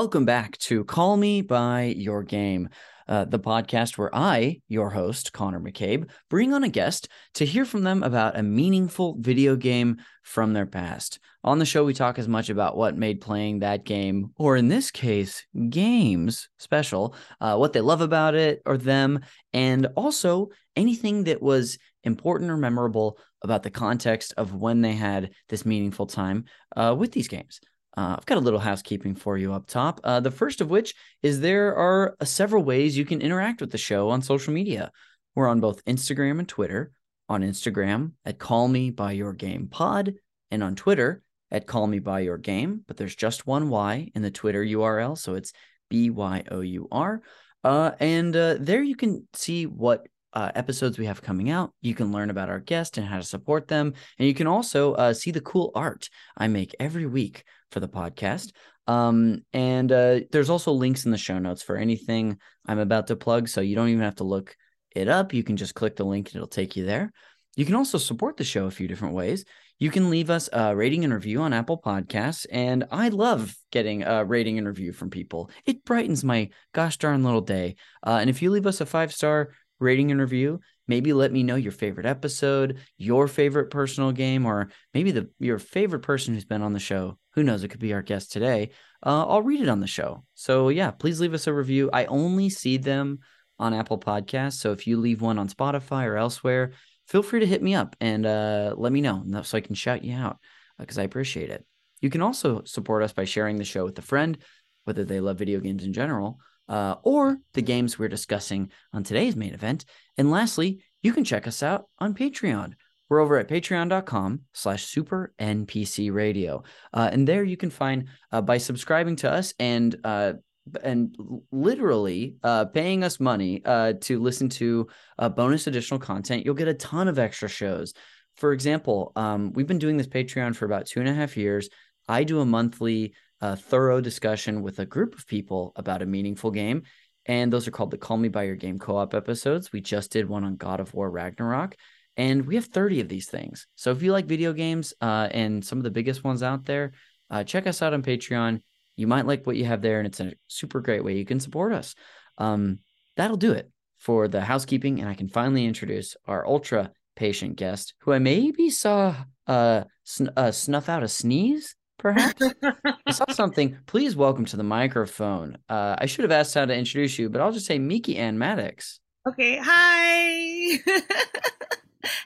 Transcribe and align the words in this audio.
Welcome 0.00 0.26
back 0.26 0.56
to 0.58 0.84
Call 0.84 1.16
Me 1.16 1.42
By 1.42 1.92
Your 1.96 2.22
Game, 2.22 2.68
uh, 3.08 3.24
the 3.24 3.40
podcast 3.40 3.98
where 3.98 4.14
I, 4.14 4.60
your 4.68 4.90
host, 4.90 5.32
Connor 5.32 5.58
McCabe, 5.58 6.08
bring 6.30 6.54
on 6.54 6.62
a 6.62 6.68
guest 6.68 7.08
to 7.34 7.44
hear 7.44 7.64
from 7.64 7.82
them 7.82 8.04
about 8.04 8.38
a 8.38 8.44
meaningful 8.44 9.16
video 9.18 9.56
game 9.56 9.96
from 10.22 10.52
their 10.52 10.66
past. 10.66 11.18
On 11.42 11.58
the 11.58 11.66
show, 11.66 11.84
we 11.84 11.94
talk 11.94 12.16
as 12.16 12.28
much 12.28 12.48
about 12.48 12.76
what 12.76 12.96
made 12.96 13.20
playing 13.20 13.58
that 13.58 13.84
game, 13.84 14.30
or 14.36 14.56
in 14.56 14.68
this 14.68 14.92
case, 14.92 15.44
games, 15.68 16.48
special, 16.60 17.16
uh, 17.40 17.56
what 17.56 17.72
they 17.72 17.80
love 17.80 18.00
about 18.00 18.36
it 18.36 18.62
or 18.66 18.78
them, 18.78 19.18
and 19.52 19.88
also 19.96 20.50
anything 20.76 21.24
that 21.24 21.42
was 21.42 21.76
important 22.04 22.52
or 22.52 22.56
memorable 22.56 23.18
about 23.42 23.64
the 23.64 23.70
context 23.70 24.32
of 24.36 24.54
when 24.54 24.80
they 24.80 24.92
had 24.92 25.30
this 25.48 25.66
meaningful 25.66 26.06
time 26.06 26.44
uh, 26.76 26.94
with 26.96 27.10
these 27.10 27.26
games. 27.26 27.58
Uh, 27.96 28.16
I've 28.18 28.26
got 28.26 28.38
a 28.38 28.42
little 28.42 28.60
housekeeping 28.60 29.14
for 29.14 29.36
you 29.36 29.52
up 29.52 29.66
top. 29.66 30.00
Uh, 30.04 30.20
the 30.20 30.30
first 30.30 30.60
of 30.60 30.70
which 30.70 30.94
is 31.22 31.40
there 31.40 31.74
are 31.74 32.16
uh, 32.20 32.24
several 32.24 32.62
ways 32.62 32.96
you 32.96 33.04
can 33.04 33.20
interact 33.20 33.60
with 33.60 33.72
the 33.72 33.78
show 33.78 34.10
on 34.10 34.22
social 34.22 34.52
media. 34.52 34.92
We're 35.34 35.48
on 35.48 35.60
both 35.60 35.84
Instagram 35.84 36.38
and 36.38 36.48
Twitter. 36.48 36.92
On 37.30 37.42
Instagram 37.42 38.12
at 38.24 38.38
Call 38.38 38.68
Me 38.68 38.88
By 38.88 39.12
Your 39.12 39.34
Game 39.34 39.68
Pod, 39.68 40.14
and 40.50 40.64
on 40.64 40.74
Twitter 40.74 41.22
at 41.50 41.66
Call 41.66 41.86
Me 41.86 41.98
By 41.98 42.20
Your 42.20 42.38
Game. 42.38 42.84
But 42.86 42.96
there's 42.96 43.14
just 43.14 43.46
one 43.46 43.68
Y 43.68 44.10
in 44.14 44.22
the 44.22 44.30
Twitter 44.30 44.64
URL, 44.64 45.18
so 45.18 45.34
it's 45.34 45.52
B 45.90 46.08
Y 46.08 46.44
O 46.50 46.60
U 46.60 46.88
R. 46.90 47.20
Uh, 47.64 47.90
and 48.00 48.34
uh, 48.34 48.56
there 48.58 48.82
you 48.82 48.96
can 48.96 49.28
see 49.34 49.66
what 49.66 50.06
uh, 50.32 50.52
episodes 50.54 50.98
we 50.98 51.06
have 51.06 51.22
coming 51.22 51.50
out. 51.50 51.72
You 51.80 51.94
can 51.94 52.12
learn 52.12 52.30
about 52.30 52.48
our 52.48 52.60
guest 52.60 52.98
and 52.98 53.06
how 53.06 53.16
to 53.16 53.22
support 53.22 53.68
them. 53.68 53.94
And 54.18 54.28
you 54.28 54.34
can 54.34 54.46
also 54.46 54.94
uh, 54.94 55.14
see 55.14 55.30
the 55.30 55.40
cool 55.40 55.72
art 55.74 56.08
I 56.36 56.48
make 56.48 56.74
every 56.78 57.06
week 57.06 57.44
for 57.70 57.80
the 57.80 57.88
podcast. 57.88 58.52
Um, 58.86 59.42
and 59.52 59.92
uh, 59.92 60.20
there's 60.32 60.50
also 60.50 60.72
links 60.72 61.04
in 61.04 61.10
the 61.10 61.18
show 61.18 61.38
notes 61.38 61.62
for 61.62 61.76
anything 61.76 62.38
I'm 62.66 62.78
about 62.78 63.08
to 63.08 63.16
plug. 63.16 63.48
So 63.48 63.60
you 63.60 63.76
don't 63.76 63.90
even 63.90 64.02
have 64.02 64.16
to 64.16 64.24
look 64.24 64.56
it 64.94 65.08
up. 65.08 65.34
You 65.34 65.44
can 65.44 65.56
just 65.56 65.74
click 65.74 65.96
the 65.96 66.04
link 66.04 66.28
and 66.28 66.36
it'll 66.36 66.48
take 66.48 66.74
you 66.74 66.86
there. 66.86 67.12
You 67.56 67.66
can 67.66 67.74
also 67.74 67.98
support 67.98 68.36
the 68.36 68.44
show 68.44 68.66
a 68.66 68.70
few 68.70 68.88
different 68.88 69.14
ways. 69.14 69.44
You 69.78 69.90
can 69.90 70.10
leave 70.10 70.30
us 70.30 70.48
a 70.52 70.74
rating 70.74 71.04
and 71.04 71.12
review 71.12 71.40
on 71.42 71.52
Apple 71.52 71.80
Podcasts. 71.80 72.46
And 72.50 72.84
I 72.90 73.08
love 73.08 73.54
getting 73.70 74.02
a 74.02 74.24
rating 74.24 74.58
and 74.58 74.66
review 74.66 74.92
from 74.92 75.10
people. 75.10 75.50
It 75.66 75.84
brightens 75.84 76.24
my 76.24 76.50
gosh 76.72 76.96
darn 76.96 77.22
little 77.22 77.40
day. 77.40 77.76
Uh, 78.04 78.18
and 78.20 78.30
if 78.30 78.42
you 78.42 78.50
leave 78.50 78.66
us 78.66 78.80
a 78.80 78.86
five 78.86 79.12
star 79.12 79.50
rating 79.78 80.10
and 80.10 80.20
review, 80.20 80.60
maybe 80.88 81.12
let 81.12 81.30
me 81.30 81.42
know 81.42 81.54
your 81.54 81.72
favorite 81.72 82.06
episode, 82.06 82.78
your 82.96 83.28
favorite 83.28 83.70
personal 83.70 84.10
game, 84.10 84.46
or 84.46 84.70
maybe 84.94 85.10
the 85.10 85.30
your 85.38 85.58
favorite 85.58 86.02
person 86.02 86.34
who's 86.34 86.44
been 86.44 86.62
on 86.62 86.72
the 86.72 86.80
show. 86.80 87.18
Who 87.34 87.42
knows? 87.44 87.62
It 87.62 87.68
could 87.68 87.80
be 87.80 87.92
our 87.92 88.02
guest 88.02 88.32
today. 88.32 88.70
Uh, 89.04 89.26
I'll 89.26 89.42
read 89.42 89.60
it 89.60 89.68
on 89.68 89.80
the 89.80 89.86
show. 89.86 90.24
So 90.34 90.70
yeah, 90.70 90.90
please 90.90 91.20
leave 91.20 91.34
us 91.34 91.46
a 91.46 91.52
review. 91.52 91.90
I 91.92 92.06
only 92.06 92.48
see 92.48 92.78
them 92.78 93.20
on 93.58 93.74
Apple 93.74 93.98
Podcasts. 93.98 94.54
So 94.54 94.72
if 94.72 94.86
you 94.86 94.98
leave 94.98 95.20
one 95.20 95.38
on 95.38 95.48
Spotify 95.48 96.06
or 96.06 96.16
elsewhere, 96.16 96.72
feel 97.06 97.22
free 97.22 97.40
to 97.40 97.46
hit 97.46 97.62
me 97.62 97.74
up 97.74 97.94
and 98.00 98.26
uh, 98.26 98.74
let 98.76 98.92
me 98.92 99.00
know 99.00 99.42
so 99.42 99.56
I 99.56 99.60
can 99.60 99.74
shout 99.74 100.02
you 100.04 100.16
out 100.16 100.38
because 100.78 100.98
uh, 100.98 101.02
I 101.02 101.04
appreciate 101.04 101.50
it. 101.50 101.64
You 102.00 102.10
can 102.10 102.22
also 102.22 102.62
support 102.64 103.02
us 103.02 103.12
by 103.12 103.24
sharing 103.24 103.56
the 103.56 103.64
show 103.64 103.84
with 103.84 103.98
a 103.98 104.02
friend, 104.02 104.38
whether 104.84 105.04
they 105.04 105.20
love 105.20 105.38
video 105.38 105.60
games 105.60 105.84
in 105.84 105.92
general 105.92 106.38
uh, 106.68 106.96
or 107.02 107.38
the 107.54 107.62
games 107.62 107.98
we're 107.98 108.08
discussing 108.08 108.70
on 108.92 109.02
today's 109.02 109.36
main 109.36 109.54
event. 109.54 109.84
And 110.16 110.30
lastly, 110.30 110.84
you 111.02 111.12
can 111.12 111.24
check 111.24 111.46
us 111.46 111.62
out 111.62 111.86
on 111.98 112.14
Patreon. 112.14 112.72
We're 113.08 113.20
over 113.20 113.38
at 113.38 113.48
patreon.com 113.48 114.42
slash 114.52 114.84
super 114.84 115.32
NPC 115.40 116.12
radio. 116.12 116.62
Uh, 116.92 117.08
and 117.10 117.26
there 117.26 117.42
you 117.42 117.56
can 117.56 117.70
find 117.70 118.08
uh, 118.32 118.42
by 118.42 118.58
subscribing 118.58 119.16
to 119.16 119.30
us 119.30 119.54
and 119.58 119.96
uh, 120.04 120.34
and 120.82 121.16
literally 121.50 122.36
uh, 122.42 122.66
paying 122.66 123.02
us 123.02 123.18
money 123.18 123.62
uh, 123.64 123.94
to 124.02 124.20
listen 124.20 124.50
to 124.50 124.86
uh, 125.18 125.28
bonus 125.30 125.66
additional 125.66 125.98
content, 125.98 126.44
you'll 126.44 126.54
get 126.54 126.68
a 126.68 126.74
ton 126.74 127.08
of 127.08 127.18
extra 127.18 127.48
shows. 127.48 127.94
For 128.36 128.52
example, 128.52 129.12
um, 129.16 129.54
we've 129.54 129.66
been 129.66 129.78
doing 129.78 129.96
this 129.96 130.06
Patreon 130.06 130.54
for 130.54 130.66
about 130.66 130.84
two 130.84 131.00
and 131.00 131.08
a 131.08 131.14
half 131.14 131.38
years. 131.38 131.70
I 132.06 132.24
do 132.24 132.40
a 132.40 132.44
monthly 132.44 133.14
a 133.40 133.56
thorough 133.56 134.00
discussion 134.00 134.62
with 134.62 134.78
a 134.78 134.86
group 134.86 135.14
of 135.14 135.26
people 135.26 135.72
about 135.76 136.02
a 136.02 136.06
meaningful 136.06 136.50
game. 136.50 136.82
And 137.28 137.52
those 137.52 137.68
are 137.68 137.70
called 137.70 137.90
the 137.90 137.98
Call 137.98 138.16
Me 138.16 138.28
By 138.28 138.44
Your 138.44 138.56
Game 138.56 138.78
co 138.78 138.96
op 138.96 139.14
episodes. 139.14 139.70
We 139.70 139.82
just 139.82 140.10
did 140.10 140.28
one 140.28 140.44
on 140.44 140.56
God 140.56 140.80
of 140.80 140.94
War 140.94 141.10
Ragnarok. 141.10 141.76
And 142.16 142.46
we 142.46 142.56
have 142.56 142.64
30 142.64 143.00
of 143.00 143.08
these 143.08 143.28
things. 143.28 143.68
So 143.76 143.92
if 143.92 144.02
you 144.02 144.10
like 144.10 144.26
video 144.26 144.52
games 144.52 144.94
uh, 145.00 145.28
and 145.30 145.64
some 145.64 145.78
of 145.78 145.84
the 145.84 145.90
biggest 145.90 146.24
ones 146.24 146.42
out 146.42 146.64
there, 146.64 146.92
uh, 147.30 147.44
check 147.44 147.66
us 147.66 147.82
out 147.82 147.94
on 147.94 148.02
Patreon. 148.02 148.62
You 148.96 149.06
might 149.06 149.26
like 149.26 149.46
what 149.46 149.56
you 149.56 149.66
have 149.66 149.82
there, 149.82 149.98
and 149.98 150.06
it's 150.08 150.18
a 150.18 150.32
super 150.48 150.80
great 150.80 151.04
way 151.04 151.16
you 151.16 151.24
can 151.24 151.38
support 151.38 151.72
us. 151.72 151.94
Um, 152.38 152.80
that'll 153.16 153.36
do 153.36 153.52
it 153.52 153.70
for 153.98 154.26
the 154.26 154.40
housekeeping. 154.40 154.98
And 154.98 155.08
I 155.08 155.14
can 155.14 155.28
finally 155.28 155.64
introduce 155.66 156.16
our 156.26 156.44
ultra 156.44 156.90
patient 157.14 157.56
guest, 157.56 157.94
who 158.00 158.12
I 158.12 158.18
maybe 158.18 158.70
saw 158.70 159.14
uh, 159.46 159.84
sn- 160.04 160.30
uh, 160.36 160.50
snuff 160.50 160.88
out 160.88 161.02
a 161.02 161.08
sneeze 161.08 161.76
perhaps? 161.98 162.42
I 163.06 163.10
saw 163.10 163.30
something. 163.30 163.76
Please 163.86 164.16
welcome 164.16 164.44
to 164.46 164.56
the 164.56 164.62
microphone. 164.62 165.58
Uh, 165.68 165.96
I 165.98 166.06
should 166.06 166.22
have 166.22 166.32
asked 166.32 166.54
how 166.54 166.64
to 166.64 166.74
introduce 166.74 167.18
you, 167.18 167.28
but 167.28 167.40
I'll 167.40 167.52
just 167.52 167.66
say 167.66 167.78
Miki 167.78 168.16
Ann 168.16 168.38
Maddox. 168.38 169.00
Okay. 169.28 169.58
Hi. 169.62 170.78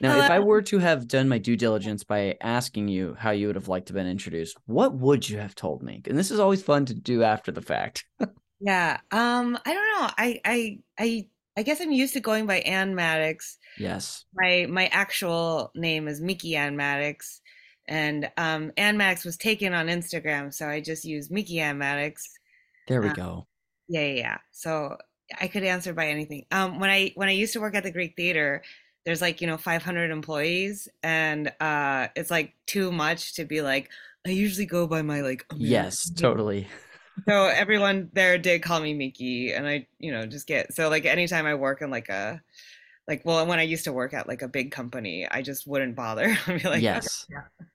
now, 0.01 0.13
Hello. 0.13 0.25
if 0.25 0.31
I 0.31 0.39
were 0.39 0.61
to 0.63 0.77
have 0.79 1.07
done 1.07 1.27
my 1.27 1.37
due 1.37 1.57
diligence 1.57 2.03
by 2.03 2.37
asking 2.41 2.87
you 2.87 3.15
how 3.19 3.31
you 3.31 3.47
would 3.47 3.55
have 3.55 3.67
liked 3.67 3.87
to 3.87 3.93
have 3.93 3.95
been 3.95 4.07
introduced, 4.07 4.57
what 4.65 4.93
would 4.95 5.27
you 5.27 5.37
have 5.39 5.55
told 5.55 5.83
me? 5.83 6.01
And 6.07 6.17
this 6.17 6.31
is 6.31 6.39
always 6.39 6.63
fun 6.63 6.85
to 6.85 6.93
do 6.93 7.23
after 7.23 7.51
the 7.51 7.61
fact. 7.61 8.05
yeah. 8.61 8.99
Um, 9.11 9.57
I 9.65 9.73
don't 9.73 10.01
know. 10.01 10.09
I 10.17 10.39
I 10.45 10.79
I 10.97 11.27
I 11.57 11.63
guess 11.63 11.81
I'm 11.81 11.91
used 11.91 12.13
to 12.13 12.19
going 12.19 12.45
by 12.45 12.59
Ann 12.59 12.95
Maddox. 12.95 13.57
Yes. 13.77 14.25
My 14.33 14.67
my 14.69 14.87
actual 14.87 15.71
name 15.75 16.07
is 16.07 16.21
Miki 16.21 16.55
Ann 16.55 16.77
Maddox 16.77 17.41
and 17.87 18.31
um, 18.37 18.71
Ann 18.77 18.97
Maddox 18.97 19.25
was 19.25 19.37
taken 19.37 19.73
on 19.73 19.87
Instagram, 19.87 20.53
so 20.53 20.67
I 20.67 20.81
just 20.81 21.05
used 21.05 21.31
Miki 21.31 21.59
Ann 21.59 21.77
Maddox. 21.77 22.27
There 22.87 23.01
we 23.01 23.09
uh, 23.09 23.13
go. 23.13 23.47
Yeah, 23.87 24.01
yeah, 24.01 24.15
yeah. 24.15 24.37
So 24.51 24.97
I 25.39 25.47
could 25.47 25.63
answer 25.63 25.93
by 25.93 26.07
anything. 26.07 26.45
Um, 26.51 26.79
when 26.79 26.89
I 26.89 27.11
when 27.15 27.29
I 27.29 27.33
used 27.33 27.53
to 27.53 27.59
work 27.59 27.75
at 27.75 27.83
the 27.83 27.91
Greek 27.91 28.15
Theater, 28.15 28.63
there's 29.05 29.21
like 29.21 29.41
you 29.41 29.47
know 29.47 29.57
500 29.57 30.11
employees, 30.11 30.87
and 31.01 31.51
uh, 31.59 32.07
it's 32.15 32.31
like 32.31 32.53
too 32.65 32.91
much 32.91 33.35
to 33.35 33.45
be 33.45 33.61
like. 33.61 33.89
I 34.25 34.29
usually 34.29 34.65
go 34.65 34.87
by 34.87 35.01
my 35.01 35.19
like. 35.19 35.45
American 35.49 35.67
yes, 35.69 36.09
name. 36.09 36.15
totally. 36.15 36.67
so 37.27 37.47
everyone 37.47 38.09
there 38.13 38.37
did 38.37 38.63
call 38.63 38.79
me 38.79 38.93
Miki, 38.93 39.51
and 39.51 39.67
I 39.67 39.87
you 39.99 40.11
know 40.11 40.25
just 40.25 40.47
get 40.47 40.73
so 40.73 40.89
like 40.89 41.05
anytime 41.05 41.45
I 41.45 41.55
work 41.55 41.81
in 41.81 41.91
like 41.91 42.09
a 42.09 42.41
like 43.07 43.21
well 43.25 43.45
when 43.45 43.59
i 43.59 43.63
used 43.63 43.83
to 43.83 43.93
work 43.93 44.13
at 44.13 44.27
like 44.27 44.41
a 44.41 44.47
big 44.47 44.71
company 44.71 45.27
i 45.29 45.41
just 45.41 45.67
wouldn't 45.67 45.95
bother. 45.95 46.37
I'd 46.47 46.61
be 46.61 46.69
like 46.69 46.81
yes. 46.81 47.25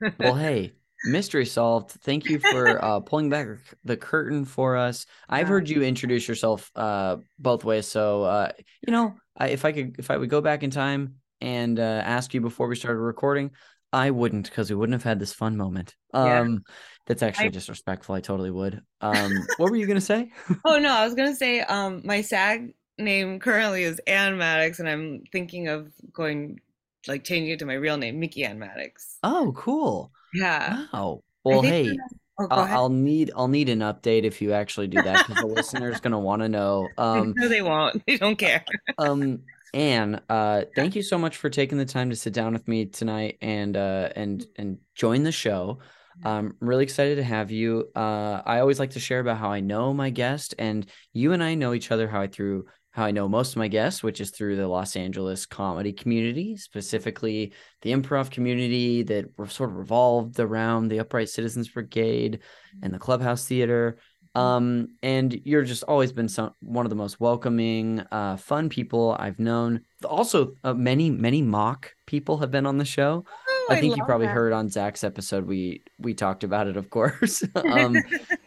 okay, 0.03 0.15
well 0.19 0.35
hey 0.37 0.73
mystery 1.05 1.47
solved. 1.47 1.93
Thank 2.03 2.27
you 2.27 2.39
for 2.39 2.85
uh, 2.85 3.01
pulling 3.01 3.31
back 3.31 3.47
the 3.85 3.97
curtain 3.97 4.45
for 4.45 4.77
us. 4.77 5.07
I've 5.29 5.49
heard 5.49 5.69
you 5.69 5.83
introduce 5.83 6.27
yourself 6.27 6.71
uh, 6.75 7.19
both 7.39 7.65
ways 7.65 7.87
so 7.87 8.25
uh, 8.25 8.53
you 8.87 8.93
know 8.93 9.15
I, 9.37 9.49
if 9.49 9.65
i 9.65 9.73
could 9.73 9.97
if 9.99 10.11
i 10.11 10.17
would 10.17 10.31
go 10.31 10.41
back 10.41 10.63
in 10.63 10.71
time 10.71 11.17
and 11.41 11.79
uh, 11.79 12.03
ask 12.05 12.35
you 12.35 12.41
before 12.41 12.67
we 12.67 12.75
started 12.75 12.99
recording 12.99 13.53
i 13.93 14.11
wouldn't 14.11 14.49
because 14.49 14.69
we 14.69 14.77
wouldn't 14.77 14.95
have 14.95 15.05
had 15.05 15.21
this 15.21 15.33
fun 15.33 15.57
moment. 15.57 15.95
Um 16.13 16.53
yeah. 16.53 16.59
that's 17.07 17.23
actually 17.23 17.47
I... 17.47 17.51
disrespectful. 17.51 18.15
I 18.15 18.21
totally 18.21 18.51
would. 18.51 18.83
Um 19.01 19.33
what 19.59 19.71
were 19.71 19.77
you 19.77 19.87
gonna 19.87 20.01
say? 20.01 20.31
Oh 20.65 20.79
no 20.79 20.93
i 20.93 21.05
was 21.05 21.15
gonna 21.15 21.37
say 21.37 21.61
um 21.61 22.03
my 22.05 22.23
sag 22.23 22.75
name 22.99 23.41
currently 23.41 23.85
is 23.85 24.01
Ann 24.07 24.39
Maddox, 24.39 24.81
and 24.81 24.89
I'm 24.89 25.25
thinking 25.33 25.69
of 25.69 25.93
going 26.13 26.61
like 27.07 27.25
changing 27.25 27.51
it 27.51 27.59
to 27.61 27.67
my 27.67 27.75
real 27.75 27.97
name, 27.97 28.21
Mickey 28.21 28.45
Ann 28.45 28.59
Maddox. 28.59 29.19
Oh, 29.23 29.53
cool. 29.57 30.13
Yeah. 30.35 30.87
Wow. 30.93 31.23
Well, 31.45 31.63
hey, 31.63 31.97
oh, 32.39 32.47
I'll, 32.51 32.77
I'll, 32.77 32.89
need 32.89 33.31
I'll 33.35 33.49
need 33.49 33.69
an 33.69 33.81
update 33.81 34.25
if 34.25 34.43
you 34.43 34.53
actually 34.53 34.89
do 34.89 35.01
that 35.03 35.27
because 35.27 35.43
the 35.43 35.47
listener's 35.47 36.01
gonna 36.01 36.19
want 36.19 36.43
to 36.43 36.49
know. 36.49 36.89
Um, 36.99 37.35
no, 37.37 37.49
they 37.49 37.63
won't. 37.63 38.03
They 38.07 38.17
don't 38.17 38.37
care. 38.37 38.65
um, 38.99 39.41
Ann, 39.73 40.21
uh, 40.29 40.63
thank 40.77 40.97
you 40.97 41.03
so 41.03 41.17
much 41.17 41.37
for 41.37 41.49
taking 41.49 41.79
the 41.79 41.85
time 41.85 42.11
to 42.11 42.17
sit 42.17 42.33
down 42.33 42.53
with 42.53 42.67
me 42.69 42.87
tonight 42.87 43.39
and 43.41 43.77
uh, 43.77 44.11
and 44.15 44.45
and 44.57 44.79
join 44.95 45.23
the 45.23 45.33
show. 45.33 45.79
I'm 46.25 46.57
really 46.61 46.83
excited 46.83 47.17
to 47.17 47.23
have 47.23 47.53
you. 47.53 47.91
Uh, 47.95 48.43
I 48.45 48.59
always 48.59 48.81
like 48.81 48.91
to 48.91 49.01
share 49.01 49.21
about 49.21 49.39
how 49.39 49.51
I 49.51 49.61
know 49.61 49.95
my 49.95 50.11
guest, 50.11 50.55
and 50.59 50.85
you 51.13 51.33
and 51.33 51.43
I 51.43 51.55
know 51.55 51.75
each 51.75 51.93
other 51.93 52.09
how 52.09 52.21
I 52.21 52.27
through 52.27 52.67
how 52.99 53.05
I 53.05 53.13
know 53.13 53.29
most 53.29 53.53
of 53.53 53.59
my 53.59 53.69
guests, 53.69 54.03
which 54.03 54.21
is 54.21 54.31
through 54.31 54.57
the 54.57 54.67
Los 54.67 54.97
Angeles 54.97 55.47
comedy 55.47 55.93
community, 55.93 56.57
specifically 56.57 57.53
the 57.83 57.93
improv 57.93 58.29
community 58.31 59.05
that 59.05 59.27
were 59.39 59.47
sort 59.47 59.71
of 59.71 59.77
revolved 59.77 60.41
around 60.41 60.89
the 60.89 60.99
Upright 60.99 61.29
Citizens 61.29 61.69
Brigade 61.69 62.41
and 62.83 62.93
the 62.93 62.99
Clubhouse 62.99 63.47
Theater. 63.47 63.99
Um, 64.35 64.89
and 65.01 65.41
you're 65.45 65.63
just 65.63 65.85
always 65.85 66.13
been 66.13 66.29
some 66.29 66.53
one 66.61 66.87
of 66.87 66.91
the 66.91 66.97
most 66.97 67.21
welcoming, 67.21 68.01
uh, 68.11 68.37
fun 68.37 68.69
people 68.69 69.17
I've 69.19 69.39
known. 69.39 69.83
Also, 70.05 70.55
uh, 70.65 70.75
many 70.75 71.09
many 71.09 71.41
mock 71.41 71.93
people 72.07 72.39
have 72.39 72.51
been 72.51 72.67
on 72.67 72.79
the 72.79 72.85
show. 72.85 73.25
I 73.71 73.81
think 73.81 73.97
you 73.97 74.05
probably 74.05 74.27
that. 74.27 74.35
heard 74.35 74.53
on 74.53 74.69
Zach's 74.69 75.05
episode 75.05 75.47
we 75.47 75.83
we 75.99 76.15
talked 76.15 76.43
about 76.43 76.67
it, 76.67 76.77
of 76.77 76.91
course. 76.91 77.45
um, 77.55 77.97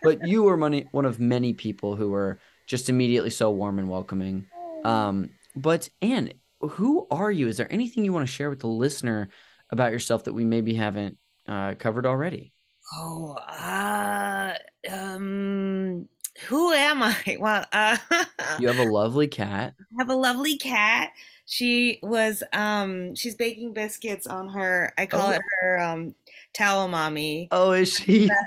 but 0.04 0.28
you 0.28 0.44
were 0.44 0.58
money, 0.58 0.88
one 0.92 1.06
of 1.06 1.20
many 1.20 1.54
people 1.54 1.96
who 1.96 2.10
were 2.10 2.40
just 2.72 2.90
immediately 2.90 3.30
so 3.30 3.52
warm 3.52 3.80
and 3.80 3.90
welcoming. 3.90 4.46
Um, 4.86 5.32
but 5.58 5.90
Ann, 6.02 6.32
who 6.62 7.06
are 7.12 7.30
you? 7.30 7.50
Is 7.50 7.58
there 7.58 7.72
anything 7.72 8.06
you 8.06 8.14
want 8.14 8.26
to 8.26 8.32
share 8.32 8.50
with 8.50 8.62
the 8.62 8.68
listener 8.68 9.28
about 9.70 9.92
yourself 9.92 10.24
that 10.24 10.34
we 10.34 10.46
maybe 10.46 10.74
haven't 10.74 11.18
uh, 11.50 11.76
covered 11.78 12.06
already? 12.06 12.54
Oh, 12.94 13.34
uh, 13.34 14.54
um, 14.90 16.08
who 16.48 16.72
am 16.72 17.04
I? 17.04 17.16
Well, 17.42 17.66
uh, 17.74 17.98
You 18.62 18.68
have 18.68 18.78
a 18.78 18.84
lovely 18.84 19.28
cat. 19.28 19.74
I 19.78 19.84
have 20.00 20.10
a 20.10 20.16
lovely 20.16 20.58
cat. 20.58 21.12
She 21.46 22.00
was 22.02 22.42
um 22.54 23.14
she's 23.16 23.36
baking 23.36 23.74
biscuits 23.74 24.26
on 24.28 24.48
her 24.48 24.94
I 24.98 25.06
call 25.06 25.28
Oh. 25.28 25.32
it 25.34 25.42
her 25.60 25.80
um 25.80 26.16
towel 26.54 26.88
mommy. 26.88 27.48
Oh, 27.52 27.72
is 27.72 27.94
she? 27.94 28.30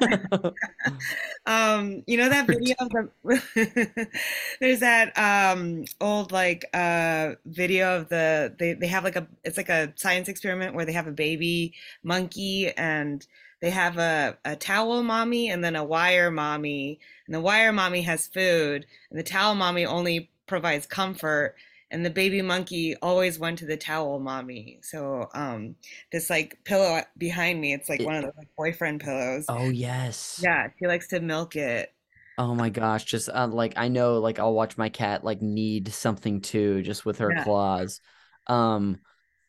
Um 1.47 2.03
you 2.07 2.17
know 2.17 2.31
that 2.31 2.47
video 2.47 2.75
of 2.79 2.89
the 2.89 4.09
there's 4.61 4.81
that 4.81 5.13
um 5.19 5.85
old 6.01 6.33
like 6.33 6.65
uh 6.73 7.33
video 7.45 7.99
of 7.99 8.09
the 8.09 8.55
they 8.59 8.73
they 8.73 8.87
have 8.87 9.05
like 9.05 9.17
a 9.17 9.27
it's 9.45 9.59
like 9.59 9.69
a 9.69 9.93
science 9.97 10.29
experiment 10.29 10.75
where 10.75 10.87
they 10.87 10.93
have 10.93 11.07
a 11.07 11.13
baby 11.13 11.75
monkey 12.03 12.71
and 12.79 13.27
they 13.61 13.71
have 13.71 13.99
a, 13.99 14.37
a 14.45 14.57
towel 14.57 15.03
mommy 15.03 15.51
and 15.51 15.63
then 15.63 15.77
a 15.77 15.85
wire 15.85 16.31
mommy 16.31 16.99
and 17.27 17.35
the 17.35 17.41
wire 17.41 17.73
mommy 17.73 18.03
has 18.03 18.27
food 18.27 18.87
and 19.11 19.19
the 19.19 19.23
towel 19.23 19.55
mommy 19.55 19.85
only 19.85 20.31
provides 20.47 20.87
comfort 20.87 21.57
and 21.91 22.05
the 22.05 22.11
baby 22.11 22.43
monkey 22.43 22.97
always 23.03 23.39
went 23.39 23.59
to 23.59 23.67
the 23.67 23.77
towel 23.77 24.19
mommy 24.21 24.79
so 24.83 25.29
um 25.35 25.75
this 26.13 26.31
like 26.31 26.59
pillow 26.65 27.03
behind 27.19 27.61
me 27.61 27.73
it's 27.75 27.89
like 27.89 28.03
It- 28.03 28.05
one 28.05 28.17
of 28.17 28.23
the 28.25 28.33
like, 28.39 28.49
boyfriend 28.57 29.01
pillows 29.01 29.49
oh, 29.49 29.71
yes. 29.71 30.49
yeah 30.49 30.69
she 30.79 30.87
likes 30.87 31.09
to 31.09 31.21
milk 31.21 31.57
it 31.57 31.93
Oh 32.37 32.55
my 32.55 32.69
gosh, 32.71 33.05
just 33.05 33.29
uh, 33.29 33.47
like 33.47 33.75
I 33.77 33.89
know 33.89 34.19
like 34.19 34.39
I'll 34.41 34.55
watch 34.55 34.77
my 34.77 34.89
cat 34.89 35.23
like 35.25 35.41
need 35.41 35.93
something 35.93 36.41
too 36.41 36.83
just 36.83 37.05
with 37.05 37.19
her 37.19 37.33
Yeah. 37.33 37.45
claws. 37.45 38.01
Um 38.49 39.01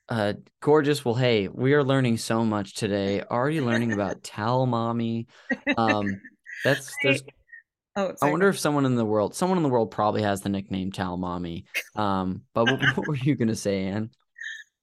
uh 0.09 0.33
gorgeous. 0.61 1.05
Well, 1.05 1.15
hey, 1.15 1.47
we 1.49 1.73
are 1.73 1.83
learning 1.83 2.17
so 2.19 2.45
much 2.45 2.75
today. 2.75 3.23
Already 3.23 3.61
learning 3.61 3.93
about 3.93 4.23
towel 4.23 4.65
mommy. 4.67 5.27
Um 5.77 6.21
that's 6.63 6.97
there's 6.99 7.23
oh 7.95 8.13
I 8.21 8.29
wonder 8.29 8.49
if 8.49 8.59
someone 8.59 8.85
in 8.85 8.95
the 8.95 9.05
world 9.05 9.35
someone 9.35 9.57
in 9.57 9.63
the 9.63 9.69
world 9.69 9.91
probably 9.91 10.21
has 10.23 10.41
the 10.41 10.49
nickname 10.49 10.91
towel 10.91 11.17
mommy. 11.17 11.65
Um 11.95 12.43
but 12.53 12.65
what, 12.65 12.81
what 12.97 13.07
were 13.07 13.15
you 13.15 13.35
going 13.35 13.47
to 13.49 13.55
say, 13.55 13.85
Ann? 13.85 14.09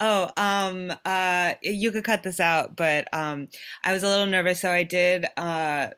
Oh, 0.05 0.29
um, 0.37 0.93
uh, 1.05 1.55
you 1.63 1.93
could 1.93 2.03
cut 2.03 2.25
this 2.25 2.41
out, 2.41 2.75
but 2.75 3.07
um, 3.15 3.47
I 3.85 3.93
was 3.93 4.03
a 4.03 4.09
little 4.09 4.27
nervous, 4.27 4.61
so 4.61 4.69
I 4.69 4.83
did, 4.83 5.27
uh, 5.37 5.91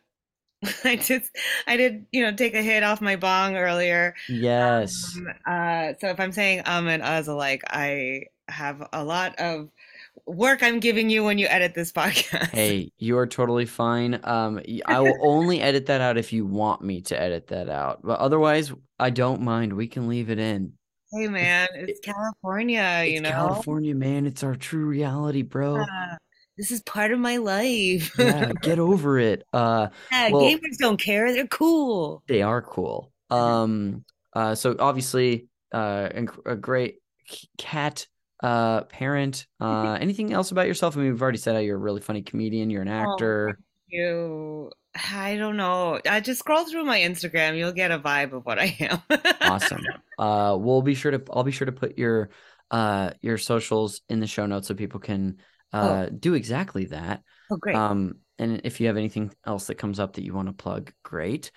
I 0.84 0.96
did, 0.96 1.22
I 1.66 1.78
did, 1.78 2.04
you 2.12 2.22
know, 2.22 2.34
take 2.34 2.54
a 2.54 2.62
hit 2.62 2.82
off 2.82 3.00
my 3.00 3.16
bong 3.16 3.56
earlier. 3.56 4.14
Yes. 4.28 5.16
Um, 5.16 5.26
uh, 5.46 5.92
so 5.98 6.08
if 6.08 6.20
I'm 6.20 6.32
saying 6.32 6.62
um 6.66 6.86
and 6.88 7.02
uhs 7.02 7.28
alike, 7.28 7.62
I 7.68 8.24
have 8.48 8.86
a 8.92 9.02
lot 9.02 9.38
of 9.38 9.70
work 10.26 10.62
I'm 10.62 10.80
giving 10.80 11.10
you 11.10 11.24
when 11.24 11.38
you 11.38 11.46
edit 11.46 11.74
this 11.74 11.92
podcast. 11.92 12.50
Hey, 12.50 12.90
you 12.98 13.18
are 13.18 13.26
totally 13.26 13.66
fine. 13.66 14.20
Um, 14.24 14.60
I 14.86 15.00
will 15.00 15.16
only 15.22 15.60
edit 15.60 15.86
that 15.86 16.00
out 16.00 16.16
if 16.18 16.32
you 16.32 16.44
want 16.46 16.82
me 16.82 17.02
to 17.02 17.20
edit 17.20 17.48
that 17.48 17.68
out. 17.68 18.00
But 18.02 18.18
otherwise, 18.20 18.72
I 18.98 19.10
don't 19.10 19.42
mind. 19.42 19.72
We 19.72 19.86
can 19.86 20.08
leave 20.08 20.30
it 20.30 20.38
in. 20.38 20.72
Hey 21.12 21.28
man, 21.28 21.68
it's 21.74 22.00
California, 22.00 23.04
you 23.06 23.20
know. 23.20 23.30
California, 23.30 23.94
man. 23.94 24.26
It's 24.26 24.42
our 24.42 24.56
true 24.56 24.84
reality, 24.86 25.42
bro. 25.42 25.76
Yeah, 25.76 26.16
this 26.58 26.72
is 26.72 26.82
part 26.82 27.12
of 27.12 27.20
my 27.20 27.36
life. 27.36 28.12
Yeah, 28.18 28.50
get 28.62 28.80
over 28.80 29.20
it. 29.20 29.44
Uh, 29.52 29.88
Yeah, 30.10 30.30
well- 30.30 30.42
gamers 30.42 30.76
don't 30.80 31.00
care. 31.00 31.32
They're 31.32 31.46
cool. 31.46 32.24
they 32.26 32.42
are 32.42 32.62
cool. 32.62 33.12
Um, 33.30 34.04
uh, 34.34 34.54
so 34.54 34.76
obviously, 34.78 35.48
uh, 35.72 36.08
a 36.46 36.54
great 36.56 36.96
cat, 37.58 38.06
uh, 38.42 38.82
parent. 38.84 39.46
Uh, 39.60 39.92
anything 40.00 40.32
else 40.32 40.50
about 40.50 40.66
yourself? 40.66 40.96
I 40.96 41.00
mean, 41.00 41.12
we've 41.12 41.22
already 41.22 41.38
said 41.38 41.54
how 41.54 41.60
you're 41.60 41.76
a 41.76 41.80
really 41.80 42.00
funny 42.00 42.22
comedian. 42.22 42.70
You're 42.70 42.82
an 42.82 42.88
Oh, 42.88 43.12
actor. 43.12 43.58
You, 43.88 44.70
I 45.12 45.36
don't 45.36 45.56
know. 45.56 46.00
I 46.08 46.20
just 46.20 46.40
scroll 46.40 46.64
through 46.64 46.84
my 46.84 47.00
Instagram. 47.00 47.56
You'll 47.56 47.72
get 47.72 47.90
a 47.90 47.98
vibe 47.98 48.32
of 48.32 48.44
what 48.44 48.58
I 48.58 48.76
am. 48.80 49.02
Awesome. 49.40 49.82
Uh, 50.16 50.56
we'll 50.56 50.80
be 50.80 50.94
sure 50.94 51.10
to. 51.10 51.20
I'll 51.32 51.42
be 51.42 51.50
sure 51.50 51.66
to 51.66 51.72
put 51.72 51.98
your, 51.98 52.30
uh, 52.70 53.10
your 53.20 53.36
socials 53.36 54.00
in 54.08 54.20
the 54.20 54.28
show 54.28 54.46
notes 54.46 54.68
so 54.68 54.74
people 54.74 55.00
can, 55.00 55.38
uh, 55.72 56.06
do 56.06 56.34
exactly 56.34 56.84
that. 56.84 57.24
Oh, 57.50 57.56
great. 57.56 57.74
Um, 57.74 58.18
and 58.38 58.60
if 58.62 58.80
you 58.80 58.86
have 58.86 58.96
anything 58.96 59.32
else 59.44 59.66
that 59.66 59.74
comes 59.74 59.98
up 59.98 60.14
that 60.14 60.24
you 60.24 60.32
want 60.32 60.46
to 60.46 60.54
plug, 60.54 60.92
great. 61.02 61.50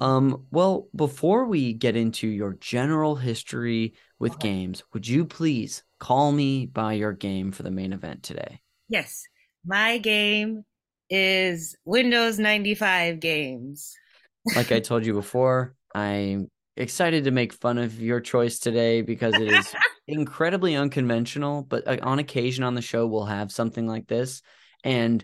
Um, 0.00 0.46
well, 0.52 0.88
before 0.94 1.46
we 1.46 1.72
get 1.72 1.96
into 1.96 2.28
your 2.28 2.54
general 2.60 3.16
history 3.16 3.94
with 4.24 4.38
games, 4.38 4.82
would 4.94 5.06
you 5.06 5.26
please 5.26 5.84
call 6.00 6.32
me 6.32 6.64
by 6.64 6.94
your 6.94 7.12
game 7.12 7.52
for 7.52 7.62
the 7.62 7.70
main 7.70 7.92
event 7.92 8.22
today? 8.22 8.58
Yes, 8.88 9.22
my 9.66 9.98
game 9.98 10.64
is 11.10 11.76
Windows 11.84 12.38
95 12.38 13.20
games. 13.20 13.94
Like 14.56 14.72
I 14.72 14.80
told 14.80 15.04
you 15.04 15.12
before, 15.12 15.74
I'm 15.94 16.50
excited 16.74 17.24
to 17.24 17.32
make 17.32 17.52
fun 17.52 17.76
of 17.76 18.00
your 18.00 18.18
choice 18.18 18.58
today 18.58 19.02
because 19.02 19.34
it 19.34 19.52
is 19.52 19.74
incredibly 20.08 20.74
unconventional, 20.74 21.62
but 21.62 21.86
uh, 21.86 21.98
on 22.02 22.18
occasion 22.18 22.64
on 22.64 22.74
the 22.74 22.80
show, 22.80 23.06
we'll 23.06 23.26
have 23.26 23.52
something 23.52 23.86
like 23.86 24.06
this. 24.06 24.40
And 24.82 25.22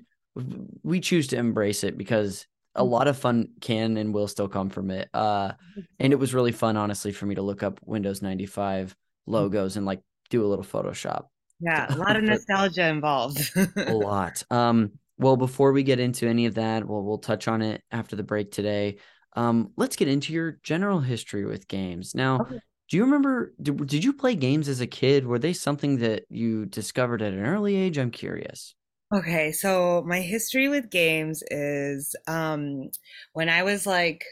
we 0.83 1.01
choose 1.01 1.29
to 1.29 1.39
embrace 1.39 1.85
it 1.85 1.97
because 1.97 2.47
a 2.75 2.85
lot 2.85 3.09
of 3.09 3.19
fun 3.19 3.49
can 3.61 3.97
and 3.97 4.15
will 4.15 4.29
still 4.29 4.49
come 4.49 4.71
from 4.71 4.91
it. 4.91 5.09
Uh, 5.13 5.53
and 5.99 6.13
it 6.13 6.17
was 6.17 6.35
really 6.35 6.53
fun, 6.53 6.77
honestly, 6.77 7.13
for 7.13 7.27
me 7.27 7.35
to 7.35 7.43
look 7.43 7.63
up 7.63 7.81
Windows 7.85 8.23
95 8.23 8.95
logos 9.27 9.77
and 9.77 9.87
like 9.87 10.01
do 10.31 10.45
a 10.45 10.49
little 10.49 10.65
Photoshop. 10.65 11.27
Yeah, 11.61 11.87
a 11.95 11.97
lot 11.97 12.17
of 12.17 12.23
nostalgia 12.23 12.87
involved. 12.89 13.53
a 13.77 13.93
lot. 13.93 14.43
Um, 14.51 14.93
well, 15.19 15.37
before 15.37 15.73
we 15.73 15.83
get 15.83 16.01
into 16.01 16.27
any 16.27 16.47
of 16.47 16.55
that, 16.55 16.87
well, 16.87 17.03
we'll 17.03 17.19
touch 17.19 17.49
on 17.49 17.61
it 17.61 17.83
after 17.91 18.17
the 18.17 18.23
break 18.23 18.51
today. 18.51 18.99
Um, 19.37 19.73
let's 19.77 19.97
get 19.97 20.09
into 20.09 20.33
your 20.33 20.59
general 20.63 21.01
history 21.01 21.45
with 21.45 21.69
games. 21.69 22.15
Now, 22.15 22.41
Okay. 22.41 22.59
do 22.89 22.97
you 22.97 23.05
remember? 23.05 23.55
Did, 23.63 23.87
did 23.87 24.03
you 24.03 24.13
play 24.13 24.35
games 24.35 24.69
as 24.69 24.81
a 24.81 24.87
kid? 24.87 25.27
Were 25.27 25.39
they 25.39 25.53
something 25.53 25.99
that 25.99 26.25
you 26.29 26.67
discovered 26.67 27.23
at 27.23 27.33
an 27.33 27.45
early 27.45 27.77
age? 27.77 27.99
I'm 27.99 28.11
curious. 28.11 28.75
Okay, 29.13 29.51
so 29.51 30.03
my 30.07 30.21
history 30.21 30.69
with 30.69 30.89
games 30.91 31.43
is 31.51 32.15
um, 32.29 32.91
when 33.33 33.49
I 33.49 33.65
was 33.65 33.85
like 33.87 34.25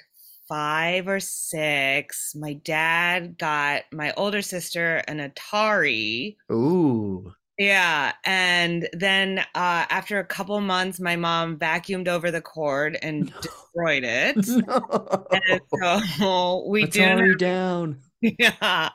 five 0.48 1.08
or 1.08 1.18
six, 1.20 2.34
my 2.36 2.52
dad 2.54 3.38
got 3.38 3.84
my 3.92 4.12
older 4.16 4.40
sister 4.40 4.96
an 5.08 5.18
Atari. 5.18 6.36
Ooh, 6.52 7.34
Yeah, 7.58 8.12
and 8.24 8.88
then 8.92 9.40
uh, 9.40 9.44
after 9.90 10.20
a 10.20 10.24
couple 10.24 10.60
months, 10.60 11.00
my 11.00 11.16
mom 11.16 11.58
vacuumed 11.58 12.06
over 12.06 12.30
the 12.30 12.40
cord 12.40 12.96
and 13.02 13.34
destroyed 13.40 14.04
it. 14.04 14.46
no. 14.46 15.26
And 15.32 15.60
so 15.82 16.64
we 16.70 16.86
didn't 16.86 17.18
Atari 17.18 17.38
down. 17.38 18.02
Yeah. 18.22 18.90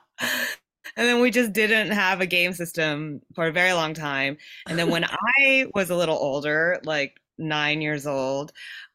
And 0.95 1.07
then 1.07 1.21
we 1.21 1.31
just 1.31 1.53
didn't 1.53 1.91
have 1.91 2.21
a 2.21 2.25
game 2.25 2.53
system 2.53 3.21
for 3.35 3.47
a 3.47 3.51
very 3.51 3.73
long 3.73 3.93
time. 3.93 4.37
And 4.69 4.77
then 4.77 4.89
when 4.89 5.05
I 5.39 5.67
was 5.73 5.89
a 5.89 5.95
little 5.95 6.17
older, 6.17 6.79
like 6.83 7.19
nine 7.37 7.81
years 7.81 8.05
old, 8.07 8.51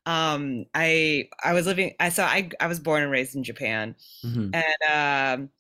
um, 0.06 0.64
I 0.74 1.28
I 1.44 1.52
was 1.52 1.66
living 1.66 1.94
I 2.00 2.08
so 2.10 2.24
I 2.24 2.50
I 2.60 2.66
was 2.66 2.80
born 2.80 3.02
and 3.02 3.12
raised 3.12 3.36
in 3.36 3.44
Japan. 3.44 3.94
Mhm. 4.22 4.52
And 4.52 4.82
um 4.90 5.50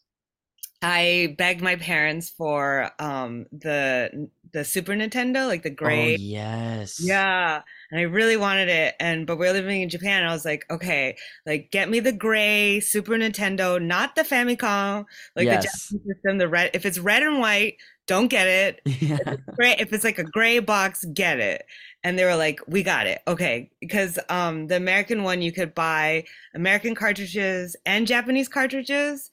I 0.82 1.34
begged 1.38 1.62
my 1.62 1.76
parents 1.76 2.30
for 2.30 2.90
um 3.00 3.46
the 3.52 4.30
the 4.52 4.64
Super 4.64 4.92
Nintendo, 4.94 5.46
like 5.46 5.62
the 5.62 5.70
Oh 5.82 6.06
yes. 6.08 6.98
yeah, 6.98 7.62
and 7.90 8.00
I 8.00 8.04
really 8.04 8.36
wanted 8.36 8.68
it. 8.68 8.94
And 9.00 9.26
but 9.26 9.38
we're 9.38 9.52
living 9.52 9.82
in 9.82 9.88
Japan, 9.88 10.22
and 10.22 10.30
I 10.30 10.32
was 10.34 10.44
like, 10.44 10.64
okay, 10.70 11.16
like 11.46 11.70
get 11.70 11.88
me 11.90 12.00
the 12.00 12.12
gray 12.12 12.80
Super 12.80 13.12
Nintendo, 13.12 13.80
not 13.82 14.14
the 14.16 14.22
Famicom, 14.22 15.04
like 15.36 15.48
the 15.50 15.58
Japanese 15.58 16.02
system. 16.14 16.38
The 16.38 16.48
red, 16.48 16.70
if 16.74 16.84
it's 16.86 16.98
red 16.98 17.22
and 17.22 17.40
white, 17.40 17.76
don't 18.06 18.28
get 18.28 18.46
it. 18.46 18.80
Yeah. 19.00 19.18
Gray, 19.58 19.74
if 19.78 19.92
it's 19.92 20.04
like 20.04 20.18
a 20.18 20.24
gray 20.24 20.60
box, 20.60 21.04
get 21.14 21.40
it. 21.40 21.64
And 22.04 22.18
they 22.18 22.24
were 22.24 22.36
like, 22.36 22.60
we 22.68 22.82
got 22.82 23.06
it, 23.06 23.20
okay, 23.26 23.70
because 23.80 24.18
um 24.28 24.66
the 24.68 24.76
American 24.76 25.24
one 25.24 25.42
you 25.42 25.52
could 25.52 25.74
buy 25.74 26.24
American 26.54 26.94
cartridges 26.94 27.76
and 27.86 28.06
Japanese 28.06 28.48
cartridges. 28.48 29.30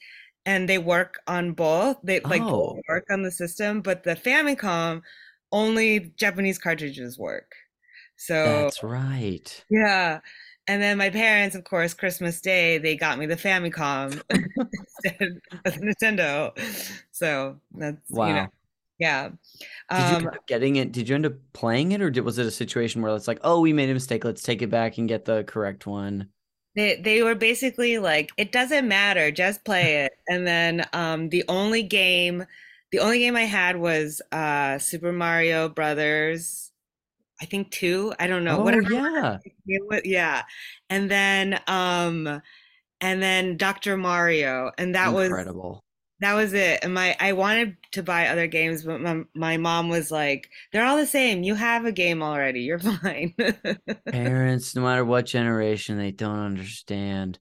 And 0.47 0.69
they 0.69 0.77
work 0.77 1.19
on 1.27 1.53
both. 1.53 1.97
They 2.03 2.21
like 2.29 2.47
Oh. 2.51 2.79
work 2.89 3.05
on 3.11 3.23
the 3.23 3.31
system, 3.31 3.81
but 3.81 4.03
the 4.03 4.15
Famicom 4.15 5.01
only 5.51 6.13
Japanese 6.17 6.59
cartridges 6.59 7.17
work. 7.17 7.51
So 8.17 8.71
That's 8.71 8.81
right. 8.81 9.65
yeah. 9.69 10.19
And 10.67 10.81
then 10.81 10.97
my 10.97 11.09
parents, 11.11 11.55
of 11.55 11.63
course, 11.63 11.93
Christmas 11.93 12.41
Day, 12.41 12.77
they 12.79 12.95
got 12.95 13.19
me 13.19 13.27
the 13.27 13.35
Famicom 13.35 14.21
instead 14.31 15.39
of 15.65 15.73
Nintendo. 15.75 16.53
So 17.11 17.59
that's 17.73 18.19
you 18.21 18.33
know, 18.35 18.41
Wow. 18.41 18.51
Yeah. 18.99 19.31
Did 19.93 20.09
you 20.09 20.17
Um, 20.17 20.23
end 20.23 20.35
up 20.35 20.45
getting 20.47 20.75
it? 20.77 20.91
Did 20.91 21.09
you 21.09 21.15
end 21.15 21.25
up 21.25 21.33
playing 21.53 21.91
it, 21.91 22.01
or 22.01 22.09
did, 22.11 22.21
was 22.21 22.37
it 22.37 22.45
a 22.45 22.51
situation 22.51 23.01
where 23.01 23.15
it's 23.15 23.27
like, 23.27 23.39
oh, 23.43 23.61
we 23.61 23.73
made 23.73 23.89
a 23.89 23.93
mistake, 23.93 24.23
let's 24.25 24.43
take 24.43 24.61
it 24.61 24.69
back 24.69 24.97
and 24.97 25.07
get 25.07 25.25
the 25.25 25.43
correct 25.45 25.87
one? 25.87 26.29
they 26.75 26.97
they 27.01 27.23
were 27.23 27.35
basically 27.35 27.97
like, 27.99 28.33
it 28.37 28.51
doesn't 28.51 28.87
matter, 28.87 29.31
just 29.31 29.63
play 29.65 30.03
it. 30.05 30.13
And 30.27 30.45
then 30.47 30.85
um 30.93 31.29
the 31.29 31.43
only 31.47 31.83
game 31.83 32.45
the 32.91 32.99
only 32.99 33.19
game 33.19 33.35
I 33.35 33.43
had 33.43 33.77
was 33.77 34.21
uh 34.31 34.79
Super 34.79 35.11
Mario 35.11 35.69
Brothers, 35.69 36.71
I 37.41 37.45
think 37.45 37.71
two. 37.71 38.13
I 38.19 38.27
don't 38.27 38.43
know. 38.43 38.59
Oh 38.59 38.63
Whatever 38.63 38.91
yeah, 39.65 39.99
yeah. 40.03 40.43
And 40.89 41.09
then 41.09 41.59
um 41.67 42.41
and 43.01 43.21
then 43.21 43.57
Dr. 43.57 43.97
Mario. 43.97 44.71
And 44.77 44.95
that 44.95 45.13
was 45.13 45.27
incredible. 45.27 45.83
That 46.21 46.33
was 46.33 46.53
it. 46.53 46.79
And 46.83 46.93
my 46.93 47.15
I 47.19 47.33
wanted 47.33 47.75
to 47.91 48.03
buy 48.03 48.27
other 48.27 48.47
games, 48.47 48.83
but 48.83 49.01
my 49.01 49.23
my 49.33 49.57
mom 49.57 49.89
was 49.89 50.11
like, 50.11 50.49
"They're 50.71 50.85
all 50.85 50.95
the 50.95 51.05
same. 51.05 51.43
You 51.43 51.55
have 51.55 51.85
a 51.85 51.91
game 51.91 52.23
already. 52.23 52.61
You're 52.61 52.79
fine." 53.01 53.35
Parents, 54.09 54.75
no 54.75 54.81
matter 54.81 55.03
what 55.03 55.25
generation, 55.25 55.97
they 55.97 56.11
don't 56.11 56.39
understand. 56.39 57.37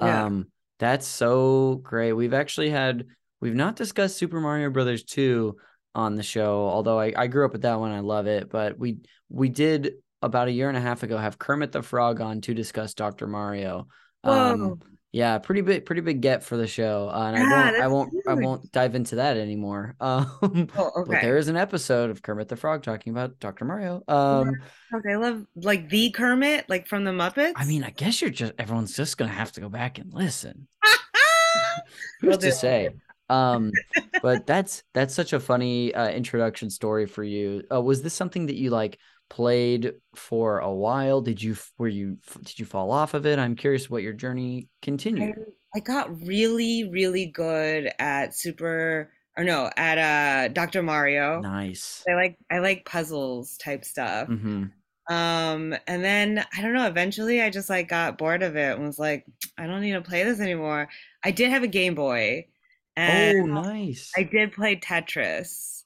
Yeah. 0.00 0.24
Um, 0.24 0.46
that's 0.78 1.06
so 1.06 1.76
great. 1.82 2.12
We've 2.12 2.34
actually 2.34 2.70
had 2.70 3.06
we've 3.40 3.54
not 3.54 3.76
discussed 3.76 4.18
Super 4.18 4.40
Mario 4.40 4.70
Brothers 4.70 5.04
2 5.04 5.56
on 5.96 6.14
the 6.14 6.22
show, 6.22 6.68
although 6.68 7.00
I, 7.00 7.12
I 7.16 7.26
grew 7.26 7.44
up 7.46 7.52
with 7.52 7.62
that 7.62 7.80
one. 7.80 7.90
I 7.90 8.00
love 8.00 8.26
it. 8.26 8.50
But 8.50 8.78
we 8.78 8.98
we 9.28 9.48
did 9.48 9.94
about 10.22 10.48
a 10.48 10.52
year 10.52 10.68
and 10.68 10.76
a 10.76 10.80
half 10.80 11.02
ago 11.02 11.16
have 11.16 11.38
Kermit 11.38 11.72
the 11.72 11.82
Frog 11.82 12.20
on 12.20 12.40
to 12.42 12.54
discuss 12.54 12.94
Dr. 12.94 13.26
Mario. 13.26 13.88
Um, 14.22 14.80
yeah, 15.12 15.38
pretty 15.38 15.62
big, 15.62 15.86
pretty 15.86 16.02
big 16.02 16.20
get 16.20 16.42
for 16.42 16.56
the 16.56 16.66
show. 16.66 17.08
Uh, 17.08 17.28
and 17.32 17.36
I 17.36 17.40
Yeah, 17.40 17.64
won't, 17.64 17.82
I 17.82 17.88
won't, 17.88 18.14
I 18.28 18.34
won't 18.34 18.72
dive 18.72 18.94
into 18.94 19.16
that 19.16 19.36
anymore. 19.38 19.96
Um, 20.00 20.68
Oh, 20.76 21.04
but 21.06 21.22
there 21.22 21.38
is 21.38 21.48
an 21.48 21.56
episode 21.56 22.10
of 22.10 22.22
Kermit 22.22 22.48
the 22.48 22.56
Frog 22.56 22.82
talking 22.82 23.12
about 23.12 23.38
Dr. 23.40 23.64
Mario. 23.64 24.02
Um, 24.08 24.52
Okay, 24.94 25.12
I 25.12 25.16
love 25.16 25.46
like 25.56 25.88
the 25.88 26.10
Kermit, 26.10 26.68
like 26.68 26.86
from 26.86 27.04
the 27.04 27.12
Muppets. 27.12 27.54
I 27.56 27.64
mean, 27.64 27.82
I 27.82 27.90
guess 27.90 28.20
you're 28.20 28.30
just 28.30 28.52
everyone's 28.58 28.94
just 28.94 29.16
gonna 29.16 29.32
have 29.32 29.52
to 29.52 29.60
go 29.60 29.68
back 29.68 29.98
and 29.98 30.12
listen. 30.12 30.68
Who's 32.20 32.38
do. 32.38 32.46
to 32.48 32.52
say? 32.52 32.90
Um, 33.28 33.78
but 34.22 34.46
that's 34.46 34.82
that's 34.94 35.14
such 35.14 35.32
a 35.32 35.40
funny 35.40 35.94
uh, 35.94 36.08
introduction 36.10 36.70
story 36.70 37.06
for 37.06 37.24
you. 37.24 37.62
Uh, 37.72 37.80
was 37.82 38.02
this 38.02 38.14
something 38.14 38.46
that 38.46 38.56
you 38.56 38.70
like 38.70 38.98
played 39.28 39.94
for 40.14 40.58
a 40.60 40.72
while? 40.72 41.20
Did 41.20 41.42
you 41.42 41.56
were 41.78 41.88
you 41.88 42.18
did 42.44 42.58
you 42.58 42.66
fall 42.66 42.90
off 42.90 43.14
of 43.14 43.26
it? 43.26 43.38
I'm 43.38 43.56
curious 43.56 43.90
what 43.90 44.02
your 44.02 44.12
journey 44.12 44.68
continued. 44.82 45.36
I 45.74 45.80
got 45.80 46.20
really, 46.22 46.88
really 46.90 47.26
good 47.26 47.90
at 47.98 48.34
Super 48.34 49.12
or 49.36 49.44
no, 49.44 49.70
at 49.76 49.98
uh 49.98 50.48
Dr. 50.48 50.82
Mario. 50.82 51.40
Nice. 51.40 52.04
I 52.08 52.14
like 52.14 52.38
I 52.50 52.58
like 52.60 52.84
puzzles 52.84 53.56
type 53.58 53.84
stuff. 53.84 54.28
hmm 54.28 54.64
Um, 55.08 55.76
and 55.86 56.04
then 56.04 56.44
I 56.56 56.62
don't 56.62 56.74
know, 56.74 56.86
eventually 56.88 57.42
I 57.42 57.50
just 57.50 57.70
like 57.70 57.88
got 57.88 58.18
bored 58.18 58.42
of 58.42 58.56
it 58.56 58.76
and 58.76 58.86
was 58.86 58.98
like, 58.98 59.26
I 59.58 59.66
don't 59.66 59.80
need 59.82 59.92
to 59.92 60.02
play 60.02 60.24
this 60.24 60.40
anymore. 60.40 60.88
I 61.24 61.30
did 61.32 61.50
have 61.50 61.62
a 61.62 61.68
Game 61.68 61.94
Boy 61.94 62.46
and 62.96 63.34
Oh, 63.40 63.46
nice. 63.46 64.16
I 64.16 64.22
did 64.24 64.52
play 64.52 64.76
Tetris. 64.76 65.84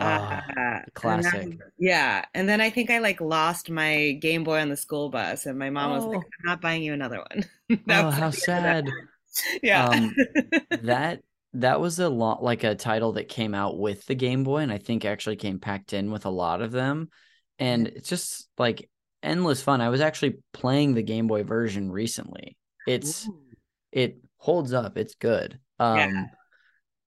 Uh, 0.00 0.40
Ah, 0.56 0.82
and 1.04 1.24
then 1.24 1.34
classic. 1.34 1.58
yeah, 1.78 2.24
and 2.34 2.48
then 2.48 2.60
I 2.60 2.70
think 2.70 2.90
I 2.90 2.98
like 2.98 3.20
lost 3.20 3.70
my 3.70 4.12
Game 4.20 4.44
Boy 4.44 4.60
on 4.60 4.68
the 4.70 4.76
school 4.76 5.10
bus 5.10 5.46
and 5.46 5.58
my 5.58 5.70
mom 5.70 5.92
was 5.92 6.06
like, 6.06 6.20
Oh, 6.20 6.28
I'm 6.40 6.46
not 6.46 6.60
buying 6.62 6.82
you 6.82 6.92
another 6.94 7.18
one. 7.18 7.44
Oh, 7.88 8.10
how 8.10 8.30
the 8.30 8.42
end 8.46 8.56
of 8.56 8.62
that. 8.62 8.78
sad. 8.84 8.98
Yeah. 9.62 9.88
Um, 9.88 10.14
that 10.82 11.22
that 11.54 11.80
was 11.80 11.98
a 11.98 12.08
lot 12.08 12.42
like 12.42 12.64
a 12.64 12.74
title 12.74 13.12
that 13.12 13.28
came 13.28 13.54
out 13.54 13.78
with 13.78 14.04
the 14.06 14.14
Game 14.14 14.44
Boy, 14.44 14.58
and 14.58 14.72
I 14.72 14.78
think 14.78 15.04
actually 15.04 15.36
came 15.36 15.58
packed 15.58 15.92
in 15.92 16.10
with 16.10 16.26
a 16.26 16.30
lot 16.30 16.62
of 16.62 16.72
them. 16.72 17.10
And 17.58 17.88
it's 17.88 18.08
just 18.08 18.48
like 18.58 18.90
endless 19.22 19.62
fun. 19.62 19.80
I 19.80 19.88
was 19.90 20.00
actually 20.00 20.38
playing 20.52 20.94
the 20.94 21.02
Game 21.02 21.26
Boy 21.26 21.44
version 21.44 21.90
recently. 21.90 22.56
It's 22.86 23.26
Ooh. 23.26 23.40
it 23.92 24.18
holds 24.38 24.72
up. 24.72 24.98
It's 24.98 25.14
good. 25.14 25.58
Yeah. 25.80 26.26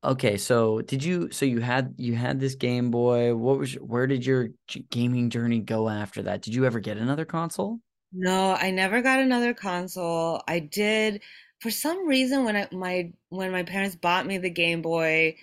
Okay, 0.05 0.38
so 0.38 0.81
did 0.81 1.03
you 1.03 1.31
so 1.31 1.45
you 1.45 1.62
had 1.62 1.95
you 1.97 2.15
had 2.15 2.39
this 2.39 2.55
Game 2.55 2.91
Boy. 2.91 3.35
What 3.35 3.57
was 3.57 3.74
your- 3.74 3.83
where 3.83 4.05
did 4.07 4.25
your 4.25 4.50
gaming 4.91 5.29
journey 5.31 5.59
go 5.62 5.89
after 5.89 6.21
that? 6.24 6.41
Did 6.43 6.53
you 6.53 6.65
ever 6.65 6.79
get 6.79 6.97
another 6.97 7.25
console? 7.25 7.79
No, 8.12 8.53
I 8.53 8.71
never 8.71 9.01
got 9.01 9.19
another 9.19 9.53
console. 9.53 10.41
I 10.47 10.59
did 10.59 11.21
for 11.59 11.69
some 11.71 12.07
reason 12.07 12.45
when 12.45 12.55
I 12.55 12.67
my 12.71 13.12
when 13.29 13.51
my 13.51 13.63
parents 13.63 13.95
bought 13.95 14.25
me 14.25 14.38
the 14.38 14.50
Game 14.50 14.81
Boy, 14.81 15.38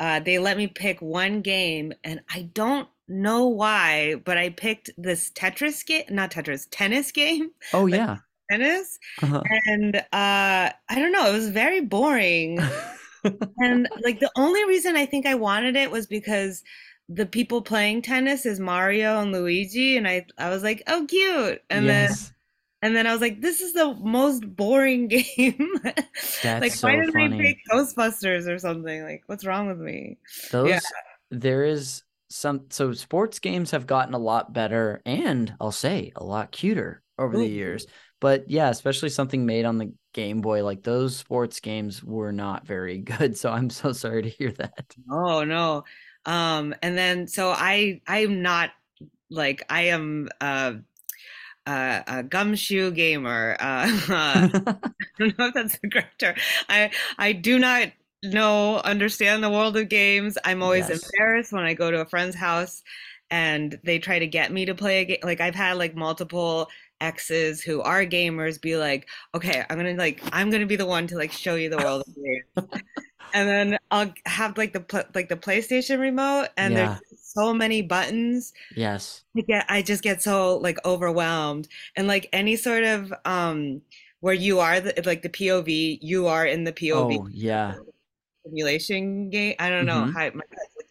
uh, 0.00 0.20
they 0.20 0.38
let 0.38 0.56
me 0.56 0.66
pick 0.68 1.00
one 1.02 1.42
game, 1.42 1.92
and 2.04 2.20
I 2.32 2.42
don't 2.54 2.88
know 3.08 3.48
why, 3.48 4.16
but 4.24 4.38
I 4.38 4.50
picked 4.50 4.90
this 4.96 5.30
Tetris 5.32 5.84
game, 5.86 6.04
not 6.10 6.30
Tetris, 6.30 6.66
tennis 6.70 7.12
game, 7.12 7.50
Oh 7.72 7.86
like 7.90 8.00
yeah. 8.00 8.18
tennis, 8.50 8.98
and 9.66 9.96
uh, 9.96 10.02
I 10.12 10.72
don't 10.96 11.12
know, 11.12 11.28
it 11.28 11.32
was 11.32 11.50
very 11.50 11.80
boring. 11.82 12.58
And 13.58 13.88
like 14.02 14.20
the 14.20 14.30
only 14.36 14.64
reason 14.64 14.96
I 14.96 15.06
think 15.06 15.26
I 15.26 15.34
wanted 15.34 15.76
it 15.76 15.90
was 15.90 16.06
because 16.06 16.62
the 17.08 17.26
people 17.26 17.62
playing 17.62 18.02
tennis 18.02 18.46
is 18.46 18.58
Mario 18.60 19.20
and 19.20 19.32
Luigi, 19.32 19.96
and 19.96 20.08
I 20.08 20.26
I 20.38 20.50
was 20.50 20.62
like, 20.62 20.82
oh, 20.86 21.06
cute. 21.08 21.62
And 21.70 21.88
then 21.88 22.10
and 22.82 22.94
then 22.94 23.06
I 23.06 23.12
was 23.12 23.20
like, 23.20 23.40
this 23.40 23.60
is 23.60 23.72
the 23.72 23.94
most 23.94 24.44
boring 24.56 25.08
game. 25.36 25.70
That's 26.42 26.60
Like, 26.60 26.72
why 26.72 26.72
so 26.72 26.88
didn't 26.96 27.16
I 27.16 27.28
funny. 27.28 27.42
pick 27.42 27.58
Ghostbusters 27.70 28.46
or 28.48 28.58
something? 28.58 29.02
Like, 29.02 29.22
what's 29.26 29.44
wrong 29.44 29.68
with 29.68 29.78
me? 29.78 30.18
Yeah. 30.52 30.80
There 31.30 31.64
is 31.64 32.02
some 32.30 32.66
so 32.70 32.92
sports 32.92 33.38
games 33.38 33.70
have 33.70 33.86
gotten 33.86 34.14
a 34.14 34.18
lot 34.18 34.52
better 34.52 35.00
and 35.06 35.54
I'll 35.60 35.72
say 35.72 36.12
a 36.16 36.24
lot 36.24 36.50
cuter 36.52 37.02
over 37.18 37.36
the 37.36 37.46
years. 37.46 37.86
But 38.20 38.50
yeah, 38.50 38.68
especially 38.70 39.10
something 39.10 39.46
made 39.46 39.64
on 39.64 39.78
the 39.78 39.92
Game 40.14 40.40
Boy, 40.40 40.64
like 40.64 40.82
those 40.84 41.16
sports 41.16 41.60
games 41.60 42.02
were 42.04 42.32
not 42.32 42.66
very 42.66 42.98
good. 43.00 43.36
So 43.38 43.52
I'm 43.52 43.70
so 43.70 43.92
sorry 43.92 44.22
to 44.22 44.30
hear 44.30 44.52
that. 44.52 44.96
Oh 45.10 45.44
no. 45.44 45.84
Um, 46.26 46.74
and 46.82 46.96
then 46.96 47.26
so 47.26 47.50
I 47.50 48.00
I'm 48.06 48.42
not 48.42 48.70
like 49.30 49.64
I 49.70 49.82
am 49.84 50.28
uh, 50.40 50.74
uh, 51.66 52.02
a 52.06 52.22
gumshoe 52.24 52.92
gamer. 52.92 53.56
Uh, 53.60 53.88
I 55.20 55.20
don't 55.20 55.38
know 55.38 55.46
if 55.48 55.54
that's 55.54 55.78
the 55.80 55.90
correct 55.90 56.20
term. 56.20 56.36
I 56.68 56.90
I 57.18 57.32
do 57.32 57.58
not 57.58 57.92
know 58.24 58.78
understand 58.80 59.44
the 59.44 59.50
world 59.50 59.76
of 59.76 59.88
games. 59.88 60.38
I'm 60.44 60.62
always 60.62 60.88
Yes. 60.88 61.14
embarrassed 61.18 61.52
when 61.52 61.64
I 61.64 61.74
go 61.74 61.90
to 61.90 62.00
a 62.02 62.06
friend's 62.06 62.36
house 62.36 62.82
and 63.30 63.78
they 63.84 63.98
try 63.98 64.18
to 64.18 64.26
get 64.26 64.52
me 64.52 64.66
to 64.66 64.74
play 64.74 65.02
a 65.02 65.04
game. 65.06 65.18
Like 65.22 65.40
I've 65.40 65.54
had 65.54 65.74
like 65.78 65.94
multiple 65.96 66.68
exes 67.00 67.62
who 67.62 67.80
are 67.82 68.04
gamers 68.06 68.60
be 68.60 68.76
like, 68.76 69.08
okay, 69.34 69.64
I'm 69.70 69.76
gonna 69.76 69.94
like 69.94 70.24
I'm 70.32 70.50
gonna 70.50 70.66
be 70.66 70.76
the 70.76 70.86
one 70.86 71.06
to 71.08 71.16
like 71.16 71.32
show 71.32 71.54
you 71.56 71.68
the 71.70 71.78
world 71.80 72.02
of 72.06 72.14
games. 72.14 72.44
And 73.32 73.48
then 73.48 73.78
I'll 73.90 74.12
have 74.26 74.56
like 74.58 74.72
the 74.72 75.06
like 75.14 75.28
the 75.28 75.36
PlayStation 75.36 76.00
remote, 76.00 76.48
and 76.56 76.76
Yeah. 76.76 76.78
there's 76.78 77.00
so 77.20 77.52
many 77.54 77.82
buttons. 77.82 78.52
Yes. 78.70 79.24
I 79.36 79.42
get 79.42 79.66
I 79.68 79.82
just 79.82 80.02
get 80.02 80.22
so 80.22 80.58
like 80.58 80.78
overwhelmed, 80.86 81.68
and 81.96 82.06
like 82.08 82.28
any 82.32 82.56
sort 82.56 82.84
of 82.84 83.12
um 83.24 83.82
where 84.20 84.34
you 84.34 84.60
are 84.60 84.80
the 84.80 85.02
like 85.06 85.22
the 85.22 85.30
POV, 85.30 85.98
you 86.02 86.26
are 86.28 86.46
in 86.46 86.64
the 86.64 86.72
POV 86.72 87.18
Oh, 87.18 87.26
yeah. 87.30 87.74
simulation 88.46 89.30
game. 89.30 89.54
I 89.58 89.68
don't 89.70 89.86
know 89.86 90.06
Mhm. 90.06 90.12
how 90.14 90.30
my 90.34 90.44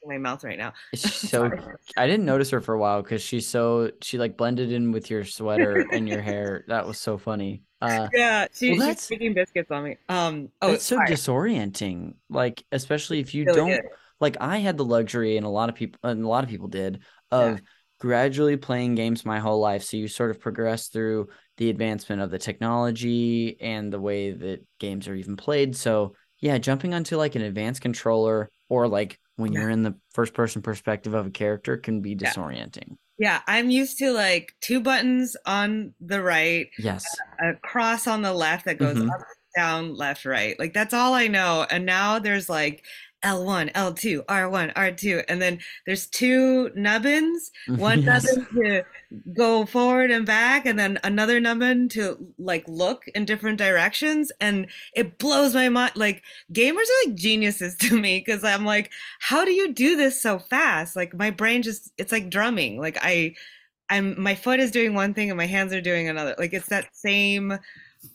my 0.06 0.18
mouth 0.18 0.44
right 0.44 0.58
now. 0.58 0.74
So 0.96 1.50
I 1.98 2.08
didn't 2.08 2.26
notice 2.26 2.50
her 2.52 2.62
for 2.62 2.74
a 2.74 2.80
while 2.80 3.02
because 3.02 3.22
she's 3.22 3.48
so 3.48 3.92
she 4.02 4.18
like 4.18 4.38
blended 4.38 4.72
in 4.72 4.92
with 4.92 5.10
your 5.10 5.24
sweater 5.26 5.88
and 5.92 6.08
your 6.08 6.22
hair. 6.22 6.66
That 6.68 6.88
was 6.88 6.98
so 7.00 7.18
funny. 7.18 7.64
Uh 7.82 8.10
Yeah, 8.14 8.48
she, 8.54 8.76
well 8.78 8.90
she's 8.90 9.10
making 9.10 9.34
biscuits 9.34 9.72
on 9.72 9.84
me. 9.84 9.98
Um, 10.10 10.50
oh, 10.62 10.74
it's 10.74 10.86
so 10.86 11.00
disorienting. 11.00 12.16
Like 12.30 12.64
especially 12.72 13.20
if 13.20 13.34
you 13.34 13.46
Really 13.46 13.56
don't 13.56 13.70
good. 13.74 13.82
like 14.20 14.38
I 14.40 14.58
had 14.60 14.78
the 14.78 14.86
luxury 14.86 15.38
and 15.38 15.46
a 15.46 15.50
lot 15.50 15.70
of 15.70 15.76
people 15.76 16.00
and 16.04 16.24
a 16.24 16.28
lot 16.28 16.44
of 16.44 16.50
people 16.50 16.68
did 16.68 17.02
Yeah. 17.32 17.56
of 17.56 17.62
gradually 18.00 18.58
playing 18.58 18.96
games 18.96 19.26
my 19.26 19.40
whole 19.40 19.60
life. 19.60 19.84
So 19.84 19.98
you 19.98 20.08
sort 20.08 20.32
of 20.32 20.40
progress 20.40 20.88
through 20.90 21.30
the 21.58 21.70
advancement 21.70 22.22
of 22.22 22.32
the 22.32 22.40
technology 22.40 23.60
and 23.62 23.92
the 23.92 24.00
way 24.00 24.32
that 24.32 24.66
games 24.80 25.08
are 25.08 25.16
even 25.16 25.36
played. 25.38 25.76
So 25.76 26.16
yeah, 26.40 26.58
jumping 26.58 26.94
onto 26.94 27.18
like 27.18 27.36
an 27.36 27.42
advanced 27.42 27.82
controller 27.82 28.50
or 28.70 28.88
like 28.88 29.20
when 29.36 29.54
Yeah. 29.54 29.62
you're 29.62 29.70
in 29.70 29.84
the 29.84 29.96
first 30.14 30.34
person 30.34 30.62
perspective 30.62 31.14
of 31.14 31.28
a 31.28 31.32
character 31.32 31.78
can 31.78 32.02
be 32.02 32.16
disorienting. 32.16 32.98
Yeah, 33.20 33.42
I'm 33.48 33.70
used 33.70 33.98
to 34.00 34.12
like 34.12 34.54
two 34.62 34.80
buttons 34.80 35.36
on 35.46 35.94
the 36.00 36.22
right, 36.22 36.68
Yes. 36.80 37.06
a 37.40 37.54
cross 37.56 38.08
on 38.08 38.22
the 38.22 38.34
left 38.34 38.66
that 38.66 38.80
goes 38.80 38.98
Mhm. 38.98 39.10
up, 39.12 39.22
down, 39.56 39.96
left, 39.96 40.26
right. 40.26 40.58
Like 40.60 40.74
that's 40.74 40.94
all 40.94 41.14
I 41.14 41.28
know. 41.28 41.66
And 41.70 41.86
now 41.86 42.18
there's 42.20 42.50
like 42.50 42.84
L1, 43.24 43.72
L2, 43.74 44.26
R1, 44.26 44.74
R2. 44.74 45.24
And 45.28 45.42
then 45.42 45.60
there's 45.86 46.08
two 46.08 46.70
nubbins, 46.76 47.52
one 47.68 48.02
yes. 48.04 48.26
nubbin 48.26 48.48
to 48.56 48.86
go 49.36 49.66
forward 49.66 50.12
and 50.12 50.26
back, 50.26 50.66
and 50.66 50.78
then 50.78 51.00
another 51.04 51.40
nubbin 51.40 51.90
to 51.90 52.18
like 52.38 52.66
look 52.68 53.08
in 53.16 53.26
different 53.26 53.58
directions. 53.58 54.32
And 54.42 54.68
it 54.94 55.18
blows 55.18 55.54
my 55.54 55.70
mind. 55.70 55.94
Like 55.96 56.24
gamers 56.52 56.76
are 56.76 57.08
like 57.08 57.16
geniuses 57.16 57.76
to 57.82 58.00
me 58.00 58.20
because 58.20 58.44
I'm 58.44 58.66
like, 58.66 58.92
how 59.20 59.46
do 59.46 59.52
you 59.52 59.74
do 59.74 59.96
this 59.96 60.22
so 60.22 60.40
fast? 60.40 60.96
Like 60.96 61.14
my 61.14 61.32
brain 61.32 61.64
just, 61.64 61.92
it's 61.98 62.12
like 62.12 62.30
drumming. 62.30 62.80
Like 62.80 62.98
I, 63.02 63.36
I'm, 63.90 64.20
my 64.22 64.36
foot 64.36 64.60
is 64.60 64.72
doing 64.72 64.94
one 64.94 65.14
thing 65.14 65.30
and 65.30 65.38
my 65.38 65.46
hands 65.46 65.74
are 65.74 65.82
doing 65.82 66.10
another. 66.10 66.36
Like 66.38 66.54
it's 66.54 66.70
that 66.70 66.96
same 66.96 67.58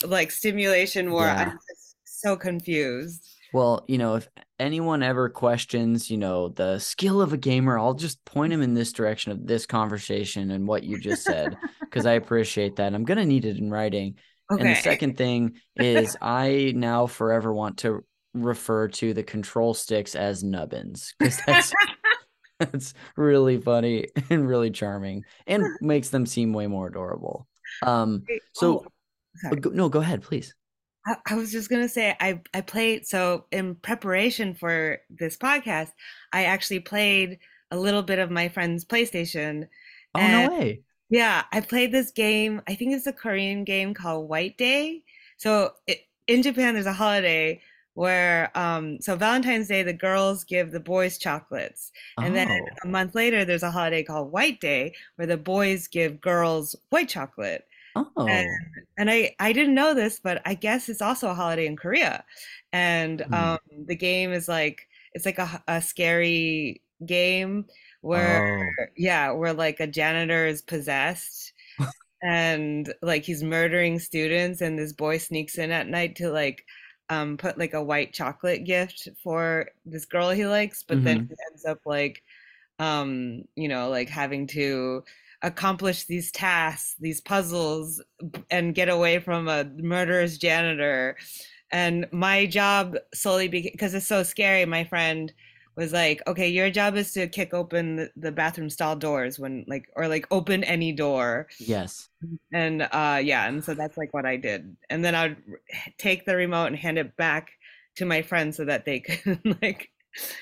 like 0.04 0.30
stimulation 0.30 1.12
where 1.12 1.26
yeah. 1.26 1.50
I'm 1.50 1.58
just 1.68 1.96
so 2.04 2.36
confused. 2.36 3.26
Well, 3.52 3.84
you 3.88 3.96
know, 3.96 4.16
if 4.16 4.28
anyone 4.58 5.02
ever 5.02 5.28
questions, 5.28 6.10
you 6.10 6.18
know, 6.18 6.48
the 6.48 6.78
skill 6.78 7.20
of 7.20 7.32
a 7.32 7.36
gamer, 7.36 7.78
I'll 7.78 7.94
just 7.94 8.24
point 8.24 8.50
them 8.50 8.62
in 8.62 8.74
this 8.74 8.92
direction 8.92 9.32
of 9.32 9.46
this 9.46 9.66
conversation 9.66 10.50
and 10.50 10.66
what 10.66 10.84
you 10.84 10.98
just 10.98 11.22
said 11.22 11.56
because 11.80 12.06
I 12.06 12.12
appreciate 12.14 12.76
that. 12.76 12.94
I'm 12.94 13.04
going 13.04 13.18
to 13.18 13.26
need 13.26 13.44
it 13.44 13.58
in 13.58 13.70
writing. 13.70 14.16
Okay. 14.50 14.62
And 14.62 14.70
the 14.70 14.80
second 14.80 15.16
thing 15.16 15.56
is 15.76 16.16
I 16.20 16.72
now 16.74 17.06
forever 17.06 17.52
want 17.52 17.78
to 17.78 18.04
refer 18.34 18.88
to 18.88 19.14
the 19.14 19.22
control 19.22 19.74
sticks 19.74 20.14
as 20.14 20.42
nubbins 20.42 21.14
because 21.18 21.40
that's 21.46 21.72
that's 22.58 22.94
really 23.16 23.56
funny 23.60 24.06
and 24.30 24.48
really 24.48 24.70
charming 24.70 25.24
and 25.46 25.64
makes 25.80 26.08
them 26.08 26.26
seem 26.26 26.52
way 26.52 26.66
more 26.66 26.88
adorable. 26.88 27.46
Um 27.82 28.24
so 28.54 28.84
oh, 29.44 29.54
go, 29.54 29.70
no, 29.70 29.88
go 29.88 30.00
ahead, 30.00 30.22
please. 30.22 30.54
I, 31.08 31.16
I 31.26 31.34
was 31.36 31.50
just 31.50 31.70
gonna 31.70 31.88
say 31.88 32.14
I 32.20 32.40
I 32.52 32.60
played 32.60 33.06
so 33.06 33.46
in 33.50 33.74
preparation 33.76 34.54
for 34.54 34.98
this 35.08 35.36
podcast, 35.36 35.92
I 36.32 36.44
actually 36.44 36.80
played 36.80 37.38
a 37.70 37.78
little 37.78 38.02
bit 38.02 38.18
of 38.18 38.30
my 38.30 38.48
friend's 38.48 38.84
PlayStation. 38.84 39.68
Oh 40.14 40.26
no 40.26 40.50
way! 40.50 40.82
Yeah, 41.08 41.44
I 41.50 41.60
played 41.60 41.92
this 41.92 42.10
game. 42.10 42.60
I 42.68 42.74
think 42.74 42.94
it's 42.94 43.06
a 43.06 43.12
Korean 43.12 43.64
game 43.64 43.94
called 43.94 44.28
White 44.28 44.58
Day. 44.58 45.02
So 45.38 45.72
it, 45.86 46.00
in 46.26 46.42
Japan, 46.42 46.74
there's 46.74 46.86
a 46.86 46.92
holiday 46.92 47.62
where 47.94 48.56
um 48.56 49.00
so 49.00 49.16
Valentine's 49.16 49.68
Day 49.68 49.82
the 49.82 49.92
girls 49.92 50.44
give 50.44 50.70
the 50.70 50.80
boys 50.80 51.16
chocolates. 51.18 51.90
And 52.18 52.32
oh. 52.32 52.34
then 52.34 52.66
a 52.84 52.86
month 52.86 53.14
later 53.14 53.44
there's 53.44 53.62
a 53.62 53.70
holiday 53.70 54.02
called 54.02 54.30
White 54.30 54.60
Day 54.60 54.94
where 55.16 55.26
the 55.26 55.38
boys 55.38 55.88
give 55.88 56.20
girls 56.20 56.76
white 56.90 57.08
chocolate. 57.08 57.66
Oh. 58.16 58.26
And, 58.26 58.48
and 58.98 59.10
I 59.10 59.34
I 59.38 59.52
didn't 59.52 59.74
know 59.74 59.94
this, 59.94 60.20
but 60.20 60.42
I 60.44 60.54
guess 60.54 60.88
it's 60.88 61.02
also 61.02 61.30
a 61.30 61.34
holiday 61.34 61.66
in 61.66 61.76
Korea. 61.76 62.24
And 62.72 63.20
mm. 63.20 63.32
um 63.32 63.58
the 63.86 63.96
game 63.96 64.32
is 64.32 64.48
like 64.48 64.88
it's 65.14 65.26
like 65.26 65.38
a, 65.38 65.62
a 65.68 65.80
scary 65.80 66.82
game 67.06 67.66
where 68.00 68.72
oh. 68.78 68.84
yeah, 68.96 69.30
where 69.32 69.52
like 69.52 69.80
a 69.80 69.86
janitor 69.86 70.46
is 70.46 70.62
possessed 70.62 71.52
and 72.22 72.92
like 73.02 73.24
he's 73.24 73.42
murdering 73.42 73.98
students 73.98 74.60
and 74.60 74.78
this 74.78 74.92
boy 74.92 75.18
sneaks 75.18 75.58
in 75.58 75.70
at 75.70 75.88
night 75.88 76.16
to 76.16 76.30
like 76.30 76.64
um, 77.10 77.36
put 77.36 77.58
like 77.58 77.74
a 77.74 77.82
white 77.82 78.12
chocolate 78.12 78.64
gift 78.64 79.08
for 79.22 79.70
this 79.86 80.04
girl 80.04 80.30
he 80.30 80.46
likes, 80.46 80.82
but 80.82 80.98
mm-hmm. 80.98 81.04
then 81.04 81.16
he 81.28 81.36
ends 81.50 81.64
up 81.64 81.80
like, 81.86 82.22
um, 82.78 83.44
you 83.56 83.68
know, 83.68 83.88
like 83.88 84.08
having 84.08 84.46
to 84.48 85.04
accomplish 85.42 86.04
these 86.04 86.32
tasks, 86.32 86.96
these 87.00 87.20
puzzles, 87.20 88.02
and 88.50 88.74
get 88.74 88.88
away 88.88 89.18
from 89.18 89.48
a 89.48 89.64
murderous 89.76 90.38
janitor. 90.38 91.16
And 91.70 92.06
my 92.12 92.46
job 92.46 92.96
solely 93.14 93.48
because 93.48 93.94
it's 93.94 94.06
so 94.06 94.22
scary, 94.22 94.64
my 94.64 94.84
friend 94.84 95.32
was 95.78 95.92
like, 95.92 96.20
okay, 96.26 96.48
your 96.48 96.70
job 96.70 96.96
is 96.96 97.12
to 97.12 97.28
kick 97.28 97.54
open 97.54 97.96
the, 97.96 98.10
the, 98.16 98.32
bathroom 98.32 98.68
stall 98.68 98.96
doors 98.96 99.38
when 99.38 99.64
like 99.68 99.88
or 99.94 100.08
like 100.08 100.26
open 100.32 100.64
any 100.64 100.90
door. 100.92 101.46
Yes. 101.60 102.08
And 102.52 102.82
uh 102.82 103.20
yeah, 103.22 103.46
and 103.46 103.62
so 103.62 103.74
that's 103.74 103.96
like 103.96 104.12
what 104.12 104.26
I 104.26 104.36
did. 104.36 104.76
And 104.90 105.04
then 105.04 105.14
I'd 105.14 105.36
take 105.96 106.26
the 106.26 106.34
remote 106.34 106.66
and 106.66 106.76
hand 106.76 106.98
it 106.98 107.16
back 107.16 107.50
to 107.96 108.04
my 108.04 108.22
friends 108.22 108.56
so 108.56 108.64
that 108.64 108.86
they 108.86 109.00
could 109.00 109.40
like 109.62 109.90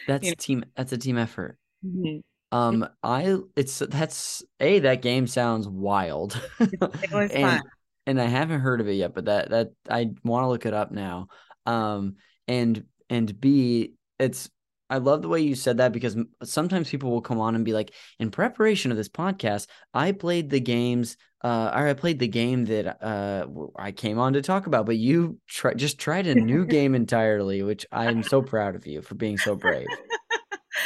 That's 0.08 0.24
you 0.24 0.30
know. 0.30 0.36
team 0.38 0.64
that's 0.74 0.92
a 0.92 0.98
team 0.98 1.18
effort. 1.18 1.58
Mm-hmm. 1.84 2.20
Um 2.52 2.88
I 3.02 3.38
it's 3.56 3.78
that's 3.78 4.44
a 4.60 4.78
that 4.80 5.02
game 5.02 5.26
sounds 5.26 5.68
wild. 5.68 6.40
it 6.60 6.80
was 6.80 7.00
and, 7.32 7.42
fun. 7.42 7.62
And 8.06 8.20
I 8.20 8.26
haven't 8.26 8.60
heard 8.60 8.80
of 8.80 8.88
it 8.88 8.94
yet, 8.94 9.14
but 9.14 9.24
that 9.26 9.50
that 9.50 9.68
I 9.90 10.10
want 10.24 10.44
to 10.44 10.48
look 10.48 10.66
it 10.66 10.74
up 10.74 10.90
now. 10.92 11.28
Um 11.64 12.16
and 12.46 12.84
and 13.10 13.40
B 13.40 13.94
it's 14.18 14.48
I 14.88 14.98
love 14.98 15.22
the 15.22 15.28
way 15.28 15.40
you 15.40 15.54
said 15.54 15.78
that 15.78 15.92
because 15.92 16.16
sometimes 16.44 16.88
people 16.90 17.10
will 17.10 17.20
come 17.20 17.40
on 17.40 17.54
and 17.54 17.64
be 17.64 17.72
like, 17.72 17.92
in 18.18 18.30
preparation 18.30 18.90
of 18.90 18.96
this 18.96 19.08
podcast, 19.08 19.66
I 19.92 20.12
played 20.12 20.48
the 20.48 20.60
games, 20.60 21.16
uh, 21.42 21.72
or 21.74 21.88
I 21.88 21.94
played 21.94 22.20
the 22.20 22.28
game 22.28 22.64
that 22.66 23.02
uh, 23.02 23.46
I 23.76 23.90
came 23.90 24.18
on 24.18 24.34
to 24.34 24.42
talk 24.42 24.66
about, 24.66 24.86
but 24.86 24.96
you 24.96 25.38
try, 25.48 25.74
just 25.74 25.98
tried 25.98 26.28
a 26.28 26.34
new 26.34 26.64
game 26.66 26.94
entirely, 26.94 27.62
which 27.62 27.84
I'm 27.90 28.22
so 28.22 28.42
proud 28.42 28.76
of 28.76 28.86
you 28.86 29.02
for 29.02 29.16
being 29.16 29.38
so 29.38 29.56
brave. 29.56 29.88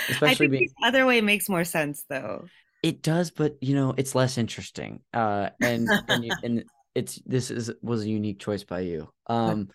Especially 0.08 0.30
I 0.30 0.34
think 0.34 0.50
being, 0.52 0.68
the 0.80 0.88
other 0.88 1.06
way 1.06 1.20
makes 1.20 1.48
more 1.48 1.64
sense, 1.64 2.04
though. 2.08 2.46
It 2.82 3.02
does, 3.02 3.30
but 3.30 3.56
you 3.60 3.74
know, 3.74 3.94
it's 3.96 4.14
less 4.14 4.38
interesting, 4.38 5.00
uh, 5.12 5.50
and 5.60 5.88
and, 6.08 6.24
you, 6.24 6.32
and 6.42 6.64
it's 6.94 7.20
this 7.26 7.50
is 7.50 7.70
was 7.82 8.02
a 8.02 8.08
unique 8.08 8.38
choice 8.38 8.64
by 8.64 8.80
you. 8.80 9.08
Um, 9.26 9.68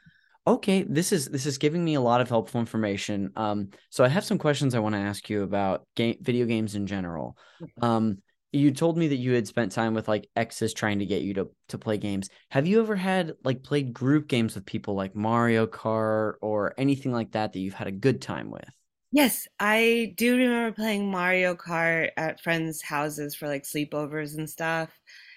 okay 0.48 0.84
this 0.84 1.12
is 1.12 1.28
this 1.28 1.46
is 1.46 1.58
giving 1.58 1.84
me 1.84 1.96
a 1.96 2.02
lot 2.02 2.22
of 2.22 2.30
helpful 2.30 2.60
information. 2.60 3.32
Um 3.36 3.70
so 3.90 4.04
i 4.04 4.08
have 4.08 4.26
some 4.26 4.38
questions 4.38 4.76
i 4.76 4.80
want 4.80 4.96
to 4.96 5.00
ask 5.00 5.30
you 5.30 5.44
about 5.44 5.86
game 5.96 6.18
video 6.22 6.46
games 6.46 6.76
in 6.76 6.88
general. 6.88 7.38
Um 7.82 8.20
you 8.52 8.72
told 8.72 8.98
me 8.98 9.10
that 9.10 9.18
you 9.18 9.34
had 9.34 9.48
spent 9.48 9.74
time 9.74 9.94
with 9.94 10.08
like 10.08 10.30
exes 10.36 10.74
trying 10.74 11.00
to 11.00 11.06
get 11.06 11.24
you 11.24 11.34
to 11.34 11.50
to 11.70 11.78
play 11.78 11.98
games. 11.98 12.30
Have 12.52 12.68
you 12.68 12.82
ever 12.82 12.96
had 12.96 13.34
like 13.44 13.64
played 13.64 13.94
group 13.94 14.28
games 14.28 14.56
with 14.56 14.66
people 14.66 14.96
like 14.96 15.16
mario 15.16 15.68
kart 15.68 16.36
or 16.42 16.74
anything 16.78 17.12
like 17.12 17.32
that 17.32 17.54
that 17.54 17.60
you've 17.60 17.74
had 17.74 17.88
a 17.88 17.92
good 17.92 18.22
time 18.22 18.52
with 18.52 18.70
yes 19.12 19.48
i 19.60 20.14
do 20.18 20.38
remember 20.38 20.76
playing 20.76 21.10
mario 21.10 21.56
kart 21.56 22.10
at 22.18 22.42
friends 22.42 22.82
houses 22.82 23.36
for 23.36 23.48
like 23.48 23.64
sleepovers 23.64 24.38
and 24.38 24.50
stuff 24.50 24.90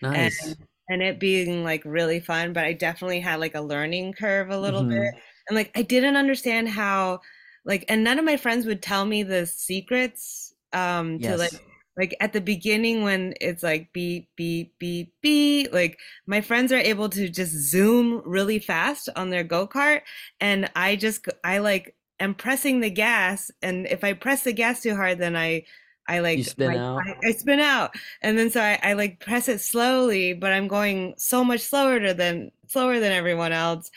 nice 0.03 0.45
and 0.45 0.57
and 0.89 1.03
it 1.03 1.21
being 1.21 1.65
like 1.65 1.83
really 1.85 2.21
fun, 2.21 2.53
but 2.53 2.65
I 2.65 2.73
definitely 2.73 3.21
had 3.21 3.41
like 3.41 3.55
a 3.55 3.61
learning 3.61 4.15
curve 4.15 4.51
a 4.51 4.59
little 4.59 4.81
mm-hmm. 4.81 5.01
bit. 5.01 5.15
And 5.49 5.57
like 5.57 5.71
I 5.75 5.83
didn't 5.83 6.17
understand 6.17 6.69
how 6.69 7.21
like 7.65 7.85
and 7.89 8.03
none 8.03 8.19
of 8.19 8.25
my 8.25 8.37
friends 8.37 8.67
would 8.67 8.83
tell 8.83 9.05
me 9.05 9.23
the 9.23 9.47
secrets 9.47 10.55
um 10.73 11.19
yes. 11.21 11.33
to 11.33 11.39
like 11.39 11.65
like 11.97 12.17
at 12.21 12.33
the 12.33 12.41
beginning 12.41 13.03
when 13.03 13.35
it's 13.41 13.63
like 13.63 13.93
beep 13.93 14.29
beep 14.37 14.73
beep 14.79 15.13
beep 15.23 15.73
like 15.73 15.99
my 16.27 16.41
friends 16.41 16.73
are 16.73 16.79
able 16.79 17.09
to 17.09 17.29
just 17.29 17.53
zoom 17.53 18.23
really 18.25 18.59
fast 18.59 19.09
on 19.17 19.31
their 19.31 19.43
go-kart 19.43 20.03
and 20.41 20.71
i 20.77 20.95
just 20.95 21.27
i 21.43 21.59
like 21.59 21.97
am 22.21 22.35
pressing 22.35 22.81
the 22.81 22.91
gas 22.91 23.51
and 23.63 23.87
if 23.87 24.05
i 24.05 24.13
press 24.13 24.43
the 24.43 24.53
gas 24.53 24.83
too 24.83 24.95
hard 24.95 25.19
then 25.19 25.37
i 25.37 25.63
I 26.09 26.21
like 26.21 26.39
you 26.39 26.45
spin 26.45 26.75
out. 26.75 27.03
I, 27.07 27.29
I, 27.29 27.33
spin 27.33 27.61
out, 27.61 27.95
and 28.23 28.39
then 28.39 28.51
so 28.51 28.63
I, 28.63 28.79
I 28.83 28.93
like 28.95 29.21
press 29.21 29.47
it 29.47 29.61
slowly, 29.61 30.33
but 30.33 30.55
I'm 30.55 30.67
going 30.67 31.15
so 31.19 31.45
much 31.45 31.61
slower 31.61 32.15
than 32.15 32.51
slower 32.67 32.99
than 32.99 33.13
everyone 33.13 33.53
else, 33.53 33.91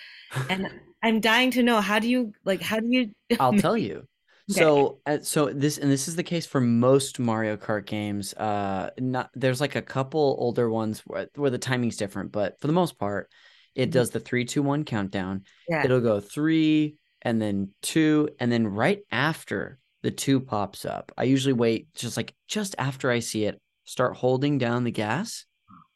and 0.49 0.67
I'm 1.03 1.21
dying 1.21 1.51
to 1.51 1.63
know 1.63 1.79
how 1.79 1.99
do 1.99 2.09
you 2.09 2.33
like 2.43 2.61
how 2.61 2.81
do 2.81 2.87
you? 2.87 3.11
I'll 3.39 3.53
tell 3.53 3.77
you. 3.77 4.07
So, 4.49 4.99
uh, 5.05 5.19
so 5.21 5.45
this 5.53 5.77
and 5.77 5.89
this 5.89 6.09
is 6.09 6.17
the 6.17 6.23
case 6.23 6.45
for 6.45 6.59
most 6.59 7.19
Mario 7.19 7.55
Kart 7.55 7.85
games. 7.85 8.33
Uh, 8.33 8.89
not 8.99 9.29
there's 9.33 9.61
like 9.61 9.75
a 9.75 9.81
couple 9.81 10.35
older 10.39 10.69
ones 10.69 10.99
where, 11.05 11.29
where 11.35 11.49
the 11.49 11.57
timing's 11.57 11.95
different, 11.95 12.33
but 12.33 12.59
for 12.59 12.67
the 12.67 12.73
most 12.73 12.99
part, 12.99 13.29
it 13.75 13.83
mm-hmm. 13.83 13.91
does 13.91 14.09
the 14.09 14.19
three, 14.19 14.43
two, 14.43 14.61
one 14.61 14.83
countdown. 14.83 15.43
Yeah. 15.69 15.85
It'll 15.85 16.01
go 16.01 16.19
three 16.19 16.97
and 17.21 17.41
then 17.41 17.69
two, 17.81 18.29
and 18.39 18.51
then 18.51 18.67
right 18.67 19.01
after 19.11 19.79
the 20.03 20.11
two 20.11 20.39
pops 20.39 20.85
up. 20.85 21.11
I 21.17 21.23
usually 21.23 21.53
wait 21.53 21.93
just 21.93 22.17
like 22.17 22.33
just 22.47 22.75
after 22.77 23.11
I 23.11 23.19
see 23.19 23.45
it, 23.45 23.59
start 23.85 24.15
holding 24.15 24.57
down 24.57 24.83
the 24.83 24.91
gas 24.91 25.45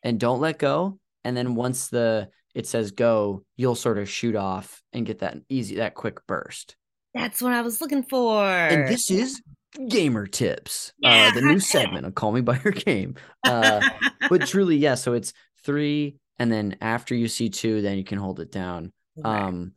and 0.04 0.20
don't 0.20 0.42
let 0.42 0.60
go. 0.60 1.00
And 1.24 1.36
then 1.36 1.56
once 1.56 1.88
the 1.88 2.30
it 2.54 2.68
says 2.68 2.92
go, 2.92 3.44
you'll 3.58 3.76
sort 3.76 3.98
of 3.98 4.10
shoot 4.10 4.36
off 4.36 4.82
and 4.94 5.06
get 5.06 5.20
that 5.20 5.38
easy, 5.50 5.76
that 5.76 5.94
quick 5.94 6.26
burst. 6.26 6.78
That's 7.14 7.42
what 7.42 7.54
I 7.54 7.62
was 7.62 7.82
looking 7.82 8.04
for. 8.04 8.44
And 8.44 8.88
this 8.88 9.12
is 9.12 9.42
gamer 9.90 10.26
tips, 10.26 10.94
yeah. 11.00 11.30
uh, 11.30 11.36
the 11.36 11.42
new 11.42 11.60
segment 11.60 12.06
of 12.06 12.16
Call 12.16 12.32
Me 12.32 12.42
by 12.42 12.60
Your 12.64 12.72
Game. 12.72 13.16
Uh, 13.44 13.82
but 14.30 14.48
truly, 14.48 14.78
yeah. 14.78 14.96
So 14.96 15.14
it's 15.14 15.34
three, 15.64 16.16
and 16.40 16.52
then 16.52 16.78
after 16.82 17.14
you 17.14 17.28
see 17.28 17.50
two, 17.50 17.82
then 17.82 17.98
you 17.98 18.04
can 18.04 18.18
hold 18.18 18.40
it 18.40 18.52
down. 18.52 18.94
Okay. 19.20 19.28
Um, 19.28 19.74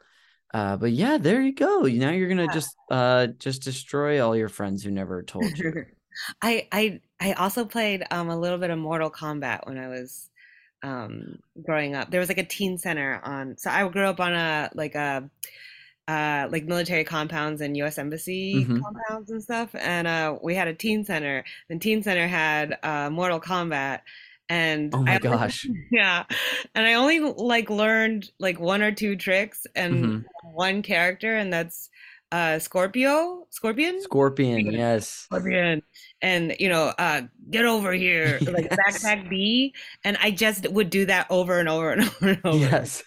uh, 0.54 0.76
but 0.76 0.92
yeah, 0.92 1.18
there 1.18 1.42
you 1.42 1.54
go. 1.54 1.82
Now 1.82 2.10
you're 2.10 2.28
gonna 2.28 2.48
yeah. 2.48 2.54
just 2.54 2.76
uh 2.90 3.28
just 3.38 3.62
destroy 3.62 4.24
all 4.24 4.36
your 4.36 4.48
friends 4.48 4.82
who 4.82 4.90
never 4.90 5.22
told 5.22 5.58
you. 5.58 5.74
I 6.42 6.68
I 6.72 7.00
I 7.20 7.32
also 7.34 7.64
played 7.64 8.04
um 8.10 8.28
a 8.28 8.38
little 8.38 8.58
bit 8.58 8.70
of 8.70 8.78
Mortal 8.78 9.10
Kombat 9.10 9.66
when 9.66 9.78
I 9.78 9.88
was 9.88 10.30
um 10.82 11.38
growing 11.64 11.94
up. 11.94 12.10
There 12.10 12.20
was 12.20 12.28
like 12.28 12.38
a 12.38 12.44
teen 12.44 12.78
center 12.78 13.20
on 13.24 13.56
so 13.58 13.70
I 13.70 13.88
grew 13.88 14.06
up 14.06 14.20
on 14.20 14.34
a 14.34 14.70
like 14.74 14.94
a 14.94 15.30
uh, 16.08 16.48
like 16.50 16.64
military 16.64 17.04
compounds 17.04 17.60
and 17.62 17.76
U.S. 17.78 17.98
embassy 17.98 18.70
hmm 18.70 18.82
compounds 18.82 19.30
and 19.30 19.42
stuff. 19.42 19.74
And 19.74 20.06
uh, 20.08 20.38
we 20.42 20.54
had 20.54 20.68
a 20.68 20.74
teen 20.74 21.04
center. 21.04 21.44
The 21.68 21.78
teen 21.78 22.02
center 22.02 22.28
had 22.28 22.78
uh, 22.82 23.10
Mortal 23.10 23.40
Kombat, 23.40 24.00
and 24.48 24.94
Oh 24.94 25.02
my 25.02 25.16
I 25.16 25.20
only, 25.28 25.48
gosh. 25.56 25.70
yeah, 25.90 26.24
and 26.74 26.86
I 26.86 26.94
only 26.94 27.20
like 27.20 27.70
learned 27.70 28.30
like 28.38 28.58
one 28.60 28.82
or 28.82 28.92
two 28.92 29.16
tricks 29.16 29.66
and 29.74 30.12
hmm 30.12 30.28
one 30.42 30.82
character, 30.82 31.36
and 31.36 31.52
that's 31.52 31.90
uh, 32.32 32.58
Scorpio, 32.58 33.46
Scorpion. 33.50 34.04
Scorpion, 34.04 34.66
yes. 34.70 35.28
Scorpion, 35.30 35.82
and 36.22 36.56
you 36.58 36.68
know, 36.70 36.92
uh, 36.98 37.22
get 37.50 37.64
over 37.66 37.92
here, 37.92 38.42
like 38.46 38.66
Yes. 38.70 39.14
backpack 39.14 39.28
B, 39.28 39.74
and 40.04 40.16
I 40.22 40.30
just 40.30 40.68
would 40.70 40.90
do 40.90 41.06
that 41.06 41.26
over 41.30 41.58
and 41.60 41.68
over 41.68 41.92
and 41.92 42.02
over 42.08 42.28
and 42.30 42.46
over. 42.46 42.70
Yes. 42.70 43.02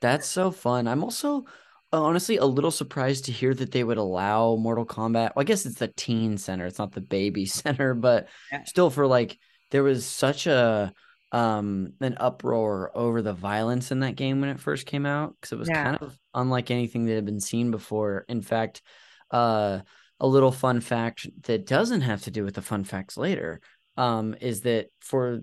That's 0.00 0.26
so 0.26 0.50
fun. 0.50 0.88
I'm 0.88 1.04
also 1.04 1.44
honestly 1.92 2.36
a 2.36 2.44
little 2.44 2.70
surprised 2.70 3.24
to 3.26 3.32
hear 3.32 3.54
that 3.54 3.72
they 3.72 3.84
would 3.84 3.98
allow 3.98 4.56
Mortal 4.56 4.86
Kombat. 4.86 5.32
Well, 5.34 5.42
I 5.42 5.44
guess 5.44 5.66
it's 5.66 5.78
the 5.78 5.88
teen 5.88 6.38
center, 6.38 6.66
it's 6.66 6.78
not 6.78 6.92
the 6.92 7.00
baby 7.00 7.46
center, 7.46 7.94
but 7.94 8.28
Yeah. 8.52 8.64
still 8.64 8.90
for 8.90 9.06
like 9.06 9.38
there 9.70 9.82
was 9.82 10.06
such 10.06 10.46
a 10.46 10.92
um 11.32 11.92
an 12.00 12.16
uproar 12.18 12.90
over 12.94 13.22
the 13.22 13.32
violence 13.32 13.92
in 13.92 14.00
that 14.00 14.16
game 14.16 14.40
when 14.40 14.50
it 14.50 14.58
first 14.60 14.86
came 14.86 15.06
out 15.06 15.34
because 15.36 15.52
it 15.52 15.58
was 15.58 15.68
Yeah. 15.68 15.84
kind 15.84 15.98
of 16.00 16.18
unlike 16.34 16.70
anything 16.70 17.06
that 17.06 17.14
had 17.14 17.24
been 17.24 17.40
seen 17.40 17.70
before. 17.70 18.24
In 18.28 18.42
fact, 18.42 18.82
uh 19.30 19.80
a 20.18 20.26
little 20.26 20.52
fun 20.52 20.80
fact 20.80 21.26
that 21.44 21.66
doesn't 21.66 22.02
have 22.02 22.22
to 22.22 22.30
do 22.30 22.44
with 22.44 22.54
the 22.54 22.62
fun 22.62 22.84
facts 22.84 23.16
later 23.16 23.60
um 23.96 24.34
is 24.40 24.62
that 24.62 24.88
for 25.00 25.40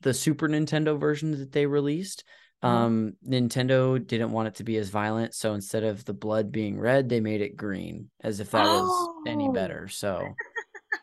the 0.00 0.14
Super 0.14 0.48
Nintendo 0.48 0.98
version 0.98 1.32
that 1.32 1.52
they 1.52 1.66
released 1.66 2.24
Uh-huh. 2.62 2.74
um, 2.86 3.12
Nintendo 3.28 4.04
didn't 4.04 4.32
want 4.32 4.48
it 4.48 4.54
to 4.56 4.64
be 4.64 4.78
as 4.78 4.88
violent, 4.88 5.34
so 5.34 5.52
instead 5.52 5.84
of 5.84 6.02
the 6.06 6.14
blood 6.14 6.50
being 6.50 6.78
red, 6.80 7.10
they 7.10 7.20
made 7.20 7.42
it 7.42 7.56
green, 7.56 8.08
as 8.22 8.40
if 8.40 8.52
that 8.52 8.64
was 8.64 9.08
any 9.26 9.48
Oh, 9.48 9.52
better. 9.52 9.88
So, 9.88 10.34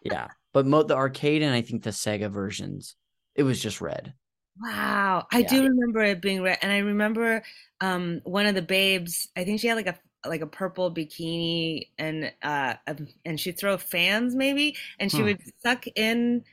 yeah. 0.03 0.29
But 0.53 0.65
mo 0.65 0.83
the 0.83 0.95
arcade 0.95 1.41
and 1.41 1.53
I 1.53 1.61
think 1.61 1.83
the 1.83 1.89
Sega 1.91 2.31
versions, 2.31 2.95
it 3.35 3.43
was 3.43 3.61
just 3.61 3.81
red. 3.81 4.13
wow. 4.59 5.25
I 5.31 5.41
Yeah. 5.41 5.43
do 5.43 5.63
remember 5.63 6.01
it 6.03 6.21
being 6.21 6.41
red, 6.41 6.59
and 6.61 6.71
I 6.71 6.79
remember 6.79 7.43
um 7.81 8.21
one 8.23 8.45
of 8.45 8.55
the 8.55 8.61
babes. 8.61 9.27
I 9.35 9.43
think 9.43 9.59
she 9.59 9.67
had 9.67 9.75
like 9.75 9.87
a 9.87 9.99
like 10.27 10.41
a 10.41 10.47
purple 10.47 10.93
bikini, 10.93 11.89
and 11.97 12.31
uh, 12.43 12.75
um, 12.87 13.07
and 13.25 13.39
she'd 13.39 13.57
throw 13.59 13.77
fans 13.77 14.35
maybe, 14.35 14.75
and 14.99 15.11
she 15.11 15.23
Huh. 15.23 15.23
would 15.23 15.39
suck 15.65 15.85
in 15.95 16.43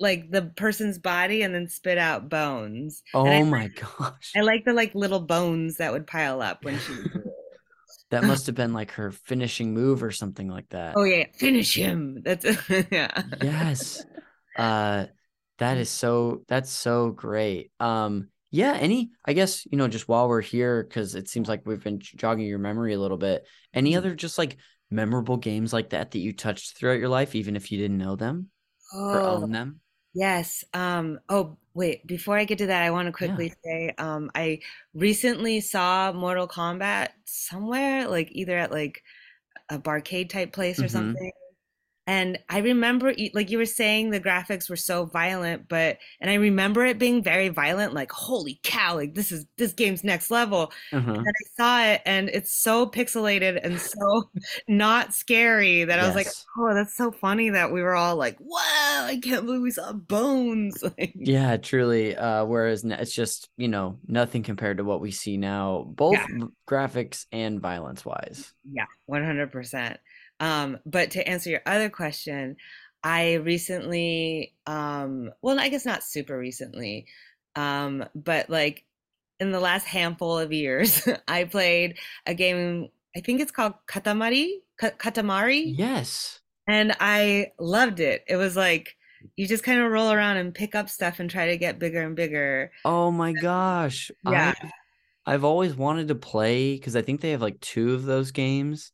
like 0.00 0.30
the 0.30 0.42
person's 0.56 0.98
body 0.98 1.42
and 1.42 1.54
then 1.54 1.68
spit 1.68 1.98
out 1.98 2.28
bones. 2.28 3.02
And 3.24 3.34
I 3.34 3.38
Oh 3.38 3.44
my 3.44 3.68
gosh. 3.98 4.38
I 4.38 4.42
like 4.42 4.64
the 4.64 4.72
like 4.74 4.94
little 4.94 5.20
bones 5.20 5.76
that 5.78 5.92
would 5.92 6.06
pile 6.06 6.42
up 6.42 6.64
when 6.64 6.78
she 6.78 6.94
would 6.94 7.10
do 7.12 7.20
it. 7.26 7.33
That 8.10 8.24
must 8.24 8.46
have 8.46 8.54
been 8.54 8.72
like 8.72 8.92
her 8.92 9.10
finishing 9.10 9.74
move 9.74 10.02
or 10.02 10.10
something 10.10 10.48
like 10.48 10.68
that. 10.70 10.94
Oh 10.96 11.04
yeah, 11.04 11.26
finish 11.34 11.74
him. 11.74 12.22
That's 12.24 12.44
yeah. 12.90 13.22
Yes. 13.22 14.04
Uh 14.56 15.06
that 15.58 15.78
is 15.78 15.90
so 15.90 16.44
that's 16.48 16.70
so 16.70 17.10
great. 17.10 17.72
Um 17.80 18.28
yeah, 18.50 18.74
any 18.74 19.10
I 19.24 19.32
guess, 19.32 19.66
you 19.66 19.76
know, 19.78 19.88
just 19.88 20.08
while 20.08 20.28
we're 20.28 20.40
here 20.40 20.84
cuz 20.84 21.14
it 21.14 21.28
seems 21.28 21.48
like 21.48 21.66
we've 21.66 21.82
been 21.82 21.98
jogging 22.00 22.46
your 22.46 22.58
memory 22.58 22.94
a 22.94 23.00
little 23.00 23.16
bit. 23.18 23.46
Any 23.72 23.96
other 23.96 24.14
just 24.14 24.38
like 24.38 24.58
memorable 24.90 25.36
games 25.36 25.72
like 25.72 25.90
that 25.90 26.12
that 26.12 26.18
you 26.18 26.32
touched 26.32 26.76
throughout 26.76 27.00
your 27.00 27.08
life 27.08 27.34
even 27.34 27.56
if 27.56 27.72
you 27.72 27.78
didn't 27.78 27.98
know 27.98 28.16
them 28.16 28.50
or 29.12 29.26
Oh, 29.26 29.28
own 29.28 29.52
them? 29.52 29.80
Yes. 30.14 30.64
Um, 30.74 31.20
oh, 31.28 31.56
wait, 31.74 32.06
before 32.06 32.36
I 32.38 32.44
get 32.44 32.58
to 32.58 32.66
that, 32.66 32.82
I 32.82 32.90
want 32.90 33.06
to 33.06 33.12
Yeah. 33.18 33.38
quickly 33.38 33.52
say, 33.64 33.90
um, 33.98 34.30
I 34.34 34.60
recently 34.94 35.60
saw 35.60 36.12
Mortal 36.12 36.48
Kombat 36.48 37.10
somewhere, 37.24 38.08
like 38.08 38.30
either 38.32 38.56
at 38.56 38.70
like 38.72 39.02
a 39.70 39.78
barcade 39.78 40.30
type 40.30 40.52
place 40.52 40.82
or 40.82 40.88
Mhm. 40.88 40.88
something. 40.88 41.32
And 42.06 42.38
I 42.50 42.58
remember, 42.58 43.14
like 43.32 43.50
you 43.50 43.58
were 43.58 43.64
saying, 43.64 44.10
the 44.10 44.20
graphics 44.20 44.68
were 44.68 44.76
so 44.76 45.06
violent, 45.06 45.68
but 45.68 45.98
and 46.20 46.30
I 46.30 46.34
remember 46.34 46.84
it 46.84 46.98
being 46.98 47.22
very 47.22 47.48
violent, 47.48 47.94
like 47.94 48.12
holy 48.12 48.60
cow, 48.62 48.94
like 48.96 49.14
this 49.14 49.32
is 49.32 49.46
this 49.56 49.72
game's 49.72 50.04
next 50.04 50.30
level. 50.30 50.70
Uh-huh. 50.92 51.12
And 51.12 51.26
I 51.26 51.56
saw 51.56 51.84
it, 51.84 52.02
and 52.04 52.28
it's 52.28 52.54
so 52.54 52.86
pixelated 52.86 53.58
and 53.64 53.80
so 53.80 54.30
not 54.68 55.14
scary 55.14 55.84
that 55.84 55.98
I 55.98 56.06
was 56.06 56.14
like, 56.14 56.28
oh, 56.58 56.74
that's 56.74 56.94
so 56.94 57.10
funny 57.10 57.50
that 57.50 57.72
we 57.72 57.82
were 57.82 57.94
all 57.94 58.16
like, 58.16 58.36
wow, 58.38 59.06
I 59.06 59.18
can't 59.22 59.46
believe 59.46 59.62
we 59.62 59.70
saw 59.70 59.92
bones. 59.92 60.82
Like, 60.98 61.14
Yeah, 61.16 61.56
truly. 61.56 62.14
Uh, 62.14 62.44
whereas 62.44 62.84
it's 62.84 63.14
just, 63.14 63.48
you 63.56 63.68
know, 63.68 63.98
nothing 64.06 64.42
compared 64.42 64.76
to 64.76 64.84
what 64.84 65.00
we 65.00 65.10
see 65.10 65.38
now, 65.38 65.86
both 65.88 66.18
yeah, 66.18 66.46
graphics 66.68 67.24
and 67.32 67.60
violence 67.60 68.04
wise. 68.04 68.52
yeah, 68.70 68.84
100%. 69.10 69.96
Um, 70.40 70.78
but 70.84 71.12
to 71.12 71.26
answer 71.28 71.50
your 71.50 71.62
other 71.66 71.88
question, 71.88 72.56
I 73.02 73.34
recently, 73.34 74.54
um, 74.66 75.30
well, 75.42 75.60
I 75.60 75.68
guess 75.68 75.84
not 75.84 76.02
super 76.02 76.38
recently, 76.38 77.06
um, 77.54 78.04
but 78.14 78.48
like 78.50 78.84
in 79.40 79.52
the 79.52 79.60
last 79.60 79.86
handful 79.86 80.38
of 80.38 80.52
years, 80.52 81.06
I 81.28 81.44
played 81.44 81.98
a 82.26 82.34
game, 82.34 82.88
I 83.16 83.20
think 83.20 83.40
it's 83.40 83.52
called 83.52 83.74
Katamari, 83.86 84.60
Ka- 84.78 84.90
Katamari. 84.98 85.74
Yes. 85.76 86.40
And 86.66 86.96
I 86.98 87.52
loved 87.58 88.00
it. 88.00 88.24
It 88.26 88.36
was 88.36 88.56
like 88.56 88.96
you 89.36 89.46
just 89.46 89.64
kind 89.64 89.80
of 89.80 89.90
roll 89.90 90.10
around 90.10 90.38
and 90.38 90.54
pick 90.54 90.74
up 90.74 90.88
stuff 90.88 91.20
and 91.20 91.28
try 91.30 91.48
to 91.48 91.56
get 91.56 91.78
bigger 91.78 92.02
and 92.02 92.16
bigger. 92.16 92.72
Oh 92.84 93.10
my 93.10 93.32
gosh. 93.32 94.10
Yeah. 94.24 94.54
I've 94.58 94.70
I've 95.26 95.44
always 95.44 95.74
wanted 95.74 96.08
to 96.08 96.14
play 96.14 96.74
because 96.74 96.96
I 96.96 97.02
think 97.02 97.20
they 97.20 97.30
have 97.30 97.42
like 97.42 97.60
two 97.60 97.94
of 97.94 98.04
those 98.04 98.30
games 98.30 98.92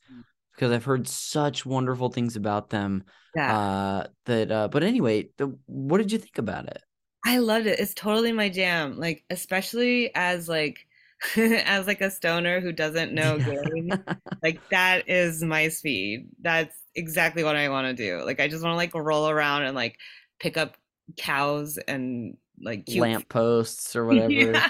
because 0.60 0.72
I've 0.72 0.84
heard 0.84 1.08
such 1.08 1.64
wonderful 1.64 2.10
things 2.10 2.36
about 2.36 2.68
them. 2.68 3.04
Yeah. 3.34 3.58
Uh 3.58 4.06
that 4.26 4.52
uh 4.52 4.68
but 4.68 4.82
anyway, 4.82 5.30
the, 5.38 5.56
what 5.64 5.98
did 5.98 6.12
you 6.12 6.18
think 6.18 6.36
about 6.36 6.66
it? 6.66 6.82
I 7.24 7.38
loved 7.38 7.66
it. 7.66 7.80
It's 7.80 7.94
totally 7.94 8.32
my 8.32 8.50
jam. 8.50 8.98
Like 8.98 9.24
especially 9.30 10.14
as 10.14 10.50
like 10.50 10.86
as 11.36 11.86
like 11.86 12.02
a 12.02 12.10
stoner 12.10 12.60
who 12.60 12.72
doesn't 12.72 13.14
know 13.14 13.38
game, 13.38 13.90
Like 14.42 14.60
that 14.68 15.08
is 15.08 15.42
my 15.42 15.68
speed. 15.68 16.28
That's 16.42 16.76
exactly 16.94 17.42
what 17.42 17.56
I 17.56 17.70
want 17.70 17.86
to 17.86 17.94
do. 17.94 18.22
Like 18.22 18.38
I 18.38 18.46
just 18.46 18.62
want 18.62 18.74
to 18.74 18.76
like 18.76 18.94
roll 18.94 19.30
around 19.30 19.62
and 19.62 19.74
like 19.74 19.96
pick 20.40 20.58
up 20.58 20.76
cows 21.16 21.78
and 21.78 22.36
like 22.62 22.84
cute 22.84 23.00
Lamp 23.00 23.30
posts 23.30 23.96
or 23.96 24.04
whatever. 24.06 24.30
Yeah. 24.30 24.68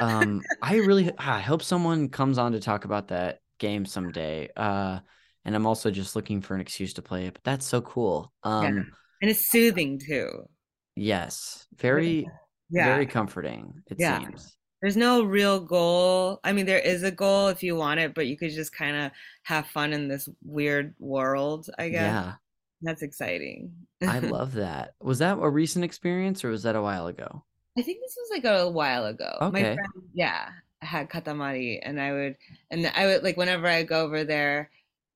Um 0.00 0.40
I 0.62 0.76
really 0.76 1.12
I 1.18 1.40
hope 1.40 1.62
someone 1.62 2.08
comes 2.08 2.38
on 2.38 2.52
to 2.52 2.60
talk 2.60 2.86
about 2.86 3.08
that 3.08 3.40
game 3.58 3.86
someday. 3.86 4.50
Uh 4.56 5.00
and 5.44 5.54
I'm 5.54 5.66
also 5.66 5.90
just 5.90 6.16
looking 6.16 6.40
for 6.42 6.54
an 6.54 6.60
excuse 6.60 6.94
to 6.94 7.02
play 7.02 7.26
it, 7.26 7.34
but 7.34 7.44
that's 7.44 7.66
so 7.66 7.80
cool. 7.82 8.32
Yeah. 8.60 8.68
Um 8.68 8.92
And 9.20 9.30
it's 9.30 9.50
soothing 9.50 9.98
too. 9.98 10.48
yes, 10.94 11.66
very 11.76 12.28
Yeah. 12.70 12.84
very 12.84 13.06
comforting 13.06 13.82
it 13.90 13.98
Yeah. 13.98 14.18
seems. 14.18 14.56
There's 14.82 14.96
no 14.96 15.24
real 15.24 15.60
goal. 15.60 16.40
I 16.44 16.52
mean, 16.52 16.66
there 16.66 16.78
is 16.80 17.02
a 17.02 17.10
goal 17.10 17.48
if 17.48 17.62
you 17.62 17.76
want 17.76 18.00
it, 18.00 18.14
but 18.14 18.26
you 18.26 18.36
could 18.36 18.50
just 18.52 18.72
kind 18.74 18.96
of 18.96 19.12
have 19.44 19.66
fun 19.68 19.92
in 19.92 20.08
this 20.08 20.28
weird 20.44 20.94
world, 20.98 21.68
I 21.78 21.88
guess. 21.90 22.14
Yeah. 22.14 22.34
That's 22.82 23.02
exciting. 23.02 23.72
I 24.06 24.20
love 24.20 24.54
that. 24.54 24.94
Was 25.00 25.18
that 25.18 25.38
a 25.38 25.48
recent 25.50 25.84
experience 25.84 26.44
or 26.44 26.50
was 26.50 26.62
that 26.64 26.76
a 26.76 26.82
while 26.82 27.06
ago? 27.06 27.44
I 27.78 27.82
think 27.82 28.00
this 28.00 28.16
was 28.18 28.30
like 28.30 28.44
a 28.44 28.70
while 28.70 29.04
ago. 29.06 29.46
My 29.50 29.60
Okay. 29.60 29.74
friend, 29.74 30.10
yeah, 30.14 30.50
had 30.82 31.10
Katamari, 31.10 31.80
and 31.82 32.00
I 32.00 32.12
would, 32.12 32.36
and 32.70 32.86
I 32.94 33.06
would 33.06 33.22
like 33.22 33.36
whenever 33.36 33.66
I 33.66 33.82
go 33.82 34.02
over 34.04 34.24
there, 34.24 34.70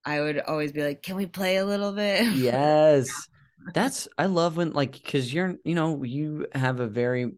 I 0.05 0.21
would 0.21 0.39
always 0.41 0.73
be 0.73 0.83
like, 0.83 1.03
"Can 1.03 1.17
we 1.17 1.27
play 1.27 1.57
a 1.57 1.65
little 1.65 1.93
bit?" 1.93 2.27
Yes. 2.33 3.29
That's 3.73 4.09
I 4.19 4.27
love 4.27 4.57
when 4.57 4.73
like 4.73 4.93
because 4.93 5.33
you're 5.33 5.57
you 5.65 5.75
know 5.75 6.03
you 6.03 6.47
have 6.55 6.81
a 6.81 6.89
very 6.89 7.33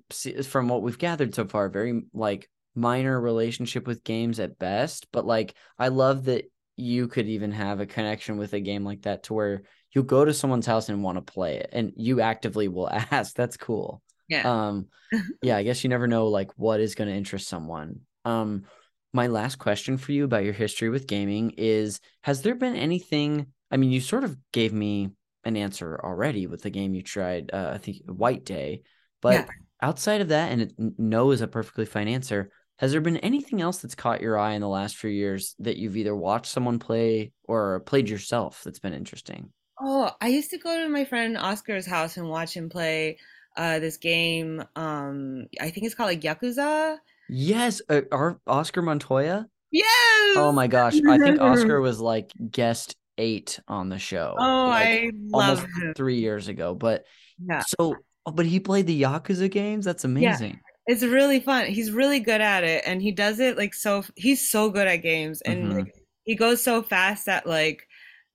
from 0.45 0.69
what 0.69 0.83
we've 0.83 0.99
gathered 0.99 1.35
so 1.35 1.47
far 1.47 1.69
very 1.69 2.03
like 2.15 2.49
minor 2.75 3.21
relationship 3.21 3.87
with 3.87 4.03
games 4.05 4.41
at 4.41 4.59
best 4.59 5.09
but 5.13 5.27
like 5.27 5.55
I 5.79 5.89
love 5.89 6.25
that 6.25 6.51
you 6.77 7.09
could 7.09 7.27
even 7.27 7.53
have 7.53 7.81
a 7.81 7.87
connection 7.87 8.39
with 8.39 8.55
a 8.55 8.61
game 8.61 8.83
like 8.85 9.03
that 9.03 9.25
to 9.25 9.35
where 9.35 9.63
you'll 9.93 10.05
go 10.05 10.25
to 10.25 10.33
someone's 10.33 10.65
house 10.65 10.89
and 10.89 11.03
want 11.03 11.19
to 11.19 11.33
play 11.33 11.57
it 11.57 11.69
and 11.73 11.93
you 11.97 12.23
actively 12.23 12.69
will 12.69 12.89
ask 13.11 13.35
that's 13.35 13.59
cool 13.59 14.01
Yeah. 14.29 14.69
um 14.69 14.87
yeah 15.43 15.57
I 15.57 15.65
guess 15.65 15.85
you 15.85 15.91
never 15.91 16.07
know 16.07 16.29
like 16.29 16.51
what 16.57 16.81
is 16.81 16.95
going 16.95 17.09
to 17.09 17.17
interest 17.17 17.47
someone 17.49 18.01
um 18.25 18.65
my 19.13 19.27
last 19.27 19.57
question 19.59 19.99
for 19.99 20.13
you 20.13 20.25
about 20.25 20.45
your 20.45 20.53
history 20.55 20.89
with 20.89 21.07
gaming 21.07 21.51
is 21.57 22.01
has 22.23 22.43
there 22.43 22.55
been 22.55 22.77
anything 22.77 23.47
I 23.71 23.77
mean 23.77 23.91
you 23.91 24.01
sort 24.01 24.25
of 24.25 24.37
gave 24.53 24.73
me 24.73 25.11
an 25.45 25.57
answer 25.57 26.01
already 26.03 26.47
with 26.47 26.63
the 26.63 26.71
game 26.71 26.95
you 26.95 27.03
tried 27.03 27.51
uh, 27.53 27.73
I 27.75 27.79
think 27.79 27.99
White 28.07 28.45
Day 28.45 28.83
but 29.21 29.47
Yeah. 29.47 29.47
outside 29.81 30.21
of 30.21 30.29
that 30.29 30.53
and 30.53 30.63
it, 30.63 30.73
no 30.79 31.31
is 31.33 31.41
a 31.41 31.49
perfectly 31.49 31.85
fine 31.85 32.09
answer 32.09 32.51
has 32.79 32.93
there 32.93 33.01
been 33.01 33.19
anything 33.19 33.61
else 33.61 33.79
that's 33.79 33.95
caught 33.95 34.21
your 34.21 34.39
eye 34.39 34.53
in 34.53 34.61
the 34.61 34.69
last 34.69 34.97
few 34.97 35.11
years 35.11 35.55
that 35.59 35.77
you've 35.77 35.97
either 35.97 36.15
watched 36.17 36.51
someone 36.51 36.79
play 36.79 37.33
or 37.45 37.81
played 37.81 38.09
yourself 38.09 38.63
that's 38.65 38.79
been 38.79 38.95
interesting 38.95 39.53
Oh, 39.81 40.11
I 40.21 40.29
used 40.29 40.51
to 40.51 40.59
go 40.59 40.77
to 40.83 40.89
my 40.89 41.05
friend 41.05 41.37
Oscar's 41.37 41.87
house 41.87 42.17
and 42.17 42.29
watch 42.29 42.55
him 42.57 42.69
play 42.69 43.19
uh 43.57 43.79
this 43.81 43.97
game. 43.99 44.63
Um, 44.77 45.47
I 45.61 45.71
think 45.71 45.87
it's 45.87 45.95
called 45.95 46.09
like 46.11 46.21
Yakuza. 46.23 46.99
Yes 47.29 47.81
uh, 47.89 48.03
our 48.11 48.41
Oscar 48.47 48.83
Montoya 48.83 49.47
Yes. 49.75 50.37
Oh 50.37 50.53
my 50.53 50.67
gosh. 50.67 51.01
I 51.09 51.17
think 51.17 51.41
Oscar 51.41 51.81
was 51.81 51.99
like 51.99 52.31
guest 52.51 52.95
eight 53.17 53.59
on 53.67 53.89
the 53.89 53.99
show. 53.99 54.35
Oh, 54.39 54.67
like, 54.69 54.87
I 54.87 55.11
love 55.31 55.61
almost 55.61 55.67
him. 55.83 55.95
three 55.95 56.19
years 56.19 56.49
ago. 56.49 56.75
But 56.75 57.05
Yeah. 57.49 57.63
so, 57.67 57.97
oh, 58.27 58.33
but 58.33 58.45
he 58.45 58.61
played 58.61 58.87
the 58.87 59.01
Yakuza 59.03 59.51
games. 59.51 59.87
That's 59.87 60.05
amazing. 60.05 60.61
It's 60.87 61.03
really 61.03 61.41
fun. 61.41 61.67
He's 61.69 61.91
really 61.91 62.21
good 62.21 62.43
at 62.43 62.65
it 62.65 62.83
and 62.87 63.01
he 63.01 63.13
does 63.13 63.41
it 63.41 63.57
like 63.57 63.73
so 63.73 64.05
he's 64.15 64.51
so 64.51 64.69
good 64.69 64.87
at 64.87 64.97
games 64.97 65.41
and 65.41 65.73
Mhm. 65.73 65.77
like 65.77 65.95
he 66.25 66.35
goes 66.35 66.63
so 66.63 66.83
fast 66.83 67.25
that 67.27 67.47
like 67.47 67.87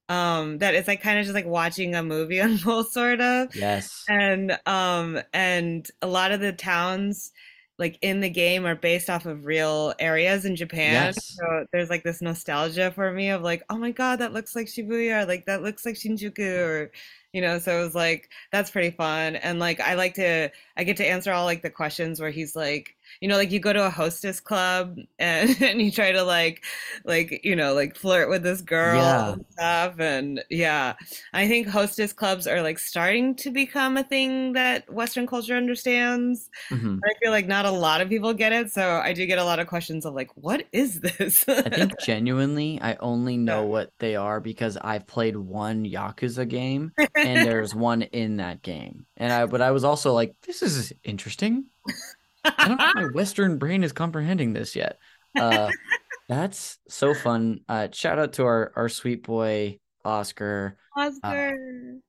um 0.10 0.58
that 0.58 0.73
it's 0.73 0.88
like 0.88 1.02
kind 1.04 1.19
of 1.19 1.26
just 1.26 1.36
like 1.36 1.45
watching 1.45 1.93
a 1.93 2.02
movie 2.02 2.39
unfold 2.39 2.89
sort 2.91 3.21
of. 3.21 3.56
Yes. 3.56 4.04
And 4.10 4.58
um 4.65 5.19
and 5.34 5.88
a 6.02 6.08
lot 6.08 6.32
of 6.32 6.39
the 6.39 6.52
towns 6.54 7.32
like 7.80 8.00
in 8.02 8.22
the 8.22 8.30
game 8.30 8.66
are 8.66 8.76
based 8.76 9.10
off 9.10 9.26
of 9.26 9.46
real 9.46 9.94
areas 10.00 10.46
in 10.46 10.56
Japan. 10.56 10.94
Yes. 10.94 11.36
So 11.36 11.66
there's 11.72 11.90
like 11.90 12.04
this 12.04 12.22
nostalgia 12.22 12.92
for 12.92 13.12
me 13.12 13.30
of 13.30 13.44
like, 13.44 13.63
oh 13.70 13.78
my 13.78 13.92
God, 13.92 14.18
that 14.18 14.34
looks 14.34 14.56
like 14.56 14.68
Shibuya, 14.68 15.24
or, 15.24 15.26
like 15.26 15.46
that 15.46 15.62
looks 15.62 15.86
like 15.86 15.96
Shinjuku, 15.96 16.60
or 16.60 16.92
you 17.34 17.42
know, 17.42 17.60
so 17.60 17.80
it 17.80 17.84
was 17.84 17.96
like 17.96 18.30
that's 18.52 18.72
pretty 18.72 18.92
fun. 18.92 19.36
And 19.36 19.60
like 19.60 19.80
I 19.80 19.94
like 19.94 20.16
to 20.16 20.50
I 20.76 20.84
get 20.84 20.98
to 20.98 21.08
answer 21.08 21.32
all 21.32 21.46
like 21.46 21.62
the 21.62 21.70
questions 21.70 22.20
where 22.20 22.32
he's 22.32 22.56
like, 22.56 22.96
you 23.21 23.27
know, 23.27 23.36
like 23.38 23.51
you 23.51 23.60
go 23.60 23.73
to 23.73 23.86
a 23.86 23.89
hostess 23.89 24.39
club 24.39 24.97
and, 25.19 25.58
and 25.62 25.82
you 25.82 25.91
try 25.91 26.12
to 26.12 26.23
like 26.23 26.63
like, 27.06 27.41
you 27.43 27.56
know, 27.56 27.73
like 27.73 27.95
flirt 27.95 28.30
with 28.30 28.43
this 28.43 28.62
girl 28.62 28.95
Yeah. 28.97 29.34
and 29.34 29.45
stuff. 29.51 29.99
And 29.99 30.43
yeah. 30.49 30.93
I 31.34 31.47
think 31.47 31.67
hostess 31.67 32.13
clubs 32.13 32.47
are 32.47 32.62
like 32.62 32.80
starting 32.80 33.36
to 33.36 33.51
become 33.51 33.97
a 33.97 34.03
thing 34.03 34.53
that 34.53 34.91
Western 34.91 35.27
culture 35.27 35.56
understands. 35.56 36.49
Mhm. 36.69 36.99
I 37.03 37.13
feel 37.21 37.32
like 37.32 37.47
not 37.47 37.65
a 37.65 37.71
lot 37.71 38.01
of 38.01 38.10
people 38.10 38.34
get 38.34 38.51
it, 38.53 38.71
so 38.71 38.97
I 39.03 39.13
do 39.13 39.25
get 39.25 39.39
a 39.39 39.43
lot 39.43 39.60
of 39.60 39.67
questions 39.67 40.06
of 40.06 40.13
like, 40.13 40.30
what 40.36 40.65
is 40.71 41.01
this? 41.01 41.43
I 41.47 41.62
think 41.69 41.99
genuinely, 42.01 42.80
I 42.82 42.95
only 42.99 43.38
know 43.38 43.62
Yeah. 43.63 43.67
what 43.69 43.93
they 43.99 44.15
are 44.15 44.39
because 44.39 44.77
I've 44.77 45.08
played 45.08 45.36
one 45.38 45.86
Yakuza 45.86 46.47
game 46.47 46.91
and 46.97 47.08
there's 47.47 47.73
one 47.73 48.01
in 48.03 48.38
that 48.38 48.62
game. 48.62 49.06
And 49.17 49.32
I, 49.32 49.45
but 49.45 49.62
I 49.62 49.71
was 49.71 49.84
also 49.84 50.13
like, 50.13 50.36
this 50.45 50.62
is 50.62 50.93
interesting. 51.03 51.65
I 52.45 52.67
don't 52.67 52.80
think 52.80 52.95
my 52.95 53.06
Western 53.06 53.58
brain 53.58 53.84
is 53.84 53.93
comprehending 53.93 54.54
this 54.54 54.76
yet. 54.76 54.97
Uh, 55.38 55.71
that's 56.30 56.80
so 56.89 57.13
fun. 57.13 57.62
Uh, 57.69 57.88
shout 57.91 58.19
out 58.19 58.34
to 58.34 58.45
our 58.45 58.71
our 58.76 58.89
sweet 58.89 59.23
boy 59.23 59.80
Oscar. 60.04 60.78
Oscar. 60.97 61.54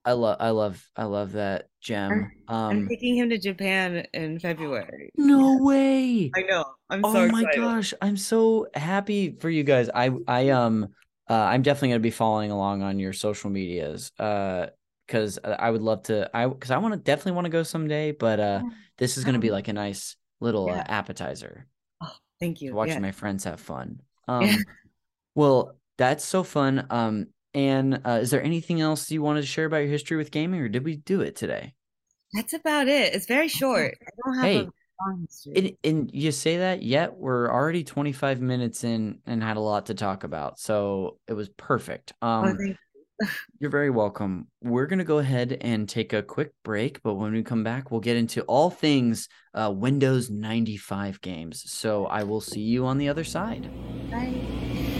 I 0.04 0.12
love, 0.12 0.36
I 0.40 0.50
love, 0.50 0.88
I 0.96 1.04
love 1.04 1.32
that 1.32 1.66
gem. 1.80 2.30
Um, 2.48 2.72
I'm 2.72 2.88
taking 2.88 3.16
him 3.16 3.28
to 3.30 3.38
Japan 3.38 4.06
in 4.14 4.38
February. 4.38 5.10
no 5.16 5.58
way. 5.58 6.30
I 6.34 6.42
know. 6.42 6.64
I'm 6.90 7.04
Oh 7.04 7.12
so 7.12 7.24
my 7.26 7.42
excited. 7.42 7.60
gosh, 7.60 7.94
I'm 8.00 8.16
so 8.16 8.68
happy 8.74 9.36
for 9.38 9.50
you 9.50 9.64
guys. 9.64 9.90
I 9.94 10.10
I 10.26 10.48
um 10.50 10.88
uh 11.28 11.34
I'm 11.34 11.62
definitely 11.62 11.90
gonna 11.90 12.00
be 12.00 12.10
following 12.10 12.50
along 12.50 12.82
on 12.82 12.98
your 12.98 13.12
social 13.12 13.50
medias. 13.50 14.12
Uh 14.18 14.68
because 15.08 15.40
I 15.44 15.70
would 15.70 15.82
love 15.82 16.04
to 16.04 16.30
I 16.34 16.48
because 16.48 16.72
I 16.72 16.78
want 16.78 16.94
to 16.94 17.00
definitely 17.00 17.32
want 17.34 17.46
to 17.46 17.50
go 17.50 17.64
someday, 17.64 18.12
but 18.12 18.40
uh 18.40 18.64
Yeah. 18.64 18.70
this 18.98 19.18
is 19.18 19.24
gonna 19.24 19.40
be 19.40 19.48
Um, 19.48 19.52
like 19.52 19.68
a 19.68 19.74
nice 19.74 20.16
little 20.40 20.70
uh, 20.70 20.84
appetizer 20.86 21.68
Oh, 22.00 22.12
thank 22.40 22.60
you. 22.60 22.72
watching 22.72 23.02
Yeah. 23.02 23.02
my 23.02 23.12
friends 23.12 23.44
have 23.44 23.60
fun. 23.60 24.02
Yeah. 24.40 24.56
Um 24.56 24.66
well, 25.34 25.78
that's 25.98 26.24
so 26.24 26.44
fun. 26.44 26.86
Um 26.90 27.28
and 27.54 28.02
uh 28.06 28.20
is 28.22 28.30
there 28.30 28.42
anything 28.42 28.80
else 28.80 29.10
you 29.10 29.22
wanted 29.22 29.42
to 29.42 29.48
share 29.48 29.66
about 29.66 29.78
your 29.78 29.88
history 29.88 30.18
with 30.18 30.30
gaming 30.32 30.60
or 30.60 30.68
did 30.68 30.84
we 30.84 30.96
do 30.96 31.22
it 31.22 31.36
today? 31.36 31.74
That's 32.32 32.52
about 32.52 32.88
it. 32.88 33.14
It's 33.14 33.26
very 33.26 33.48
short. 33.48 33.94
I 34.06 34.10
don't 34.24 34.38
have 34.38 34.50
Hey, 34.50 34.60
a 34.66 34.72
long 35.04 35.22
history. 35.22 35.54
And, 35.56 35.76
and 35.84 36.10
you 36.14 36.32
say 36.32 36.58
that, 36.58 36.82
yet 36.82 37.14
we're 37.16 37.50
already 37.50 37.84
25 37.84 38.40
minutes 38.40 38.84
in 38.84 39.20
and 39.26 39.42
had 39.42 39.56
a 39.56 39.60
lot 39.60 39.86
to 39.86 39.94
talk 39.94 40.24
about. 40.24 40.58
So 40.60 41.18
it 41.26 41.34
was 41.34 41.48
perfect. 41.50 42.12
Oh, 42.42 42.46
Um, 42.46 42.56
thank 42.58 42.76
you're 43.58 43.70
very 43.70 43.90
welcome. 43.90 44.48
We're 44.62 44.86
going 44.86 44.98
to 44.98 45.04
go 45.04 45.18
ahead 45.18 45.56
and 45.60 45.88
take 45.88 46.12
a 46.12 46.22
quick 46.22 46.52
break, 46.64 47.02
but 47.02 47.14
when 47.14 47.32
we 47.32 47.42
come 47.42 47.64
back, 47.64 47.90
we'll 47.90 48.00
get 48.00 48.16
into 48.16 48.42
all 48.42 48.70
things 48.70 49.28
uh, 49.54 49.72
Windows 49.74 50.30
95 50.30 51.20
games. 51.20 51.70
So 51.70 52.06
I 52.06 52.22
will 52.24 52.40
see 52.40 52.60
you 52.60 52.86
on 52.86 52.98
the 52.98 53.08
other 53.08 53.24
side. 53.24 53.70
Bye. 54.10 54.97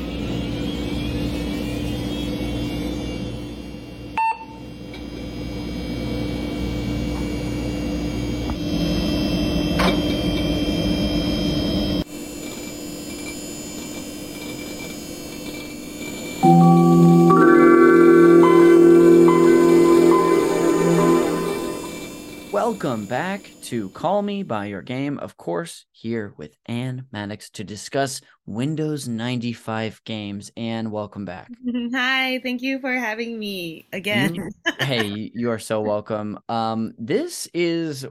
Welcome 22.81 23.07
back 23.07 23.51
to 23.63 23.89
Call 23.89 24.23
Me 24.23 24.45
by 24.45 24.67
Your 24.67 24.83
Game. 24.83 25.19
Of 25.19 25.37
course, 25.37 25.85
here 25.91 26.33
with 26.37 26.55
Ann 26.67 27.07
Maddox 27.11 27.51
to 27.51 27.65
discuss 27.65 28.21
Windows 28.47 29.09
95 29.09 30.01
games. 30.05 30.53
Ann, 30.57 30.93
welcome 30.93 31.25
back. 31.25 31.51
Hi, 31.93 32.39
thank 32.41 32.63
you 32.63 32.79
for 32.79 32.93
having 32.93 33.37
me 33.37 33.89
again. 33.93 34.51
Hey, 34.79 35.29
you 35.35 35.51
are 35.51 35.59
so 35.59 35.81
welcome. 35.81 36.39
Um, 36.49 36.93
this 36.97 37.49
is 37.53 38.07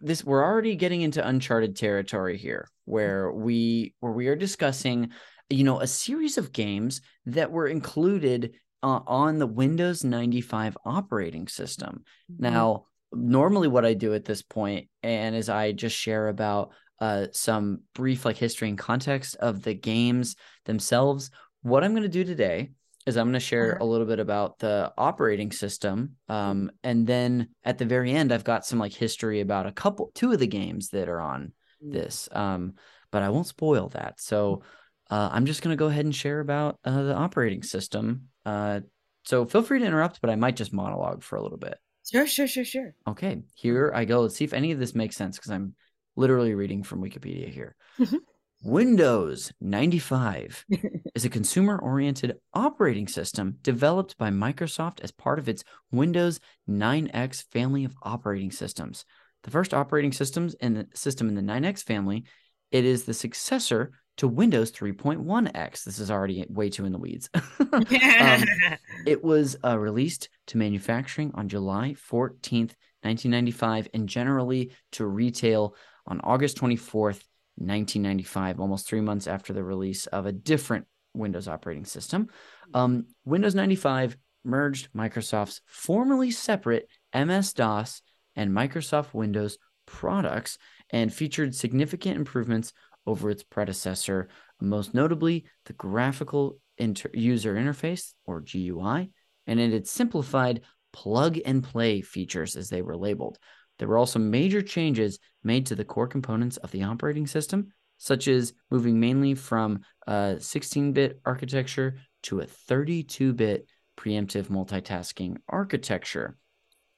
this 0.00 0.24
we're 0.24 0.44
already 0.44 0.74
getting 0.74 1.02
into 1.02 1.24
uncharted 1.24 1.76
territory 1.76 2.36
here, 2.36 2.66
where 2.86 3.30
we 3.30 3.94
where 4.00 4.10
we 4.10 4.26
are 4.26 4.34
discussing, 4.34 5.12
you 5.50 5.62
know, 5.62 5.78
a 5.78 5.86
series 5.86 6.36
of 6.36 6.50
games 6.50 7.00
that 7.26 7.52
were 7.52 7.68
included 7.68 8.54
uh, 8.82 9.00
on 9.06 9.38
the 9.38 9.46
Windows 9.46 10.02
95 10.02 10.76
operating 10.84 11.46
system. 11.46 12.02
Now, 12.38 12.86
normally 13.12 13.68
what 13.68 13.84
I 13.84 13.94
do 13.94 14.14
at 14.14 14.24
this 14.24 14.42
point 14.42 14.88
and 15.02 15.34
is 15.34 15.48
I 15.48 15.72
just 15.72 15.96
share 15.96 16.28
about 16.28 16.72
uh 17.00 17.26
some 17.32 17.80
brief 17.94 18.24
like 18.24 18.36
history 18.36 18.68
and 18.68 18.78
context 18.78 19.36
of 19.36 19.62
the 19.62 19.74
games 19.74 20.36
themselves. 20.64 21.30
What 21.62 21.82
I'm 21.84 21.92
going 21.92 22.02
to 22.04 22.08
do 22.08 22.24
today 22.24 22.70
is 23.06 23.16
I'm 23.16 23.26
going 23.26 23.32
to 23.34 23.40
share 23.40 23.72
Uh-huh. 23.72 23.84
a 23.84 23.86
little 23.86 24.06
bit 24.06 24.18
about 24.20 24.58
the 24.58 24.92
operating 24.98 25.50
system 25.52 26.16
um 26.28 26.70
and 26.82 27.06
then 27.06 27.48
at 27.64 27.78
the 27.78 27.86
very 27.86 28.12
end 28.12 28.32
I've 28.32 28.44
got 28.44 28.66
some 28.66 28.78
like 28.78 28.92
history 28.92 29.40
about 29.40 29.66
a 29.66 29.72
couple 29.72 30.10
two 30.14 30.32
of 30.32 30.38
the 30.38 30.46
games 30.46 30.90
that 30.90 31.08
are 31.08 31.20
on 31.20 31.52
Mm. 31.82 31.92
this 31.94 32.28
um 32.32 32.74
but 33.10 33.22
I 33.22 33.30
won't 33.30 33.46
spoil 33.46 33.88
that. 33.88 34.20
So 34.20 34.62
uh 35.10 35.30
I'm 35.32 35.46
just 35.46 35.62
going 35.62 35.72
to 35.74 35.80
go 35.82 35.86
ahead 35.88 36.04
and 36.04 36.14
share 36.14 36.40
about 36.40 36.78
uh, 36.84 37.02
the 37.04 37.14
operating 37.14 37.62
system. 37.62 38.28
Uh 38.44 38.80
so 39.24 39.46
feel 39.46 39.62
free 39.62 39.78
to 39.80 39.84
interrupt 39.86 40.20
but 40.20 40.28
I 40.30 40.36
might 40.36 40.56
just 40.56 40.72
monologue 40.74 41.22
for 41.22 41.36
a 41.36 41.42
little 41.42 41.58
bit. 41.58 41.78
Sure, 42.10 42.26
sure, 42.26 42.46
sure, 42.48 42.64
sure. 42.64 42.94
Okay, 43.06 43.42
here 43.54 43.92
I 43.94 44.04
go. 44.04 44.22
Let's 44.22 44.36
see 44.36 44.44
if 44.44 44.52
any 44.52 44.72
of 44.72 44.78
this 44.78 44.94
makes 44.94 45.16
sense 45.16 45.36
because 45.36 45.52
I'm 45.52 45.74
literally 46.16 46.54
reading 46.54 46.82
from 46.82 47.02
Wikipedia 47.02 47.48
here. 47.48 47.76
Mhm. 47.98 48.18
Windows 48.62 49.52
95 49.60 50.66
is 51.14 51.24
a 51.24 51.30
consumer 51.30 51.78
oriented 51.78 52.36
operating 52.52 53.08
system 53.08 53.56
developed 53.62 54.18
by 54.18 54.30
Microsoft 54.30 55.00
as 55.00 55.10
part 55.12 55.38
of 55.38 55.48
its 55.48 55.64
Windows 55.92 56.40
9X 56.68 57.42
family 57.50 57.84
of 57.84 57.94
operating 58.02 58.50
systems. 58.50 59.04
The 59.44 59.50
first 59.50 59.72
operating 59.72 60.12
systems 60.12 60.54
in 60.54 60.74
the 60.74 60.86
system 60.94 61.28
in 61.28 61.34
the 61.36 61.42
9X 61.42 61.82
family, 61.82 62.24
it 62.70 62.84
is 62.84 63.04
the 63.04 63.14
successor 63.14 63.92
to 64.18 64.28
Windows 64.28 64.70
3.1X. 64.72 65.84
This 65.84 65.98
is 65.98 66.10
already 66.10 66.44
way 66.50 66.68
too 66.68 66.84
in 66.84 66.92
the 66.92 66.98
weeds. 66.98 67.30
Um, 67.72 68.44
it 69.06 69.22
was 69.22 69.56
uh, 69.64 69.78
released 69.78 70.28
to 70.50 70.58
manufacturing 70.58 71.30
on 71.34 71.48
July 71.48 71.94
14th, 72.10 72.74
1995, 73.02 73.88
and 73.94 74.08
generally 74.08 74.72
to 74.92 75.06
retail 75.06 75.74
on 76.06 76.20
August 76.22 76.58
24th, 76.58 77.22
1995, 77.56 78.58
almost 78.58 78.88
three 78.88 79.00
months 79.00 79.26
after 79.26 79.52
the 79.52 79.62
release 79.62 80.06
of 80.06 80.26
a 80.26 80.32
different 80.32 80.86
Windows 81.14 81.46
operating 81.46 81.84
system. 81.84 82.28
Um, 82.74 83.06
Windows 83.24 83.54
95 83.54 84.16
merged 84.44 84.88
Microsoft's 84.92 85.60
formerly 85.66 86.32
separate 86.32 86.88
MS 87.14 87.52
DOS 87.52 88.02
and 88.34 88.50
Microsoft 88.50 89.14
Windows 89.14 89.56
products 89.86 90.58
and 90.90 91.12
featured 91.12 91.54
significant 91.54 92.16
improvements 92.16 92.72
over 93.06 93.30
its 93.30 93.44
predecessor, 93.44 94.28
most 94.60 94.94
notably 94.94 95.44
the 95.66 95.72
graphical 95.74 96.58
inter- 96.76 97.10
user 97.14 97.54
interface 97.54 98.14
or 98.26 98.40
GUI, 98.40 99.12
and 99.50 99.58
it 99.58 99.72
had 99.72 99.86
simplified 99.86 100.60
plug 100.92 101.36
and 101.44 101.64
play 101.64 102.00
features 102.00 102.54
as 102.54 102.70
they 102.70 102.82
were 102.82 102.96
labeled. 102.96 103.36
There 103.78 103.88
were 103.88 103.98
also 103.98 104.20
major 104.20 104.62
changes 104.62 105.18
made 105.42 105.66
to 105.66 105.74
the 105.74 105.84
core 105.84 106.06
components 106.06 106.56
of 106.58 106.70
the 106.70 106.84
operating 106.84 107.26
system, 107.26 107.72
such 107.98 108.28
as 108.28 108.52
moving 108.70 109.00
mainly 109.00 109.34
from 109.34 109.80
a 110.06 110.36
16 110.38 110.92
bit 110.92 111.20
architecture 111.24 111.96
to 112.22 112.38
a 112.40 112.46
32 112.46 113.32
bit 113.32 113.66
preemptive 113.96 114.46
multitasking 114.46 115.38
architecture. 115.48 116.36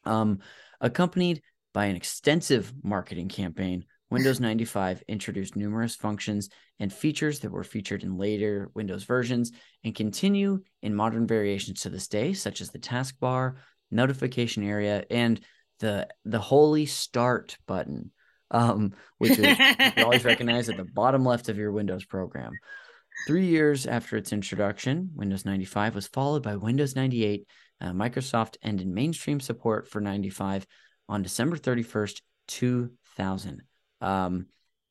Um, 0.05 0.41
accompanied 0.79 1.41
by 1.73 1.87
an 1.87 1.97
extensive 1.97 2.71
marketing 2.83 3.29
campaign, 3.29 3.87
Windows 4.12 4.40
95 4.40 5.03
introduced 5.09 5.57
numerous 5.57 5.96
functions 5.96 6.51
and 6.79 6.92
features 6.92 7.40
that 7.40 7.51
were 7.51 7.64
featured 7.64 8.03
in 8.03 8.18
later 8.18 8.70
Windows 8.75 9.05
versions 9.05 9.53
and 9.85 9.94
continue 9.94 10.61
in 10.83 10.94
modern 10.94 11.27
variations 11.27 11.81
to 11.81 11.90
this 11.90 12.09
day, 12.09 12.35
such 12.35 12.61
as 12.61 12.70
the 12.70 12.79
taskbar, 12.79 13.55
notification 13.90 14.62
area, 14.64 15.05
and 15.11 15.40
the 15.81 16.07
the 16.27 16.38
holy 16.38 16.85
start 16.85 17.57
button, 17.66 18.11
um, 18.51 18.92
which 19.16 19.38
is 19.38 19.59
you 19.96 20.05
always 20.05 20.25
recognize 20.33 20.68
at 20.68 20.77
the 20.77 20.85
bottom 20.85 21.25
left 21.25 21.48
of 21.48 21.57
your 21.57 21.72
Windows 21.72 22.05
program. 22.05 22.53
Three 23.27 23.46
years 23.46 23.87
after 23.87 24.18
its 24.18 24.33
introduction, 24.33 25.11
Windows 25.14 25.46
95 25.46 25.94
was 25.94 26.07
followed 26.07 26.42
by 26.42 26.57
Windows 26.57 26.94
98. 26.94 27.46
Uh, 27.81 27.92
Microsoft 27.92 28.57
ended 28.62 28.88
mainstream 28.88 29.40
support 29.40 29.88
for 29.88 30.01
95 30.01 30.66
on 31.09 31.22
December 31.22 31.57
31st, 31.57 32.20
2000. 32.48 33.62
Um, 34.03 34.47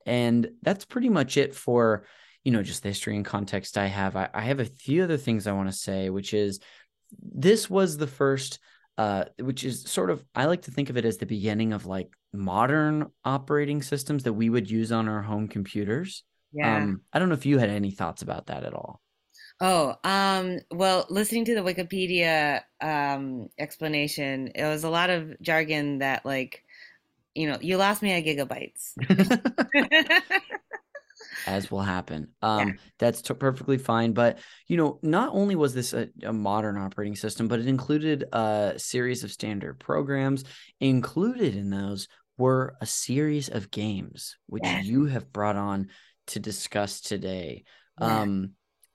and 0.06 0.50
that's 0.64 0.86
pretty 0.86 1.10
much 1.10 1.38
it 1.38 1.54
for, 1.54 2.06
you 2.44 2.52
know, 2.52 2.64
just 2.64 2.82
the 2.82 2.90
history 2.90 3.16
and 3.16 3.26
context 3.26 3.78
I 3.78 3.86
have. 3.86 4.16
I, 4.16 4.30
I 4.34 4.42
have 4.42 4.60
a 4.60 4.66
few 4.66 5.04
other 5.04 5.18
things 5.18 5.46
I 5.46 5.52
want 5.52 5.70
to 5.70 5.78
say, 5.78 6.10
which 6.10 6.34
is 6.34 6.60
this 7.22 7.70
was 7.70 7.98
the 7.98 8.08
first, 8.08 8.58
uh, 8.98 9.26
which 9.38 9.64
is 9.64 9.84
sort 9.84 10.10
of, 10.10 10.24
I 10.34 10.46
like 10.46 10.64
to 10.64 10.72
think 10.72 10.90
of 10.90 10.98
it 10.98 11.06
as 11.06 11.18
the 11.18 11.26
beginning 11.26 11.74
of 11.74 11.86
like 11.86 12.10
modern 12.34 13.12
operating 13.24 13.82
systems 13.82 14.24
that 14.24 14.34
we 14.34 14.50
would 14.50 14.72
use 14.72 14.92
on 14.92 15.08
our 15.08 15.22
home 15.22 15.48
computers. 15.48 16.24
Yeah. 16.54 16.78
Um, 16.78 17.02
I 17.14 17.20
don't 17.20 17.30
know 17.30 17.36
if 17.36 17.46
you 17.46 17.60
had 17.60 17.70
any 17.70 17.92
thoughts 17.92 18.22
about 18.22 18.48
that 18.48 18.64
at 18.64 18.74
all. 18.74 19.02
Oh, 19.60 19.96
um, 20.04 20.58
well, 20.72 21.06
listening 21.10 21.46
to 21.46 21.56
the 21.56 21.62
Wikipedia 21.62 22.62
um, 22.82 23.50
explanation, 23.60 24.52
it 24.56 24.64
was 24.64 24.84
a 24.84 24.90
lot 24.90 25.12
of 25.12 25.40
jargon 25.42 26.00
that, 26.00 26.26
like, 26.26 26.64
you 27.36 27.50
know, 27.50 27.58
you 27.62 27.78
lost 27.78 28.02
me 28.02 28.12
at 28.12 28.26
gigabytes. 28.26 28.94
As 31.48 31.72
will 31.72 31.82
happen. 31.82 32.30
Um, 32.42 32.78
That's 33.00 33.22
t- 33.22 33.34
perfectly 33.34 33.78
fine. 33.78 34.14
But, 34.14 34.40
you 34.68 34.78
know, 34.78 35.00
not 35.02 35.30
only 35.34 35.56
was 35.56 35.74
this 35.74 35.94
a, 35.94 36.10
a 36.24 36.34
modern 36.34 36.78
operating 36.78 37.16
system, 37.16 37.48
but 37.48 37.60
it 37.60 37.68
included 37.68 38.26
a 38.32 38.74
series 38.78 39.24
of 39.24 39.32
standard 39.32 39.80
programs. 39.80 40.44
Included 40.80 41.56
in 41.56 41.70
those 41.70 42.08
were 42.38 42.76
a 42.82 42.86
series 42.86 43.50
of 43.50 43.72
games, 43.72 44.38
which 44.48 44.64
Yes. 44.64 44.86
you 44.86 45.06
have 45.06 45.32
brought 45.32 45.56
on 45.56 45.90
to 46.28 46.40
discuss 46.40 47.02
today. 47.02 47.64
Yeah. 48.00 48.22
Um, 48.22 48.52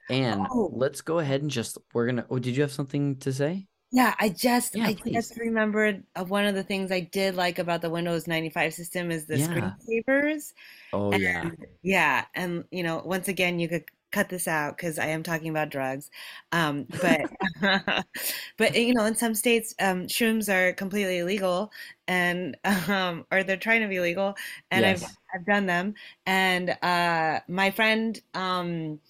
and 0.08 0.46
Oh. 0.50 0.70
let's 0.72 1.00
go 1.00 1.18
ahead 1.18 1.42
and 1.42 1.50
just, 1.50 1.78
we're 1.92 2.06
going 2.06 2.16
to, 2.16 2.26
oh, 2.30 2.38
did 2.38 2.56
you 2.56 2.62
have 2.62 2.72
something 2.72 3.16
to 3.20 3.32
say? 3.32 3.66
Yeah, 3.90 4.14
I 4.18 4.28
just 4.30 4.76
Yeah, 4.76 4.90
I 4.90 5.00
please. 5.00 5.14
just 5.14 5.36
remembered 5.38 6.04
uh, 6.16 6.24
one 6.24 6.44
of 6.44 6.54
the 6.54 6.64
things 6.64 6.90
I 6.90 7.00
did 7.00 7.34
like 7.36 7.58
about 7.58 7.82
the 7.82 7.90
Windows 7.90 8.26
95 8.26 8.74
system 8.74 9.10
is 9.10 9.26
the 9.26 9.34
Yeah. 9.34 9.76
screensavers. 9.88 10.52
Oh, 10.92 11.12
yeah. 11.14 11.52
And 11.52 11.66
yeah, 11.82 12.26
and 12.34 12.64
you 12.70 12.82
know, 12.82 13.02
once 13.04 13.28
again, 13.28 13.58
you 13.60 13.68
could 13.68 13.84
cut 14.12 14.28
this 14.30 14.48
out 14.48 14.76
because 14.76 14.98
I 14.98 15.06
am 15.08 15.22
talking 15.24 15.50
about 15.50 15.70
drugs. 15.70 16.10
Um, 16.52 16.88
but 17.00 17.28
but 18.58 18.76
you 18.76 18.94
know, 18.94 19.04
in 19.06 19.16
some 19.16 19.34
states, 19.34 19.74
um, 19.80 20.06
shrooms 20.08 20.48
are 20.52 20.72
completely 20.74 21.18
illegal, 21.18 21.72
and 22.08 22.56
um, 22.88 23.26
or 23.32 23.44
they're 23.44 23.56
trying 23.58 23.82
to 23.82 23.88
be 23.88 24.00
legal, 24.00 24.36
and 24.70 24.86
I've 24.86 25.02
Yes. 25.02 25.18
I've 25.34 25.46
done 25.46 25.66
them. 25.66 25.94
And 26.26 26.70
uh, 26.82 27.40
my 27.48 27.70
friend 27.72 28.20
um, 28.34 29.00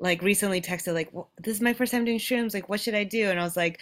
like 0.00 0.22
recently 0.22 0.60
texted 0.60 0.94
like, 0.94 1.10
"Wh- 1.14 1.28
"This 1.42 1.56
is 1.56 1.62
my 1.62 1.72
first 1.72 1.92
time 1.92 2.04
doing 2.04 2.18
shrooms. 2.18 2.54
Like, 2.54 2.68
what 2.68 2.80
should 2.80 2.94
I 2.94 3.04
do?" 3.04 3.30
And 3.30 3.40
I 3.40 3.44
was 3.44 3.56
like, 3.56 3.80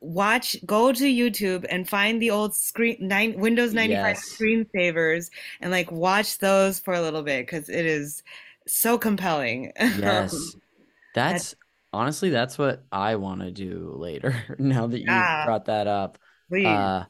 "Watch, 0.00 0.56
go 0.66 0.92
to 0.92 1.04
YouTube 1.04 1.66
and 1.70 1.88
find 1.88 2.20
the 2.22 2.30
old 2.30 2.54
screen 2.54 2.96
nine 3.00 3.38
Windows 3.40 3.74
95 3.74 4.16
Yes. 4.16 4.22
screensavers 4.38 5.30
and 5.60 5.70
like 5.70 5.90
watch 5.92 6.38
those 6.38 6.78
for 6.80 6.94
a 6.94 7.00
little 7.02 7.22
bit 7.22 7.46
because 7.46 7.68
it 7.68 7.86
is 7.86 8.22
so 8.66 8.98
compelling." 8.98 9.72
Yes. 9.90 10.56
That's 11.14 11.54
honestly, 11.92 12.30
that's 12.30 12.58
what 12.58 12.84
I 12.92 13.16
want 13.16 13.40
to 13.42 13.50
do 13.50 13.94
later 13.96 14.56
now 14.58 14.86
that 14.88 15.00
you 15.00 15.06
Yeah. 15.06 15.42
brought 15.42 15.66
that 15.66 15.86
up. 15.86 16.18
Please. 16.48 16.66
Uh, 16.66 17.06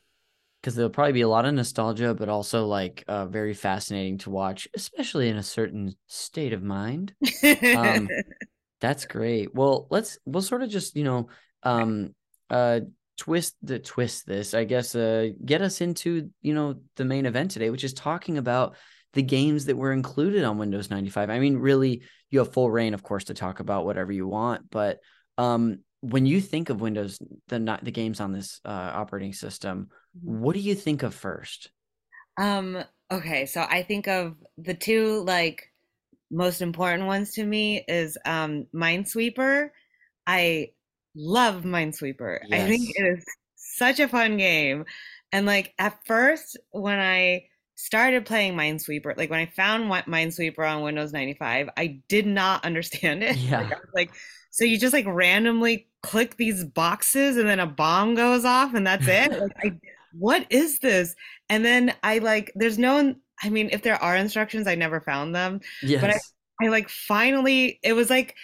because 0.61 0.75
there'll 0.75 0.91
probably 0.91 1.13
be 1.13 1.21
a 1.21 1.29
lot 1.29 1.45
of 1.45 1.55
nostalgia, 1.55 2.15
but 2.15 2.29
also 2.29 2.67
like 2.67 3.05
uh, 3.09 3.27
very 3.27 3.55
fascinating 3.55 4.19
to 4.19 4.31
watch, 4.31 4.69
especially 4.75 5.29
in 5.29 5.37
a 5.37 5.43
certain 5.43 5.95
state 6.07 6.53
of 6.53 6.63
mind. 6.63 7.15
um, 7.75 8.09
That's 8.81 9.07
great. 9.07 9.55
Well, 9.55 9.87
let's 9.91 10.19
we'll 10.27 10.43
sort 10.43 10.63
of 10.63 10.69
just, 10.69 10.97
you 10.97 11.05
know, 11.05 11.29
um 11.63 12.15
uh 12.51 12.81
twist 13.17 13.57
the 13.63 13.79
twist 13.79 14.27
this, 14.27 14.53
I 14.55 14.65
guess, 14.65 14.95
uh 14.95 15.31
get 15.45 15.63
us 15.63 15.81
into, 15.81 16.31
you 16.43 16.55
know, 16.55 16.77
the 16.97 17.05
main 17.05 17.27
event 17.27 17.53
today, 17.53 17.71
which 17.71 17.85
is 17.85 17.95
talking 17.95 18.39
about 18.39 18.77
the 19.15 19.23
games 19.23 19.65
that 19.65 19.77
were 19.77 19.93
included 19.93 20.45
on 20.45 20.59
Windows 20.59 20.91
95. 20.91 21.31
I 21.31 21.39
mean, 21.39 21.57
really, 21.57 22.03
you 22.31 22.41
have 22.41 22.53
full 22.53 22.71
reign, 22.71 22.93
of 22.93 23.03
course, 23.03 23.25
to 23.25 23.35
talk 23.35 23.61
about 23.61 23.87
whatever 23.87 24.13
you 24.13 24.27
want, 24.27 24.69
but 24.71 24.99
um 25.39 25.79
when 26.11 26.27
you 26.27 26.41
think 26.41 26.71
of 26.71 26.81
Windows, 26.81 27.19
the 27.49 27.79
the 27.83 27.91
games 27.91 28.21
on 28.21 28.33
this 28.33 28.61
uh 28.65 28.93
operating 28.95 29.33
system, 29.33 29.89
what 30.23 30.55
do 30.55 30.61
you 30.61 30.75
think 30.75 31.03
of 31.03 31.15
first? 31.15 31.71
Um, 32.39 32.85
okay, 33.11 33.47
so 33.47 33.63
I 33.63 33.83
think 33.83 34.09
of 34.09 34.37
the 34.59 34.75
two 34.75 35.23
like 35.25 35.73
most 36.31 36.61
important 36.61 37.07
ones 37.07 37.33
to 37.35 37.45
me 37.45 37.85
is 37.89 38.17
um 38.25 38.67
Minesweeper. 38.75 39.71
I 40.27 40.71
love 41.15 41.63
Minesweeper. 41.63 42.41
I 42.53 42.67
think 42.67 42.91
it 42.95 43.19
is 43.19 43.25
such 43.57 44.01
a 44.01 44.09
fun 44.09 44.37
game. 44.37 44.85
And 45.33 45.47
like 45.47 45.75
at 45.79 46.05
first 46.07 46.57
when 46.71 46.99
I 46.99 47.47
started 47.77 48.27
playing 48.27 48.55
Minesweeper, 48.55 49.17
like 49.17 49.31
when 49.31 49.41
I 49.41 49.47
found 49.47 49.91
Minesweeper 49.91 50.69
on 50.69 50.83
Windows 50.83 51.13
95, 51.13 51.71
I 51.77 52.01
did 52.09 52.27
not 52.27 52.65
understand 52.65 53.23
it. 53.23 53.37
Like 53.51 53.51
Yeah. 53.51 53.61
I 53.71 53.79
was 53.79 53.91
like, 53.95 54.15
so 54.51 54.65
you 54.65 54.79
just 54.79 54.95
like 54.95 55.07
randomly 55.07 55.89
click 56.03 56.37
these 56.37 56.65
boxes 56.65 57.37
and 57.37 57.49
then 57.49 57.61
a 57.61 57.67
bomb 57.67 58.15
goes 58.15 58.45
off 58.45 58.75
and 58.75 58.87
that's 58.87 59.07
it? 59.07 59.31
Like 59.41 59.53
I 59.65 59.79
what 60.13 60.47
is 60.51 60.79
this? 60.79 61.15
And 61.51 61.65
then 61.65 61.95
I 62.03 62.19
like, 62.19 62.51
there's 62.55 62.79
no, 62.79 63.15
I 63.43 63.51
mean, 63.51 63.69
if 63.73 63.83
there 63.83 64.03
are 64.03 64.17
instructions, 64.17 64.67
I 64.67 64.75
never 64.75 65.01
found 65.01 65.35
them. 65.35 65.61
Yes. 65.83 66.01
I 66.11 66.19
like 66.63 66.89
finally, 66.89 67.79
it 67.83 67.93
was 67.93 68.11
like, 68.11 68.35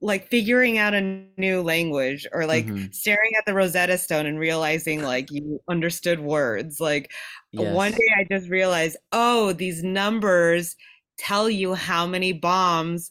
like 0.00 0.28
figuring 0.30 0.78
out 0.78 0.94
a 0.94 1.00
new 1.36 1.62
language 1.62 2.26
or 2.32 2.46
like 2.46 2.66
Mhm. 2.66 2.94
staring 2.94 3.32
at 3.38 3.44
the 3.46 3.54
Rosetta 3.54 3.98
Stone 3.98 4.26
and 4.26 4.38
realizing 4.38 5.02
like 5.02 5.30
you 5.30 5.60
understood 5.68 6.20
words. 6.20 6.80
Like 6.80 7.10
one 7.52 7.92
day 7.92 8.06
I 8.18 8.24
just 8.30 8.48
realized, 8.50 8.96
oh, 9.12 9.52
these 9.52 9.82
numbers 9.82 10.76
tell 11.18 11.48
you 11.50 11.74
how 11.74 12.06
many 12.06 12.32
bombs 12.32 13.10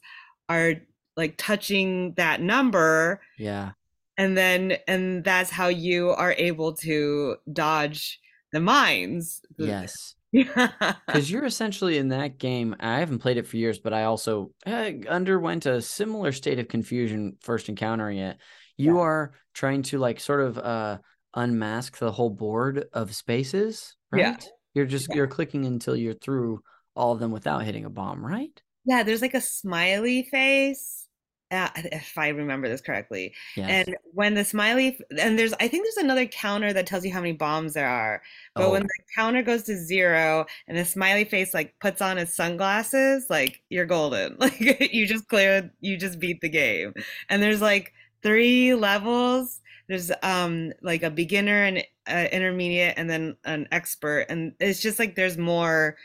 are 0.49 0.75
like 1.17 1.35
touching 1.37 2.13
that 2.15 2.41
number 2.41 3.21
Yeah. 3.37 3.71
and 4.17 4.37
then 4.37 4.77
and 4.87 5.23
that's 5.23 5.49
how 5.49 5.67
you 5.67 6.11
are 6.11 6.33
able 6.37 6.73
to 6.73 7.37
dodge 7.51 8.19
the 8.51 8.59
mines. 8.59 9.41
Yes. 9.57 10.15
Yeah. 10.35 10.93
Because 11.07 11.31
you're 11.31 11.45
essentially 11.45 11.97
in 11.97 12.09
that 12.09 12.37
game. 12.37 12.75
I 12.79 12.99
haven't 12.99 13.19
played 13.19 13.37
it 13.37 13.47
for 13.47 13.57
years, 13.57 13.79
but 13.79 13.93
I 13.93 14.03
also 14.03 14.51
uh, 14.65 14.91
underwent 15.07 15.65
a 15.65 15.81
similar 15.81 16.31
state 16.31 16.59
of 16.59 16.67
confusion 16.67 17.37
first 17.41 17.69
encountering 17.69 18.17
it. 18.17 18.37
You 18.77 18.95
Yeah. 18.95 19.01
are 19.01 19.33
trying 19.53 19.83
to 19.83 19.97
like 19.99 20.19
sort 20.19 20.41
of 20.41 20.57
uh 20.57 20.97
unmask 21.33 21.97
the 21.97 22.11
whole 22.11 22.29
board 22.29 22.85
of 22.93 23.15
spaces, 23.15 23.95
Yeah. 24.13 24.31
right? 24.31 24.45
You're 24.73 24.85
just 24.85 25.09
Yeah. 25.09 25.15
you're 25.15 25.27
clicking 25.27 25.65
until 25.65 25.95
you're 25.95 26.13
through 26.13 26.61
all 26.95 27.13
of 27.13 27.19
them 27.19 27.31
without 27.31 27.63
hitting 27.63 27.85
a 27.85 27.89
bomb, 27.89 28.25
right? 28.25 28.61
Yeah, 28.85 29.03
there's 29.03 29.21
like 29.21 29.33
a 29.33 29.41
smiley 29.41 30.23
face. 30.23 31.04
Uh, 31.51 31.69
if 31.75 32.17
I 32.17 32.29
remember 32.29 32.67
this 32.67 32.81
correctly. 32.81 33.33
Yes. 33.55 33.85
And 33.87 33.95
when 34.13 34.33
the 34.33 34.43
smiley 34.45 34.99
and 35.19 35.37
there's 35.37 35.53
I 35.53 35.67
think 35.67 35.85
there's 35.85 35.97
another 36.03 36.25
counter 36.25 36.73
that 36.73 36.87
tells 36.87 37.05
you 37.05 37.13
how 37.13 37.21
many 37.21 37.33
bombs 37.33 37.73
there 37.73 37.87
are. 37.87 38.21
But 38.57 38.71
when 38.71 38.83
Oh. 38.83 38.87
the 38.87 39.03
counter 39.15 39.41
goes 39.43 39.63
to 39.63 39.75
zero 39.77 40.45
and 40.67 40.77
the 40.77 40.85
smiley 40.85 41.25
face 41.25 41.53
like 41.53 41.75
puts 41.79 42.01
on 42.01 42.17
his 42.17 42.35
sunglasses, 42.35 43.27
like 43.29 43.61
you're 43.69 43.85
golden. 43.85 44.37
Like 44.39 44.59
you 44.93 45.05
just 45.07 45.27
cleared, 45.27 45.71
you 45.81 45.97
just 45.97 46.19
beat 46.19 46.41
the 46.41 46.49
game. 46.49 46.93
And 47.29 47.41
there's 47.43 47.61
like 47.61 47.93
three 48.23 48.73
levels. 48.75 49.61
There's 49.87 50.11
um 50.23 50.73
like 50.81 51.03
a 51.03 51.11
beginner 51.11 51.63
and 51.63 51.83
uh, 52.09 52.27
intermediate 52.31 52.95
and 52.97 53.09
then 53.09 53.37
an 53.45 53.67
expert. 53.71 54.25
And 54.29 54.53
it's 54.59 54.81
just 54.81 54.99
like 54.99 55.15
there's 55.15 55.37
more. 55.37 55.97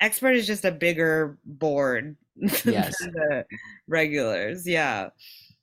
Expert 0.00 0.32
is 0.32 0.46
just 0.48 0.64
a 0.64 0.72
bigger 0.72 1.38
board 1.44 2.16
Yes. 2.64 2.96
the 2.98 3.44
regulars. 3.86 4.66
Yeah. 4.66 5.10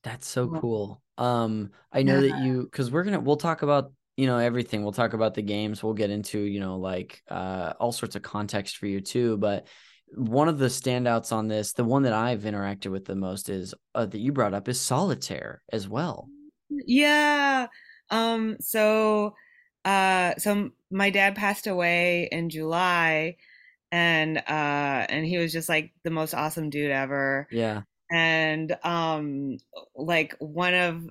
That's 0.03 0.27
so 0.27 0.49
Yeah. 0.53 0.59
cool. 0.61 1.01
Um, 1.17 1.71
I 1.91 2.03
know 2.03 2.21
that 2.21 2.43
you 2.43 2.63
because 2.63 2.91
we're 2.91 3.03
gonna 3.03 3.19
we'll 3.19 3.35
talk 3.37 3.61
about 3.61 3.91
you 4.15 4.27
know 4.27 4.37
everything. 4.37 4.83
We'll 4.83 4.91
talk 4.93 5.13
about 5.13 5.33
the 5.33 5.41
games. 5.41 5.83
We'll 5.83 5.93
get 5.93 6.09
into 6.09 6.39
you 6.39 6.59
know 6.59 6.77
like 6.77 7.21
uh 7.29 7.73
all 7.79 7.91
sorts 7.91 8.15
of 8.15 8.21
context 8.21 8.77
for 8.77 8.85
you 8.87 9.01
too. 9.01 9.37
But 9.37 9.67
one 10.15 10.47
of 10.47 10.57
the 10.57 10.67
standouts 10.67 11.31
on 11.31 11.47
this, 11.47 11.73
the 11.73 11.83
one 11.83 12.03
that 12.03 12.13
I've 12.13 12.41
interacted 12.41 12.91
with 12.91 13.05
the 13.05 13.15
most 13.15 13.49
is 13.49 13.75
uh, 13.93 14.05
that 14.05 14.17
you 14.19 14.31
brought 14.31 14.53
up 14.53 14.67
is 14.67 14.79
solitaire 14.79 15.61
as 15.71 15.87
well. 15.87 16.31
Yeah. 16.69 17.67
Um, 18.09 18.57
so 18.59 19.35
uh 19.85 20.33
so 20.37 20.71
my 20.91 21.09
dad 21.09 21.35
passed 21.35 21.67
away 21.67 22.27
in 22.31 22.49
July 22.49 23.37
and 23.91 24.37
uh 24.37 25.05
and 25.09 25.25
he 25.25 25.37
was 25.37 25.51
just 25.53 25.69
like 25.69 25.93
the 26.03 26.11
most 26.11 26.33
awesome 26.33 26.69
dude 26.69 26.91
ever 26.91 27.47
Yeah. 27.49 27.83
and 28.11 28.77
um 28.83 29.57
like 29.95 30.35
one 30.39 30.73
of 30.73 31.09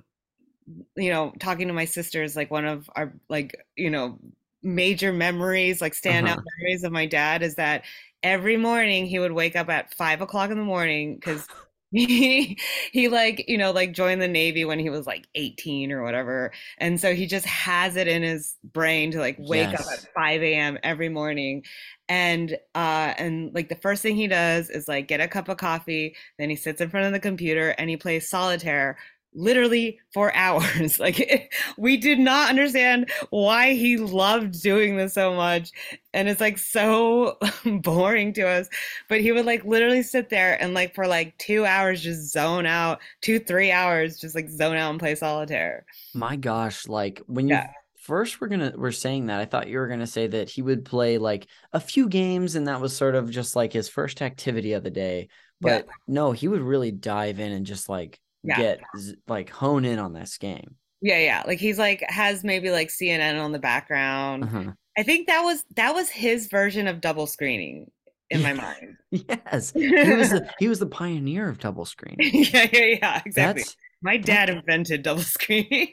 you 0.95 1.09
know 1.09 1.33
talking 1.39 1.67
to 1.67 1.73
my 1.73 1.85
sisters 1.85 2.35
like 2.35 2.51
one 2.51 2.65
of 2.65 2.89
our 2.95 3.13
like 3.29 3.55
you 3.75 3.89
know 3.89 4.19
major 4.61 5.11
memories 5.13 5.81
like 5.81 5.93
standout 5.93 6.37
Uh-huh. 6.37 6.43
memories 6.59 6.83
of 6.83 6.91
my 6.91 7.05
dad 7.05 7.41
is 7.41 7.55
that 7.55 7.83
every 8.23 8.57
morning 8.57 9.05
he 9.05 9.19
would 9.19 9.31
wake 9.31 9.55
up 9.55 9.69
at 9.69 9.93
five 9.93 10.21
o'clock 10.21 10.51
in 10.51 10.57
the 10.57 10.63
morning 10.63 11.15
because 11.15 11.49
he 11.91 12.57
he 12.91 13.07
like 13.07 13.45
you 13.47 13.57
know 13.57 13.71
like 13.71 13.93
joined 13.93 14.21
the 14.21 14.27
navy 14.27 14.63
when 14.63 14.77
he 14.77 14.91
was 14.91 15.07
like 15.07 15.27
18 15.33 15.91
or 15.91 16.03
whatever 16.03 16.51
and 16.77 16.99
so 17.01 17.15
he 17.15 17.25
just 17.25 17.47
has 17.47 17.95
it 17.95 18.07
in 18.07 18.21
his 18.21 18.55
brain 18.63 19.09
to 19.11 19.19
like 19.19 19.37
wake 19.39 19.73
up 19.73 19.85
at 19.91 20.05
5 20.13 20.43
a.m 20.43 20.77
every 20.83 21.09
morning 21.09 21.63
and 22.07 22.53
uh 22.75 23.13
and 23.17 23.53
like 23.55 23.69
the 23.69 23.75
first 23.75 24.03
thing 24.03 24.15
he 24.15 24.27
does 24.27 24.69
is 24.69 24.87
like 24.87 25.07
get 25.07 25.19
a 25.19 25.27
cup 25.27 25.49
of 25.49 25.57
coffee 25.57 26.15
then 26.37 26.51
he 26.51 26.55
sits 26.55 26.79
in 26.79 26.89
front 26.91 27.07
of 27.07 27.11
the 27.11 27.19
computer 27.19 27.69
and 27.79 27.89
he 27.89 27.97
plays 27.97 28.29
solitaire 28.29 28.95
literally 29.33 29.99
for 30.13 30.33
hours 30.35 30.99
like 30.99 31.51
we 31.77 31.97
did 31.97 32.19
not 32.19 32.49
understand 32.49 33.09
why 33.29 33.73
he 33.73 33.97
loved 33.97 34.61
doing 34.61 34.97
this 34.97 35.13
so 35.13 35.33
much 35.35 35.71
and 36.13 36.27
it's 36.27 36.41
like 36.41 36.57
so 36.57 37.37
boring 37.81 38.33
to 38.33 38.41
us 38.47 38.67
but 39.07 39.21
he 39.21 39.31
would 39.31 39.45
like 39.45 39.63
literally 39.65 40.01
sit 40.03 40.29
there 40.29 40.61
and 40.61 40.73
like 40.73 40.95
for 40.95 41.07
like 41.07 41.37
two 41.37 41.65
hours 41.65 42.01
just 42.01 42.31
zone 42.31 42.65
out 42.65 42.99
two 43.21 43.39
three 43.39 43.71
hours 43.71 44.19
just 44.19 44.35
like 44.35 44.49
zone 44.49 44.75
out 44.75 44.89
and 44.91 44.99
play 44.99 45.15
solitaire 45.15 45.85
My 46.13 46.35
gosh, 46.35 46.87
like 46.87 47.21
when 47.27 47.47
you 47.47 47.61
Yeah. 47.61 47.67
first 47.97 48.41
were 48.41 48.47
gonna 48.47 48.73
we're 48.75 48.91
saying 48.91 49.27
that, 49.27 49.39
I 49.39 49.45
thought 49.45 49.67
you 49.67 49.77
were 49.77 49.87
gonna 49.87 50.07
say 50.07 50.27
that 50.27 50.49
he 50.49 50.61
would 50.61 50.85
play 50.85 51.17
like 51.17 51.47
a 51.73 51.79
few 51.79 52.09
games 52.09 52.55
and 52.55 52.67
that 52.67 52.81
was 52.81 52.95
sort 52.95 53.15
of 53.15 53.29
just 53.29 53.55
like 53.55 53.73
his 53.73 53.89
first 53.89 54.21
activity 54.21 54.73
of 54.73 54.83
the 54.83 54.89
day. 54.91 55.29
Yeah. 55.61 55.81
But 55.81 55.93
no, 56.07 56.31
he 56.31 56.47
would 56.47 56.61
really 56.61 56.91
dive 56.91 57.39
in 57.39 57.51
and 57.51 57.65
just 57.65 57.89
like 57.89 58.19
Yeah. 58.43 58.57
get 58.57 58.81
like 59.27 59.49
hone 59.49 59.85
in 59.85 59.99
on 59.99 60.13
this 60.13 60.37
game. 60.37 60.75
yeah 61.01 61.19
yeah 61.19 61.43
like 61.45 61.59
he's 61.59 61.77
like 61.77 62.03
has 62.09 62.43
maybe 62.43 62.71
like 62.71 62.87
cnn 62.89 63.41
on 63.43 63.51
the 63.51 63.59
background 63.59 64.43
Uh-huh. 64.45 64.71
i 64.97 65.03
think 65.03 65.27
that 65.27 65.41
was 65.41 65.63
that 65.75 65.93
was 65.93 66.09
his 66.09 66.47
version 66.47 66.87
of 66.87 67.01
double 67.01 67.27
screening 67.27 67.91
in 68.29 68.41
my 68.41 68.53
mind 68.53 68.95
Yes. 69.11 69.71
He 69.75 69.89
was 70.15 70.29
the 70.29 70.49
he 70.59 70.67
was 70.67 70.79
the 70.79 70.85
pioneer 70.85 71.49
of 71.49 71.57
double 71.59 71.85
screen. 71.85 72.15
yeah 72.19 72.67
yeah 72.71 72.85
yeah 73.01 73.21
exactly 73.25 73.63
That's 73.63 73.75
my 74.01 74.15
dad 74.17 74.49
invented 74.49 75.01
double 75.03 75.21
screening 75.23 75.91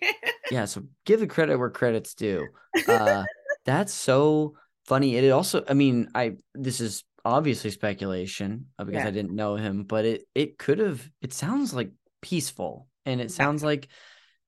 yeah, 0.53 0.65
so 0.67 0.83
give 1.05 1.19
the 1.19 1.27
credit 1.27 1.57
where 1.59 1.71
credit's 1.71 2.15
due. 2.15 2.47
Uh 2.87 3.25
that's 3.65 3.93
so 3.93 4.55
funny. 4.85 5.17
It 5.17 5.29
also 5.31 5.65
I 5.69 5.75
mean, 5.75 6.09
I 6.15 6.37
this 6.55 6.81
is 6.81 7.03
obviously 7.25 7.71
speculation 7.73 8.67
uh, 8.79 8.85
because 8.85 9.03
Yeah. 9.03 9.09
I 9.09 9.11
didn't 9.11 9.35
know 9.35 9.57
him, 9.57 9.83
but 9.83 10.05
it 10.05 10.23
it 10.37 10.57
could 10.59 10.79
have 10.79 11.03
it 11.21 11.33
sounds 11.33 11.75
like 11.75 11.91
peaceful 12.27 12.89
and 13.05 13.21
it 13.21 13.31
sounds 13.31 13.63
like 13.63 13.89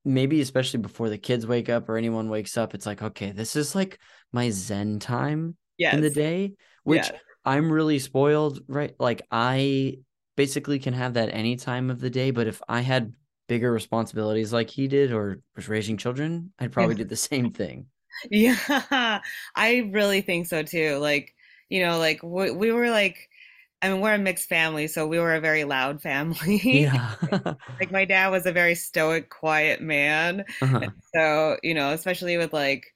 maybe 0.04 0.40
especially 0.40 0.80
before 0.80 1.08
the 1.08 1.18
kids 1.18 1.46
wake 1.46 1.68
up 1.68 1.88
or 1.88 1.96
anyone 1.96 2.28
wakes 2.28 2.56
up, 2.56 2.74
it's 2.74 2.86
like, 2.86 3.02
okay, 3.02 3.30
this 3.30 3.54
is 3.54 3.74
like 3.74 3.98
my 4.32 4.50
zen 4.50 4.98
time 4.98 5.56
yes 5.76 5.94
in 5.94 6.00
the 6.00 6.10
day, 6.10 6.54
which 6.82 7.06
yeah. 7.06 7.18
I'm 7.44 7.70
really 7.70 7.98
spoiled, 7.98 8.60
right? 8.66 8.94
Like 8.98 9.22
I 9.30 9.98
basically 10.36 10.78
can 10.78 10.94
have 10.94 11.14
that 11.14 11.30
any 11.32 11.56
time 11.56 11.90
of 11.90 12.00
the 12.00 12.10
day, 12.10 12.30
but 12.30 12.46
if 12.46 12.60
I 12.68 12.80
had 12.80 13.12
bigger 13.48 13.70
responsibilities 13.70 14.52
like 14.52 14.70
he 14.70 14.88
did 14.88 15.12
or 15.12 15.40
was 15.54 15.68
raising 15.68 15.96
children, 15.96 16.52
I'd 16.58 16.72
probably 16.72 16.96
do 16.96 17.04
the 17.14 17.16
same 17.16 17.52
thing. 17.52 17.86
Yeah, 18.30 18.56
I 19.54 19.90
really 19.92 20.22
think 20.22 20.46
so 20.46 20.62
too. 20.62 20.96
Like, 20.96 21.34
you 21.68 21.84
know, 21.84 21.98
like 21.98 22.22
we, 22.22 22.50
we 22.50 22.72
were 22.72 22.90
like, 22.90 23.28
I 23.80 23.90
mean, 23.90 24.00
we're 24.00 24.14
a 24.14 24.18
mixed 24.18 24.48
family, 24.48 24.88
so 24.88 25.06
we 25.06 25.18
were 25.18 25.34
a 25.34 25.40
very 25.40 25.64
loud 25.64 26.02
family. 26.02 26.60
Yeah. 26.88 27.14
Like 27.80 27.92
my 27.92 28.04
dad 28.04 28.28
was 28.28 28.46
a 28.46 28.52
very 28.52 28.74
stoic, 28.74 29.30
quiet 29.30 29.80
man. 29.80 30.44
uh-huh. 30.60 30.90
So, 31.14 31.56
you 31.62 31.74
know, 31.74 31.92
especially 31.92 32.36
with 32.36 32.52
like 32.52 32.86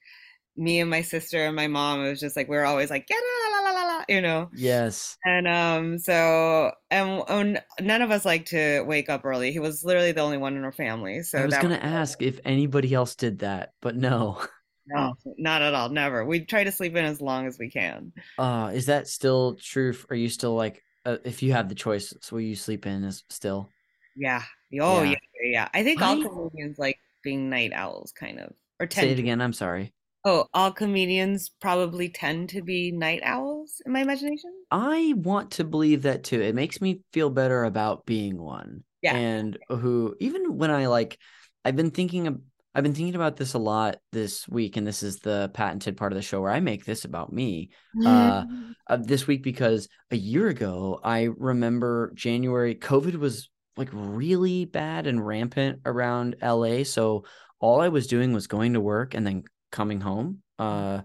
me 0.57 0.81
and 0.81 0.91
my 0.91 1.03
sister 1.03 1.47
and 1.47 1.55
my 1.55 1.69
mom, 1.69 2.05
it 2.05 2.11
was 2.11 2.21
just 2.21 2.37
like 2.37 2.49
we 2.49 2.57
were 2.57 2.65
always 2.65 2.91
like, 2.91 3.07
yeah, 3.09 3.17
la 3.17 3.59
la 3.59 3.71
la 3.71 3.73
la 3.73 4.05
you 4.09 4.21
know. 4.21 4.51
Yes. 4.55 5.17
And 5.25 5.47
um, 5.47 5.99
so 5.99 6.73
and, 6.91 7.23
and 7.29 7.63
none 7.81 8.03
of 8.03 8.11
us 8.11 8.25
like 8.25 8.47
to 8.47 8.83
wake 8.83 9.09
up 9.09 9.25
early. 9.25 9.53
He 9.53 9.59
was 9.59 9.85
literally 9.85 10.13
the 10.13 10.21
only 10.21 10.39
one 10.39 10.57
in 10.57 10.65
our 10.65 10.73
family. 10.73 11.23
So 11.23 11.39
I 11.39 11.45
was 11.45 11.59
gonna 11.59 11.77
ask 11.77 12.21
if 12.23 12.41
anybody 12.45 12.93
else 12.93 13.15
did 13.15 13.41
that, 13.41 13.73
but 13.81 13.97
no. 13.97 14.43
No, 14.87 15.15
not 15.39 15.63
at 15.63 15.75
all, 15.75 15.89
never. 15.89 16.25
We 16.25 16.45
try 16.45 16.65
to 16.65 16.73
sleep 16.73 16.97
in 16.97 17.05
as 17.05 17.21
long 17.21 17.47
as 17.47 17.59
we 17.59 17.71
can. 17.71 18.13
Uh, 18.39 18.71
is 18.75 18.87
that 18.87 19.09
still 19.09 19.55
true? 19.55 19.95
Are 20.11 20.17
you 20.17 20.29
still 20.29 20.55
like, 20.55 20.83
uh, 21.05 21.19
if 21.25 21.43
you 21.43 21.53
have 21.53 21.69
the 21.69 21.75
choice, 21.75 22.13
so 22.21 22.37
will 22.37 22.43
you 22.43 22.57
sleep 22.57 22.87
in 22.87 23.05
as 23.05 23.23
still? 23.31 23.69
Yeah. 24.17 24.43
Oh, 24.81 25.03
Yeah. 25.03 25.11
yeah, 25.11 25.17
yeah. 25.45 25.69
I 25.73 25.83
think 25.83 26.01
all 26.01 26.23
comedians 26.23 26.79
like 26.79 26.99
being 27.23 27.49
night 27.49 27.73
owls, 27.75 28.13
kind 28.13 28.41
of, 28.41 28.53
or 28.81 28.87
Say 28.91 29.03
tend. 29.03 29.11
it 29.11 29.15
to- 29.17 29.23
again. 29.23 29.41
I'm 29.41 29.53
sorry. 29.53 29.93
Oh, 30.25 30.47
all 30.55 30.71
comedians 30.71 31.51
probably 31.61 32.09
tend 32.09 32.51
to 32.51 32.63
be 32.63 32.93
night 32.93 33.23
owls 33.25 33.83
in 33.85 33.91
my 33.91 34.01
imagination. 34.03 34.53
I 34.71 35.15
want 35.17 35.53
to 35.53 35.65
believe 35.65 36.03
that 36.03 36.23
too. 36.23 36.41
It 36.41 36.55
makes 36.55 36.81
me 36.81 37.01
feel 37.13 37.29
better 37.29 37.65
about 37.65 38.07
being 38.07 38.41
one. 38.41 38.85
Yeah. 39.03 39.17
And 39.17 39.59
who 39.69 40.15
even 40.21 40.57
when 40.57 40.71
I 40.71 40.87
like 40.87 41.19
I've 41.65 41.75
been 41.75 41.91
thinking 41.91 42.29
of 42.29 42.41
I've 42.75 42.83
been 42.83 42.95
thinking 42.95 43.15
about 43.15 43.37
this 43.37 43.53
a 43.55 43.59
lot 43.59 43.97
this 44.13 44.49
week 44.49 44.77
and 44.77 44.87
this 44.87 45.03
is 45.03 45.19
the 45.19 45.51
patented 45.53 45.97
part 45.97 46.13
of 46.13 46.17
the 46.17 46.23
show 46.23 46.41
where 46.41 46.51
I 46.51 46.61
make 46.61 46.85
this 46.85 47.05
about 47.05 47.33
me 47.33 47.71
Uh, 48.05 48.45
uh, 48.89 48.97
this 48.97 49.27
week 49.27 49.43
because 49.43 49.89
a 50.11 50.17
year 50.17 50.49
ago 50.49 50.99
I 51.05 51.29
remember 51.37 52.13
January 52.15 52.75
COVID 52.75 53.17
was 53.17 53.51
like 53.77 53.91
really 53.93 54.65
bad 54.65 55.07
and 55.07 55.25
rampant 55.27 55.81
around 55.85 56.37
LA 56.43 56.85
so 56.85 57.25
all 57.61 57.81
I 57.81 57.89
was 57.89 58.07
doing 58.07 58.33
was 58.33 58.47
going 58.47 58.73
to 58.75 58.81
work 58.81 59.15
and 59.15 59.27
then 59.27 59.45
coming 59.71 60.01
home 60.01 60.43
uh 60.59 61.01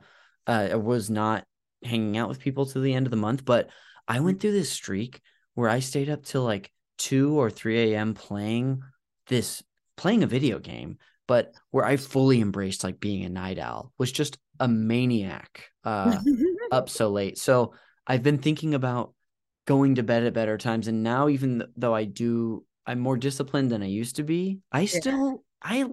uh 0.48 0.68
I 0.72 0.76
was 0.76 1.10
not 1.10 1.46
hanging 1.84 2.18
out 2.18 2.30
with 2.30 2.40
people 2.40 2.66
to 2.66 2.80
the 2.80 2.94
end 2.94 3.06
of 3.08 3.12
the 3.12 3.18
month 3.18 3.46
but 3.46 3.70
I 4.08 4.20
went 4.22 4.40
through 4.42 4.54
this 4.54 4.72
streak 4.72 5.22
where 5.54 5.70
I 5.70 5.80
stayed 5.80 6.10
up 6.10 6.24
till 6.24 6.44
like 6.44 6.72
2 7.00 7.38
or 7.40 7.50
3 7.50 7.94
a.m. 7.94 8.14
playing 8.14 8.82
this 9.28 9.64
playing 9.98 10.24
a 10.24 10.28
video 10.28 10.60
game 10.60 10.98
but 11.28 11.54
where 11.72 11.86
I 11.86 11.98
fully 11.98 12.42
embraced 12.42 12.84
like 12.84 13.00
being 13.00 13.26
a 13.26 13.30
night 13.30 13.60
owl 13.60 13.92
was 13.98 14.12
just 14.12 14.38
a 14.60 14.68
maniac 14.68 15.66
uh 15.84 16.18
up 16.72 16.90
so 16.90 17.10
late. 17.10 17.38
So 17.38 17.74
I've 18.08 18.24
been 18.24 18.40
thinking 18.40 18.74
about 18.74 19.14
going 19.68 19.96
to 19.96 20.04
bed 20.04 20.24
at 20.24 20.34
better 20.34 20.58
times. 20.58 20.88
And 20.88 21.04
now, 21.04 21.28
even 21.28 21.64
though 21.76 21.94
I 21.94 22.06
do, 22.06 22.66
I'm 22.88 23.00
more 23.00 23.18
disciplined 23.18 23.70
than 23.70 23.84
I 23.84 23.88
used 23.88 24.16
to 24.16 24.24
be. 24.24 24.62
I 24.72 24.86
still, 24.86 25.44
I, 25.62 25.86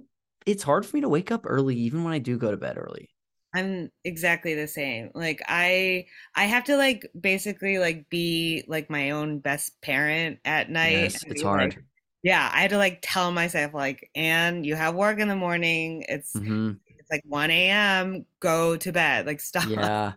it's 0.46 0.62
hard 0.62 0.86
for 0.86 0.96
me 0.96 1.02
to 1.02 1.08
wake 1.08 1.30
up 1.32 1.42
early, 1.44 1.76
even 1.76 2.04
when 2.04 2.14
I 2.14 2.20
do 2.20 2.38
go 2.38 2.50
to 2.50 2.56
bed 2.56 2.78
early. 2.78 3.10
I'm 3.54 3.90
exactly 4.04 4.54
the 4.54 4.66
same. 4.66 5.10
Like 5.14 5.40
I 5.46 6.06
I 6.34 6.46
have 6.46 6.64
to 6.64 6.76
like 6.76 7.08
basically 7.18 7.78
like 7.78 8.08
be 8.10 8.64
like 8.66 8.90
my 8.90 9.10
own 9.10 9.38
best 9.38 9.80
parent 9.80 10.40
at 10.44 10.70
night. 10.70 11.02
Yes, 11.02 11.22
it's 11.22 11.42
be, 11.42 11.46
like- 11.46 11.60
hard. 11.60 11.84
Yeah, 12.24 12.50
I 12.54 12.62
had 12.62 12.70
to 12.72 12.78
like 12.78 13.00
tell 13.02 13.32
myself 13.32 13.74
like, 13.74 14.10
and 14.16 14.66
you 14.66 14.76
have 14.76 14.96
work 14.96 15.20
in 15.20 15.28
the 15.28 15.36
morning. 15.36 16.04
It's 16.08 16.42
hmm 16.44 16.80
it's 16.98 17.10
like 17.12 17.22
1 17.26 17.70
a.m. 17.70 18.26
Go 18.40 18.76
to 18.78 18.92
bed. 18.92 19.26
Like 19.26 19.40
stop. 19.42 19.68
Yeah, 19.68 20.14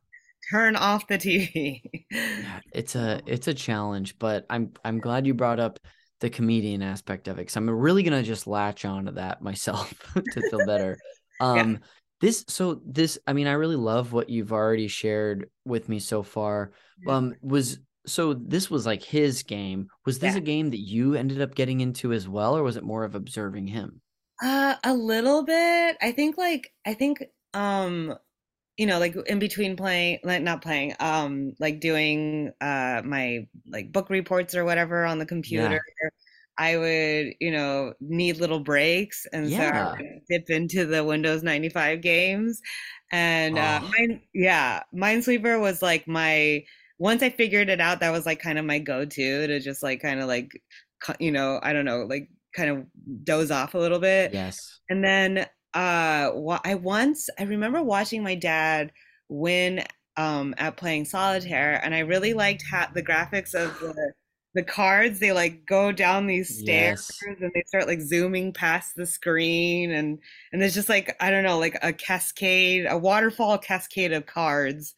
Turn 0.51 0.75
off 0.75 1.07
the 1.07 1.17
TV. 1.17 2.07
yeah, 2.35 2.59
it's 2.71 2.95
a, 2.95 3.21
it's 3.25 3.47
a 3.47 3.53
challenge. 3.53 4.17
But 4.19 4.45
I'm, 4.49 4.73
I'm 4.83 4.99
glad 4.99 5.25
you 5.27 5.33
brought 5.33 5.59
up 5.59 5.79
the 6.19 6.29
comedian 6.29 6.81
aspect 6.81 7.27
of 7.27 7.37
it 7.37 7.41
because 7.41 7.55
I'm 7.57 7.69
really 7.69 8.03
gonna 8.03 8.23
just 8.23 8.47
latch 8.47 8.85
onto 8.85 9.11
that 9.13 9.41
myself 9.41 9.93
to 10.31 10.43
feel 10.43 10.61
better. 10.61 10.99
Um, 11.39 11.79
this, 12.21 12.43
so 12.47 12.81
this, 12.85 13.19
I 13.27 13.33
mean, 13.33 13.47
I 13.47 13.51
really 13.53 13.75
love 13.75 14.11
what 14.13 14.29
you've 14.29 14.51
already 14.53 14.87
shared 14.87 15.49
with 15.65 15.87
me 15.89 15.99
so 15.99 16.23
far. 16.23 16.71
Um, 17.05 17.35
was 17.41 17.79
so 18.07 18.33
this 18.33 18.69
was 18.69 18.85
like 18.85 19.03
his 19.03 19.43
game. 19.43 19.89
Was 20.05 20.19
this 20.19 20.33
Yeah. 20.33 20.37
a 20.37 20.41
game 20.41 20.69
that 20.71 20.79
you 20.79 21.15
ended 21.15 21.41
up 21.41 21.55
getting 21.55 21.81
into 21.81 22.13
as 22.13 22.27
well, 22.27 22.55
or 22.57 22.63
was 22.63 22.75
it 22.77 22.83
more 22.83 23.03
of 23.03 23.15
observing 23.15 23.67
him? 23.67 24.01
Uh, 24.43 24.75
a 24.83 24.93
little 24.93 25.43
bit. 25.43 25.97
I 26.01 26.11
think 26.11 26.37
like 26.37 26.73
I 26.85 26.93
think 26.93 27.23
um 27.53 28.15
you 28.77 28.85
know 28.87 28.99
like 28.99 29.15
in 29.27 29.39
between 29.39 29.75
playing 29.77 30.19
like 30.23 30.43
not 30.43 30.61
playing 30.63 30.95
um 30.99 31.53
like 31.59 31.79
doing 31.81 32.51
uh 32.61 33.01
my 33.05 33.47
like 33.67 33.91
book 33.93 34.09
reports 34.09 34.55
or 34.55 34.65
whatever 34.65 35.05
on 35.05 35.19
the 35.19 35.25
computer 35.27 35.79
I 36.57 36.77
would 36.77 37.35
you 37.41 37.51
know 37.51 37.93
need 38.01 38.37
little 38.39 38.61
breaks 38.61 39.25
and 39.33 39.53
so 39.53 39.65
I 39.65 39.71
Yeah. 39.71 39.95
would 39.99 40.21
dip 40.29 40.49
into 40.49 40.85
the 40.85 41.03
Windows 41.05 41.43
95 41.43 42.01
games 42.01 42.61
and 43.11 43.57
uh 43.59 43.79
Oh. 43.79 43.91
mine 43.99 44.23
yeah 44.33 44.83
Minesweeper 44.95 45.59
was 45.61 45.81
like 45.81 46.07
my 46.07 46.63
once 46.99 47.21
I 47.23 47.29
figured 47.29 47.69
it 47.69 47.81
out 47.81 47.99
that 47.99 48.11
was 48.11 48.25
like 48.25 48.39
kind 48.39 48.57
of 48.57 48.65
my 48.65 48.79
go-to 48.79 49.47
to 49.47 49.59
just 49.59 49.83
like 49.83 50.01
kind 50.01 50.19
of 50.19 50.27
like 50.27 50.49
you 51.19 51.31
know 51.31 51.59
I 51.61 51.73
don't 51.73 51.85
know 51.85 52.03
like 52.03 52.29
kind 52.55 52.69
of 52.69 52.85
doze 53.23 53.51
off 53.51 53.75
a 53.75 53.77
little 53.77 53.99
bit 53.99 54.33
Yes. 54.33 54.79
and 54.89 55.03
then 55.03 55.39
uh 55.73 56.31
I 56.63 56.75
once 56.75 57.29
I 57.39 57.43
remember 57.43 57.83
watching 57.83 58.23
my 58.23 58.35
dad 58.35 58.91
win 59.29 59.83
um, 60.15 60.55
at 60.57 60.77
playing 60.77 61.05
solitaire, 61.05 61.79
and 61.83 61.93
I 61.93 61.99
really 61.99 62.33
liked 62.33 62.63
how 62.71 62.87
the 62.91 63.03
graphics 63.03 63.53
of 63.53 63.79
the 63.79 64.13
the 64.55 64.63
cards. 64.63 65.19
They 65.19 65.31
like 65.31 65.65
go 65.67 65.91
down 65.91 66.25
these 66.25 66.57
stairs 66.57 67.07
Yes. 67.21 67.37
and 67.41 67.51
they 67.53 67.63
start 67.67 67.85
like 67.87 68.01
zooming 68.01 68.53
past 68.53 68.93
the 68.95 69.05
screen, 69.05 69.91
and 69.91 70.17
and 70.51 70.61
there's 70.61 70.73
just 70.73 70.89
like 70.89 71.15
I 71.19 71.29
don't 71.29 71.43
know, 71.43 71.59
like 71.59 71.77
a 71.83 71.93
cascade, 71.93 72.87
a 72.89 72.97
waterfall 72.97 73.57
cascade 73.59 74.13
of 74.13 74.25
cards. 74.25 74.95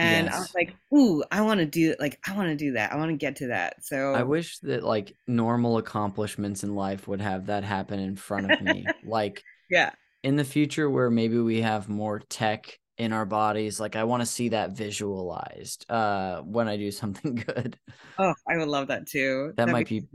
And 0.00 0.28
I 0.30 0.38
was 0.38 0.54
like, 0.54 0.74
"Ooh, 0.94 1.22
I 1.30 1.42
want 1.42 1.60
to 1.60 1.66
do 1.66 1.94
like 1.98 2.18
I 2.26 2.34
want 2.34 2.48
to 2.48 2.56
do 2.56 2.72
that. 2.72 2.92
I 2.92 2.96
want 2.96 3.10
to 3.10 3.16
get 3.16 3.36
to 3.36 3.48
that." 3.48 3.84
So 3.84 4.14
I 4.14 4.22
wish 4.22 4.58
that 4.60 4.82
like 4.82 5.14
normal 5.26 5.78
accomplishments 5.78 6.64
in 6.64 6.74
life 6.74 7.06
would 7.08 7.20
have 7.20 7.46
that 7.46 7.64
happen 7.64 8.00
in 8.00 8.16
front 8.16 8.50
of 8.50 8.60
me. 8.62 8.86
Like 9.04 9.42
yeah. 9.70 9.90
in 10.22 10.36
the 10.36 10.44
future 10.44 10.88
where 10.88 11.10
maybe 11.10 11.38
we 11.38 11.62
have 11.62 11.88
more 11.88 12.20
tech 12.20 12.78
in 12.98 13.12
our 13.12 13.24
bodies, 13.24 13.80
like 13.80 13.96
I 13.96 14.04
want 14.04 14.20
to 14.20 14.26
see 14.26 14.50
that 14.50 14.72
visualized 14.72 15.90
uh 15.90 16.42
when 16.42 16.68
I 16.68 16.76
do 16.76 16.90
something 16.90 17.34
good. 17.46 17.78
Oh, 18.18 18.34
I 18.48 18.56
would 18.58 18.68
love 18.68 18.88
that 18.88 19.06
too. 19.06 19.48
That 19.56 19.66
That'd 19.66 19.72
might 19.72 19.88
be 19.88 20.00
be 20.00 20.06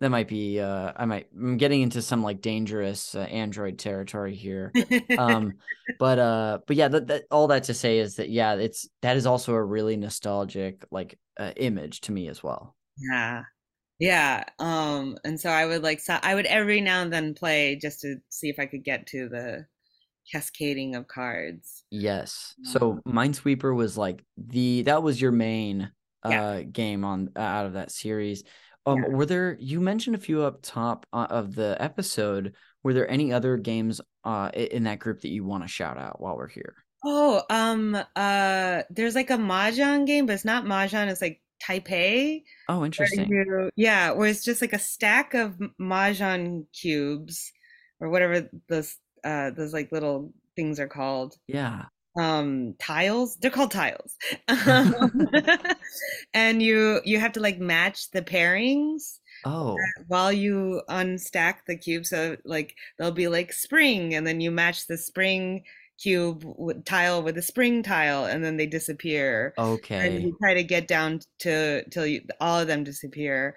that 0.00 0.10
might 0.10 0.28
be 0.28 0.60
uh 0.60 0.92
I 0.96 1.04
might 1.06 1.28
I'm 1.34 1.56
getting 1.56 1.82
into 1.82 2.02
some 2.02 2.22
like 2.22 2.40
dangerous 2.40 3.14
uh, 3.14 3.20
Android 3.20 3.78
territory 3.78 4.34
here. 4.34 4.76
Um 5.16 5.58
but 5.98 6.18
uh 6.18 6.58
but 6.66 6.76
yeah, 6.76 6.88
that, 6.88 7.06
that 7.08 7.24
all 7.30 7.48
that 7.48 7.64
to 7.64 7.74
say 7.74 7.98
is 7.98 8.16
that 8.16 8.28
yeah, 8.30 8.54
it's 8.54 8.88
that 9.02 9.16
is 9.16 9.26
also 9.26 9.54
a 9.54 9.64
really 9.64 9.96
nostalgic 9.96 10.84
like 10.90 11.18
uh, 11.38 11.52
image 11.56 12.00
to 12.02 12.12
me 12.12 12.28
as 12.28 12.42
well. 12.42 12.76
Yeah. 12.96 13.44
Yeah. 13.98 14.44
Um, 14.58 15.18
and 15.24 15.40
so 15.40 15.50
I 15.50 15.66
would 15.66 15.82
like 15.82 16.00
so 16.00 16.18
I 16.22 16.34
would 16.34 16.46
every 16.46 16.80
now 16.80 17.02
and 17.02 17.12
then 17.12 17.34
play 17.34 17.76
just 17.76 18.00
to 18.02 18.16
see 18.30 18.48
if 18.50 18.58
I 18.58 18.66
could 18.66 18.84
get 18.84 19.06
to 19.08 19.28
the 19.28 19.66
cascading 20.32 20.96
of 20.96 21.08
cards. 21.08 21.84
Yes. 21.90 22.54
Um, 22.58 22.64
So 22.64 23.00
Minesweeper 23.06 23.74
was 23.74 23.96
like 23.96 24.24
the 24.36 24.82
that 24.82 25.02
was 25.02 25.20
your 25.20 25.32
main 25.32 25.90
yeah, 26.28 26.44
uh 26.44 26.62
game 26.70 27.04
on 27.04 27.30
uh, 27.36 27.40
out 27.40 27.66
of 27.66 27.74
that 27.74 27.90
series. 27.90 28.44
Um 28.92 28.98
yeah. 29.02 29.08
were 29.08 29.26
there 29.26 29.56
you 29.60 29.80
mentioned 29.80 30.16
a 30.16 30.18
few 30.18 30.42
up 30.42 30.60
top 30.62 31.06
uh, 31.12 31.26
of 31.30 31.54
the 31.54 31.76
episode. 31.80 32.54
Were 32.82 32.94
there 32.94 33.10
any 33.10 33.32
other 33.32 33.56
games 33.56 34.00
uh 34.24 34.50
in 34.54 34.84
that 34.84 34.98
group 34.98 35.20
that 35.22 35.30
you 35.30 35.44
want 35.44 35.64
to 35.64 35.68
shout 35.68 35.98
out 35.98 36.20
while 36.20 36.36
we're 36.36 36.48
here? 36.48 36.74
Oh, 37.04 37.42
um, 37.48 37.96
uh, 38.16 38.82
there's 38.90 39.14
like 39.14 39.30
a 39.30 39.36
Mahjong 39.36 40.04
game, 40.04 40.26
but 40.26 40.32
it's 40.32 40.44
not 40.44 40.64
Mahjong, 40.64 41.06
it's 41.08 41.22
like 41.22 41.40
Taipei, 41.62 42.42
Oh, 42.68 42.78
where 42.78 42.86
interesting. 42.86 43.28
you, 43.28 43.70
yeah, 43.76 44.10
where 44.10 44.28
it's 44.28 44.44
just 44.44 44.60
like 44.60 44.72
a 44.72 44.80
stack 44.80 45.34
of 45.34 45.56
Mahjong 45.80 46.64
cubes 46.72 47.52
or 48.00 48.08
whatever 48.08 48.48
those 48.68 48.96
uh 49.24 49.50
those 49.50 49.72
like 49.72 49.92
little 49.92 50.32
things 50.56 50.80
are 50.80 50.88
called. 50.88 51.36
Yeah. 51.46 51.84
Um 52.16 52.74
tiles. 52.78 53.36
They're 53.36 53.50
called 53.50 53.70
tiles. 53.70 54.16
Um, 54.48 55.28
and 56.34 56.62
you 56.62 57.00
you 57.04 57.18
have 57.18 57.32
to 57.32 57.40
like 57.40 57.58
match 57.58 58.10
the 58.10 58.22
pairings 58.22 59.18
Oh, 59.44 59.76
while 60.08 60.32
you 60.32 60.82
unstack 60.88 61.64
the 61.66 61.76
cube. 61.76 62.06
So 62.06 62.36
like 62.44 62.74
there'll 62.98 63.12
be 63.12 63.28
like 63.28 63.52
spring 63.52 64.14
and 64.14 64.26
then 64.26 64.40
you 64.40 64.50
match 64.50 64.86
the 64.86 64.98
spring 64.98 65.64
cube 66.00 66.44
with 66.44 66.84
tile 66.84 67.22
with 67.22 67.36
a 67.38 67.42
spring 67.42 67.82
tile 67.82 68.24
and 68.24 68.44
then 68.44 68.56
they 68.56 68.66
disappear. 68.66 69.54
Okay, 69.58 70.16
and 70.16 70.22
you 70.22 70.36
try 70.40 70.54
to 70.54 70.64
get 70.64 70.88
down 70.88 71.20
to 71.40 71.84
till 71.90 72.06
you 72.06 72.22
all 72.40 72.60
of 72.60 72.66
them 72.66 72.84
disappear. 72.84 73.56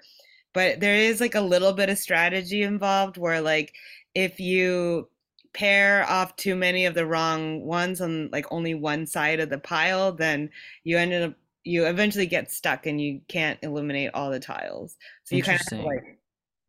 But 0.54 0.80
there 0.80 0.96
is 0.96 1.20
like 1.20 1.34
a 1.34 1.40
little 1.40 1.72
bit 1.72 1.88
of 1.88 1.98
strategy 1.98 2.62
involved 2.62 3.16
where 3.16 3.40
like 3.40 3.74
if 4.14 4.38
you 4.38 5.08
pair 5.54 6.08
off 6.08 6.34
too 6.36 6.56
many 6.56 6.86
of 6.86 6.94
the 6.94 7.06
wrong 7.06 7.62
ones 7.62 8.00
on 8.00 8.30
like 8.32 8.46
only 8.50 8.74
one 8.74 9.06
side 9.06 9.40
of 9.40 9.50
the 9.50 9.58
pile 9.58 10.12
then 10.12 10.48
you 10.84 10.96
end 10.98 11.12
up 11.12 11.34
you 11.64 11.86
eventually 11.86 12.26
get 12.26 12.50
stuck 12.50 12.86
and 12.86 13.00
you 13.00 13.20
can't 13.28 13.58
eliminate 13.62 14.10
all 14.14 14.30
the 14.30 14.40
tiles 14.40 14.96
so 15.24 15.36
you 15.36 15.42
kind 15.42 15.56
of 15.56 15.60
have 15.60 15.66
to 15.66 15.76
Interesting. 15.76 15.84
like 15.84 16.18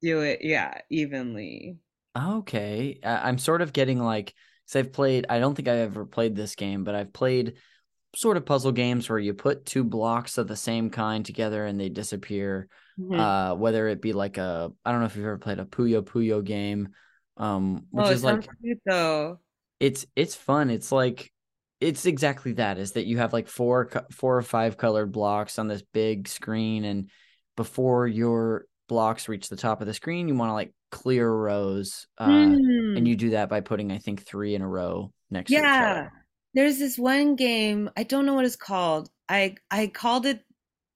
do 0.01 0.21
it 0.21 0.39
yeah 0.41 0.81
evenly 0.89 1.77
Okay. 2.17 2.99
I'm 3.03 3.37
sort 3.37 3.61
of 3.61 3.73
getting 3.73 3.99
like, 3.99 4.33
because 4.65 4.79
I've 4.79 4.93
played, 4.93 5.25
I 5.29 5.39
don't 5.39 5.55
think 5.55 5.67
I've 5.67 5.79
ever 5.79 6.05
played 6.05 6.35
this 6.35 6.55
game, 6.55 6.83
but 6.83 6.95
I've 6.95 7.11
played 7.11 7.55
sort 8.15 8.37
of 8.37 8.45
puzzle 8.45 8.71
games 8.71 9.09
where 9.09 9.19
you 9.19 9.33
put 9.33 9.65
two 9.65 9.83
blocks 9.83 10.37
of 10.37 10.47
the 10.47 10.55
same 10.55 10.89
kind 10.89 11.25
together 11.25 11.65
and 11.65 11.79
they 11.79 11.89
disappear. 11.89 12.69
Mhm. 12.99 13.19
Uh, 13.19 13.55
whether 13.55 13.87
it 13.87 14.01
be 14.01 14.13
like 14.13 14.37
a, 14.37 14.71
I 14.85 14.91
don't 14.91 14.99
know 14.99 15.07
if 15.07 15.15
you've 15.15 15.25
ever 15.25 15.39
played 15.39 15.59
a 15.59 15.65
Puyo 15.65 16.03
Puyo 16.03 16.43
game, 16.43 16.89
um, 17.37 17.87
which 17.91 18.05
oh 18.05 18.11
is 18.11 18.23
like 18.23 18.47
cute 18.61 18.79
though 18.85 19.39
it's 19.79 20.05
it's 20.15 20.35
fun. 20.35 20.69
It's 20.69 20.91
like 20.91 21.31
it's 21.79 22.05
exactly 22.05 22.53
that 22.53 22.77
is 22.77 22.93
that 22.93 23.05
you 23.05 23.17
have 23.17 23.33
like 23.33 23.47
four 23.47 23.89
four 24.11 24.37
or 24.37 24.41
five 24.41 24.77
colored 24.77 25.11
blocks 25.11 25.59
on 25.59 25.67
this 25.67 25.83
big 25.93 26.27
screen 26.27 26.85
and 26.85 27.09
before 27.57 28.07
your 28.07 28.65
blocks 28.87 29.27
reach 29.29 29.49
the 29.49 29.55
top 29.55 29.81
of 29.81 29.87
the 29.87 29.93
screen, 29.93 30.27
you 30.27 30.35
want 30.35 30.49
to 30.49 30.53
like 30.53 30.73
clear 30.91 31.29
rows 31.31 32.07
uh 32.19 32.55
and 32.95 33.07
Hmm. 33.07 33.07
you 33.07 33.15
do 33.15 33.31
that 33.31 33.49
by 33.49 33.59
putting 33.61 33.91
I 33.91 33.97
think 33.97 34.23
3 34.23 34.55
in 34.55 34.61
a 34.61 34.67
row 34.67 35.11
next 35.31 35.53
to 35.53 35.61
each 35.63 35.79
Yeah, 35.79 36.09
there's 36.53 36.79
this 36.79 36.97
one 36.97 37.35
game, 37.35 37.89
I 37.97 38.03
don't 38.03 38.25
know 38.25 38.33
what 38.33 38.45
it's 38.45 38.55
called. 38.55 39.09
I 39.29 39.55
I 39.71 39.87
called 39.87 40.25
it, 40.25 40.43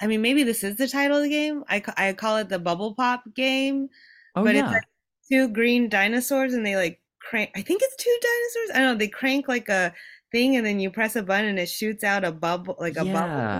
I 0.01 0.07
mean, 0.07 0.21
maybe 0.21 0.43
this 0.43 0.63
is 0.63 0.75
the 0.77 0.87
title 0.87 1.17
of 1.17 1.23
the 1.23 1.29
game. 1.29 1.63
I 1.69 1.83
I 1.97 2.13
call 2.13 2.37
it 2.37 2.49
the 2.49 2.59
Bubble 2.59 2.95
Pop 2.95 3.23
game, 3.35 3.89
Oh 4.35 4.43
but 4.43 4.55
it's 4.55 4.65
yeah. 4.65 4.71
like 4.71 4.83
two 5.31 5.49
green 5.49 5.89
dinosaurs 5.89 6.53
and 6.53 6.65
they 6.65 6.75
like 6.75 7.01
crank, 7.21 7.51
I 7.55 7.61
think 7.61 7.81
it's 7.83 7.95
two 7.95 8.17
dinosaurs. 8.21 8.75
I 8.75 8.79
don't 8.79 8.93
know, 8.93 8.99
they 8.99 9.07
crank 9.07 9.47
like 9.47 9.69
a 9.69 9.93
thing 10.31 10.55
and 10.55 10.65
then 10.65 10.79
you 10.79 10.89
press 10.89 11.15
a 11.15 11.23
button 11.23 11.49
and 11.49 11.59
it 11.59 11.69
shoots 11.69 12.03
out 12.03 12.25
a 12.25 12.31
bubble, 12.31 12.75
like 12.79 12.97
a 12.97 13.05
Yeah. 13.05 13.13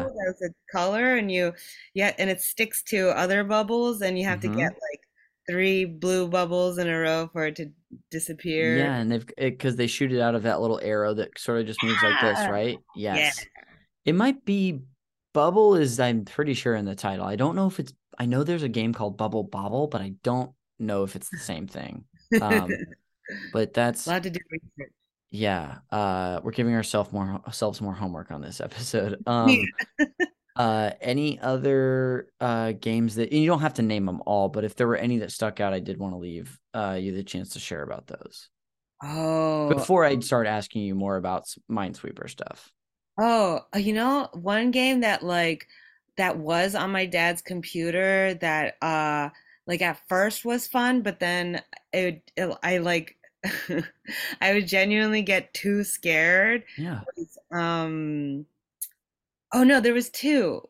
bubble 0.04 0.16
that's 0.26 0.42
a 0.42 0.54
color 0.72 1.16
and 1.16 1.32
you, 1.32 1.54
yeah, 1.94 2.14
and 2.18 2.30
it 2.30 2.42
sticks 2.42 2.84
to 2.84 3.10
other 3.18 3.44
bubbles 3.44 4.02
and 4.02 4.18
you 4.18 4.26
have 4.26 4.40
to 4.42 4.48
mm-hmm. 4.48 4.58
get 4.58 4.72
like 4.72 5.02
three 5.50 5.86
blue 5.86 6.28
bubbles 6.28 6.78
in 6.78 6.88
a 6.88 7.00
row 7.00 7.30
for 7.32 7.46
it 7.46 7.56
to 7.56 7.72
disappear. 8.12 8.78
Yeah, 8.78 8.98
and 8.98 9.12
they've 9.12 9.26
because 9.38 9.78
they 9.78 9.88
shoot 9.88 10.12
it 10.12 10.20
out 10.20 10.36
of 10.36 10.44
that 10.44 10.60
little 10.62 10.80
arrow 10.84 11.14
that 11.14 11.38
sort 11.40 11.62
of 11.62 11.68
just 11.68 11.82
moves 11.84 12.04
like 12.04 12.20
this, 12.22 12.40
Yeah. 12.40 12.50
right? 12.50 12.80
Yeah. 12.96 13.16
Yes. 13.16 13.46
It 14.06 14.16
might 14.16 14.44
be 14.46 14.82
Bubble 15.34 15.76
is 15.76 16.00
I'm 16.00 16.26
pretty 16.26 16.56
sure 16.56 16.76
in 16.76 16.86
the 16.86 16.96
title. 16.96 17.24
I 17.24 17.36
don't 17.36 17.56
know 17.56 17.68
if 17.68 17.80
it's 17.80 17.94
I 18.18 18.26
know 18.26 18.44
there's 18.44 18.64
a 18.64 18.70
game 18.70 18.92
called 18.92 19.18
Bubble 19.18 19.44
Bobble, 19.44 19.88
but 19.88 20.02
I 20.02 20.14
don't 20.24 20.52
know 20.80 21.04
if 21.04 21.16
it's 21.16 21.30
the 21.30 21.40
same 21.40 21.68
thing. 21.68 22.06
Um, 22.42 22.70
but 23.54 23.74
that's 23.74 24.06
Allowed 24.08 24.24
to 24.24 24.30
do 24.32 24.40
research. 24.52 24.94
yeah. 25.32 25.80
Uh, 25.92 26.40
we're 26.44 26.52
giving 26.52 26.76
ourselves 26.76 27.12
more 27.12 27.42
ourselves 27.46 27.82
more 27.82 27.94
homework 27.94 28.32
on 28.32 28.42
this 28.42 28.62
episode. 28.68 29.22
Um, 29.28 29.58
uh, 30.56 30.92
any 31.02 31.40
other 31.40 32.30
uh 32.40 32.72
games 32.74 33.16
that 33.16 33.32
and 33.32 33.42
you 33.42 33.48
don't 33.48 33.62
have 33.62 33.76
to 33.76 33.82
name 33.84 34.06
them 34.06 34.22
all, 34.26 34.50
but 34.50 34.64
if 34.64 34.76
there 34.76 34.88
were 34.88 34.96
any 34.98 35.20
that 35.20 35.32
stuck 35.32 35.60
out, 35.60 35.74
I 35.74 35.80
did 35.80 35.98
want 36.00 36.14
to 36.14 36.18
leave 36.18 36.58
uh 36.74 36.98
you 37.00 37.14
the 37.14 37.24
chance 37.24 37.50
to 37.52 37.60
share 37.60 37.84
about 37.84 38.08
those 38.08 38.50
Oh, 39.04 39.70
before 39.70 40.04
I 40.06 40.18
start 40.20 40.48
asking 40.48 40.82
you 40.84 40.96
more 40.96 41.18
about 41.18 41.46
Minesweeper 41.70 42.30
stuff. 42.30 42.72
oh, 43.20 43.62
uh, 43.76 43.78
you 43.80 43.94
know, 43.94 44.30
one 44.34 44.72
game 44.72 45.02
that 45.02 45.24
like 45.24 45.68
that 46.18 46.38
was 46.38 46.74
on 46.74 46.92
my 46.92 47.06
dad's 47.06 47.42
computer 47.44 48.34
that 48.36 48.76
uh 48.82 49.30
like 49.68 49.82
at 49.82 50.02
first 50.10 50.46
was 50.46 50.68
fun, 50.68 51.02
but 51.02 51.20
then 51.20 51.62
it, 51.94 52.32
it 52.38 52.58
I 52.64 52.78
like 52.80 53.18
I 54.42 54.54
would 54.54 54.68
genuinely 54.68 55.22
get 55.22 55.54
too 55.54 55.84
scared. 55.84 56.64
Yeah. 56.78 57.06
Um, 57.52 58.46
oh 59.54 59.64
no, 59.64 59.80
there 59.80 59.94
was 59.94 60.10
two. 60.10 60.62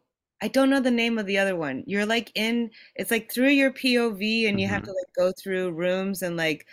I 0.42 0.48
don't 0.50 0.70
know 0.70 0.80
the 0.80 0.92
name 0.92 1.18
of 1.18 1.26
the 1.26 1.38
other 1.40 1.56
one. 1.56 1.84
You're 1.88 2.06
like 2.06 2.32
in, 2.36 2.70
it's 2.96 3.10
like 3.12 3.32
through 3.32 3.50
your 3.50 3.72
POV 3.72 4.48
and 4.48 4.60
you 4.62 4.68
have 4.68 4.84
hmm 4.84 4.84
to 4.84 4.92
like 4.92 5.14
go 5.18 5.32
through 5.32 5.72
rooms 5.72 6.22
and 6.22 6.38
like 6.38 6.68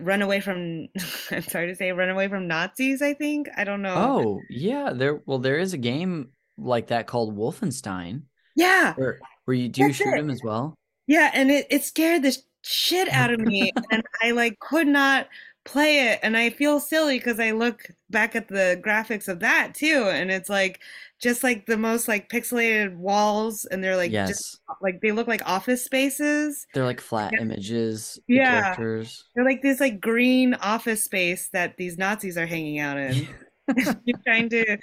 run 0.00 0.22
away 0.22 0.40
from, 0.40 0.88
I'm 1.32 1.42
sorry 1.42 1.68
to 1.68 1.76
say, 1.76 1.92
run 1.92 2.10
away 2.10 2.28
from 2.28 2.48
Nazis, 2.48 3.02
I 3.02 3.14
think. 3.14 3.48
I 3.56 3.64
don't 3.64 3.82
know. 3.82 4.14
Oh, 4.14 4.46
yeah, 4.48 4.92
there 4.92 5.16
well 5.26 5.38
there 5.38 5.58
is 5.58 5.72
a 5.74 5.78
game 5.78 6.32
like 6.56 6.88
that 6.88 7.06
called 7.06 7.36
Wolfenstein 7.36 8.24
Yeah, 8.54 8.96
where 8.96 9.24
where 9.46 9.56
you 9.56 9.68
do 9.68 9.92
that's 9.92 9.94
shoot 9.94 10.16
it. 10.16 10.18
him 10.18 10.30
as 10.30 10.42
well? 10.42 10.76
Yeah, 11.06 11.30
and 11.34 11.50
it, 11.50 11.66
it 11.70 11.84
scared 11.84 12.22
the 12.22 12.36
shit 12.62 13.08
out 13.08 13.32
of 13.32 13.40
me, 13.40 13.72
and 13.90 14.02
I 14.22 14.30
like 14.32 14.58
could 14.60 14.86
not 14.86 15.28
play 15.64 16.08
it, 16.12 16.20
and 16.22 16.36
I 16.36 16.50
feel 16.50 16.80
silly 16.80 17.18
because 17.18 17.40
I 17.40 17.52
look 17.52 17.88
back 18.10 18.34
at 18.36 18.48
the 18.48 18.80
graphics 18.84 19.28
of 19.28 19.40
that 19.40 19.74
too, 19.74 20.08
and 20.08 20.30
it's 20.30 20.48
like 20.48 20.80
just 21.20 21.42
like 21.44 21.66
the 21.66 21.76
most 21.76 22.08
like 22.08 22.28
pixelated 22.30 22.96
walls, 22.96 23.64
and 23.66 23.82
they're 23.82 23.96
like 23.96 24.24
just 24.24 24.42
Yes. 24.44 24.58
like 24.80 25.00
they 25.00 25.12
look 25.12 25.28
like 25.28 25.46
office 25.48 25.84
spaces. 25.84 26.66
They're 26.72 26.84
like 26.84 27.00
flat 27.00 27.38
images, 27.38 28.18
the 28.32 28.40
Yeah, 28.40 28.40
characters. 28.40 29.24
they're 29.34 29.44
like 29.44 29.62
this 29.62 29.80
like 29.80 30.00
green 30.00 30.54
office 30.54 31.04
space 31.04 31.48
that 31.50 31.76
these 31.76 31.98
Nazis 31.98 32.38
are 32.38 32.46
hanging 32.46 32.78
out 32.78 32.98
in. 32.98 33.28
You're 34.04 34.18
trying 34.26 34.50
to 34.50 34.78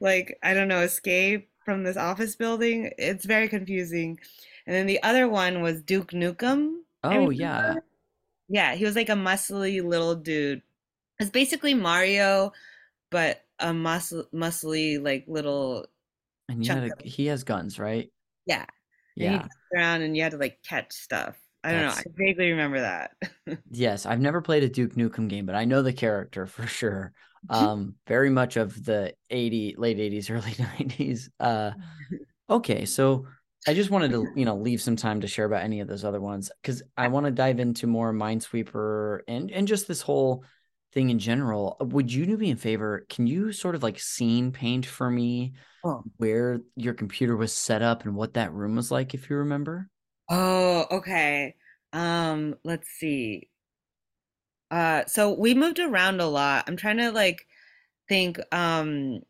like 0.00 0.38
I 0.42 0.54
don't 0.54 0.68
know 0.68 0.82
escape 0.82 1.50
from 1.64 1.84
this 1.84 1.96
office 1.96 2.36
building. 2.36 2.92
It's 2.98 3.24
very 3.26 3.48
confusing. 3.48 4.18
And 4.68 4.76
then 4.76 4.86
the 4.86 5.02
other 5.02 5.26
one 5.26 5.62
was 5.62 5.80
Duke 5.80 6.12
Nukem. 6.12 6.80
Oh 7.02 7.30
yeah. 7.30 7.76
Yeah, 8.50 8.74
he 8.74 8.84
was 8.84 8.94
like 8.94 9.08
a 9.08 9.12
muscly 9.12 9.82
little 9.82 10.14
dude. 10.14 10.60
It's 11.18 11.30
basically 11.30 11.72
Mario 11.72 12.52
but 13.10 13.42
a 13.58 13.72
muscle 13.72 14.24
muscly 14.34 15.02
like 15.02 15.24
little 15.26 15.86
And 16.50 16.62
he 16.62 16.68
had 16.68 16.84
a, 16.84 16.90
he 17.02 17.26
has 17.26 17.44
guns, 17.44 17.78
right? 17.78 18.10
yeah. 18.46 18.66
Yeah. 19.16 19.46
around 19.74 20.02
and 20.02 20.14
you 20.14 20.22
had 20.22 20.32
to 20.32 20.38
like 20.38 20.58
catch 20.62 20.92
stuff. 20.92 21.36
I 21.64 21.72
don't 21.72 21.86
know. 21.86 21.88
I 21.88 22.02
vaguely 22.14 22.50
remember 22.50 22.80
that. 22.80 23.12
yes. 23.70 24.04
I've 24.04 24.20
never 24.20 24.40
played 24.42 24.64
a 24.64 24.68
Duke 24.68 24.94
Nukem 24.96 25.28
game, 25.28 25.46
but 25.46 25.54
I 25.54 25.64
know 25.64 25.80
the 25.80 25.94
character 25.94 26.46
for 26.46 26.66
sure. 26.66 27.12
Um, 27.48 27.94
very 28.06 28.30
much 28.30 28.56
of 28.56 28.84
the 28.84 29.14
80 29.30 29.76
late 29.78 29.96
80s, 29.96 30.30
early 30.30 30.52
90s. 30.52 31.30
Uh 31.40 31.72
okay, 32.50 32.84
so 32.84 33.26
I 33.66 33.74
just 33.74 33.90
wanted 33.90 34.12
to, 34.12 34.26
you 34.34 34.44
know, 34.44 34.56
leave 34.56 34.80
some 34.80 34.96
time 34.96 35.20
to 35.20 35.28
share 35.28 35.44
about 35.44 35.62
any 35.62 35.80
of 35.80 35.88
those 35.88 36.04
other 36.04 36.20
ones 36.20 36.50
because 36.62 36.82
I 36.96 37.08
want 37.08 37.26
to 37.26 37.32
dive 37.32 37.60
into 37.60 37.86
more 37.86 38.12
Minesweeper 38.12 39.20
and 39.28 39.50
and 39.50 39.68
just 39.68 39.88
this 39.88 40.00
whole 40.00 40.44
thing 40.92 41.10
in 41.10 41.18
general. 41.18 41.76
Would 41.80 42.12
you 42.12 42.24
do 42.24 42.36
me 42.36 42.52
a 42.52 42.56
favor? 42.56 43.04
Can 43.10 43.26
you 43.26 43.52
sort 43.52 43.74
of 43.74 43.82
like 43.82 43.98
scene 43.98 44.52
paint 44.52 44.86
for 44.86 45.10
me 45.10 45.54
Oh. 45.84 46.04
where 46.16 46.60
your 46.76 46.94
computer 46.94 47.36
was 47.36 47.52
set 47.52 47.82
up 47.82 48.04
and 48.04 48.14
what 48.14 48.34
that 48.34 48.52
room 48.52 48.76
was 48.76 48.90
like, 48.90 49.14
if 49.14 49.28
you 49.30 49.36
remember? 49.36 49.88
Oh, 50.28 50.86
okay. 50.90 51.54
Um, 51.92 52.56
let's 52.64 52.88
see. 52.88 53.48
Uh, 54.70 55.04
so 55.06 55.32
we 55.32 55.54
moved 55.54 55.78
around 55.78 56.20
a 56.20 56.26
lot. 56.26 56.64
I'm 56.68 56.76
trying 56.76 56.98
to 56.98 57.10
like 57.10 57.46
think. 58.08 58.38
Um, 58.52 59.20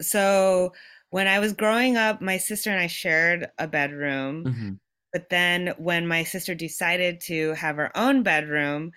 so 0.00 0.72
when 1.10 1.26
I 1.28 1.38
was 1.40 1.52
growing 1.52 1.96
up, 1.96 2.20
my 2.20 2.38
sister 2.38 2.70
and 2.70 2.80
I 2.80 2.86
shared 2.88 3.50
a 3.58 3.66
bedroom. 3.68 4.48
hmm 4.48 4.80
But 5.12 5.30
then 5.30 5.74
when 5.78 6.06
my 6.08 6.24
sister 6.24 6.54
decided 6.54 7.20
to 7.22 7.52
have 7.54 7.76
her 7.76 7.96
own 7.96 8.22
bedroom, 8.22 8.92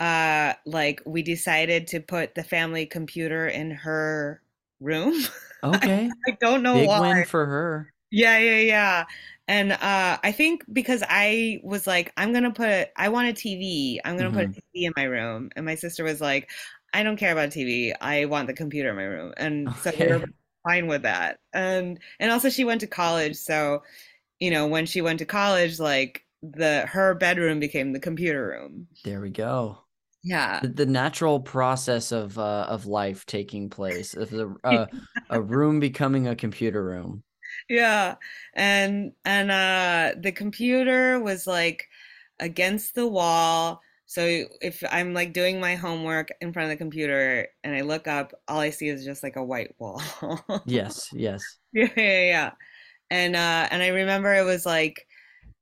uh, 0.00 0.54
like 0.66 1.02
we 1.06 1.22
decided 1.22 1.88
to 1.88 2.00
put 2.00 2.34
the 2.36 2.44
family 2.44 2.86
computer 2.86 3.48
in 3.48 3.70
her 3.72 4.42
room. 4.80 5.14
Okay. 5.62 6.16
I 6.28 6.32
don't 6.40 6.62
know 6.62 6.80
Big 6.80 6.84
why. 6.84 7.00
win 7.00 7.24
for 7.24 7.46
her. 7.46 7.92
Yeah, 8.10 8.38
yeah, 8.38 8.58
yeah. 8.60 9.04
And 9.48 9.72
uh 9.72 10.18
I 10.22 10.32
think 10.32 10.64
because 10.72 11.02
I 11.08 11.60
was 11.62 11.86
like, 11.86 12.12
I'm 12.16 12.32
gonna 12.32 12.52
put 12.52 12.88
I 12.96 13.08
want 13.08 13.28
a 13.28 13.32
TV. 13.32 14.00
I'm 14.04 14.16
gonna 14.16 14.32
put 14.32 14.44
a 14.44 14.48
hmm 14.48 14.52
TV 14.52 14.86
in 14.86 14.92
my 14.96 15.04
room. 15.04 15.50
And 15.56 15.66
my 15.66 15.74
sister 15.74 16.04
was 16.04 16.20
like, 16.20 16.50
I 16.94 17.02
don't 17.02 17.16
care 17.16 17.32
about 17.32 17.52
TV. 17.52 17.94
I 18.00 18.24
want 18.26 18.46
the 18.48 18.54
computer 18.54 18.90
in 18.90 18.96
my 18.96 19.04
room. 19.04 19.34
And 19.36 19.76
so 19.78 19.92
we 19.98 20.06
were 20.08 20.20
Okay. 20.20 20.32
Fine 20.66 20.86
with 20.86 21.02
that. 21.02 21.38
And 21.52 21.98
and 22.18 22.30
also 22.30 22.50
she 22.50 22.64
went 22.64 22.80
to 22.82 22.86
college, 22.86 23.36
so 23.36 23.82
you 24.40 24.50
know, 24.50 24.66
when 24.66 24.86
she 24.86 25.00
went 25.00 25.18
to 25.20 25.26
college, 25.26 25.78
like 25.78 26.24
the 26.42 26.86
her 26.86 27.14
bedroom 27.14 27.60
became 27.60 27.92
the 27.92 28.00
computer 28.00 28.46
room. 28.46 28.86
There 29.04 29.20
we 29.20 29.30
go. 29.30 29.78
Yeah. 30.22 30.60
The, 30.60 30.68
the 30.68 30.86
natural 30.86 31.40
process 31.40 32.12
of 32.12 32.38
uh, 32.38 32.66
of 32.68 32.86
life 32.86 33.24
taking 33.26 33.70
place, 33.70 34.14
of 34.14 34.30
the 34.30 34.54
uh, 34.64 34.86
a 35.30 35.40
room 35.40 35.80
becoming 35.80 36.28
a 36.28 36.36
computer 36.36 36.84
room. 36.84 37.22
Yeah. 37.68 38.16
And 38.54 39.12
and 39.24 39.50
uh 39.50 40.20
the 40.20 40.32
computer 40.32 41.20
was 41.20 41.46
like 41.46 41.88
against 42.40 42.94
the 42.94 43.06
wall. 43.06 43.80
So 44.06 44.44
if 44.60 44.82
I'm 44.90 45.14
like 45.14 45.32
doing 45.32 45.60
my 45.60 45.74
homework 45.74 46.30
in 46.40 46.52
front 46.52 46.66
of 46.66 46.70
the 46.70 46.82
computer 46.82 47.48
and 47.64 47.74
I 47.74 47.80
look 47.80 48.06
up, 48.06 48.32
all 48.46 48.60
I 48.60 48.70
see 48.70 48.88
is 48.88 49.04
just 49.04 49.22
like 49.22 49.36
a 49.36 49.44
white 49.44 49.74
wall. 49.78 50.00
Yes, 50.66 51.10
yes. 51.12 51.42
Yeah, 51.72 51.88
yeah, 51.96 52.22
yeah. 52.22 52.50
And 53.10 53.36
uh 53.36 53.68
and 53.70 53.82
I 53.82 53.88
remember 53.88 54.32
it 54.34 54.44
was 54.44 54.64
like 54.64 55.06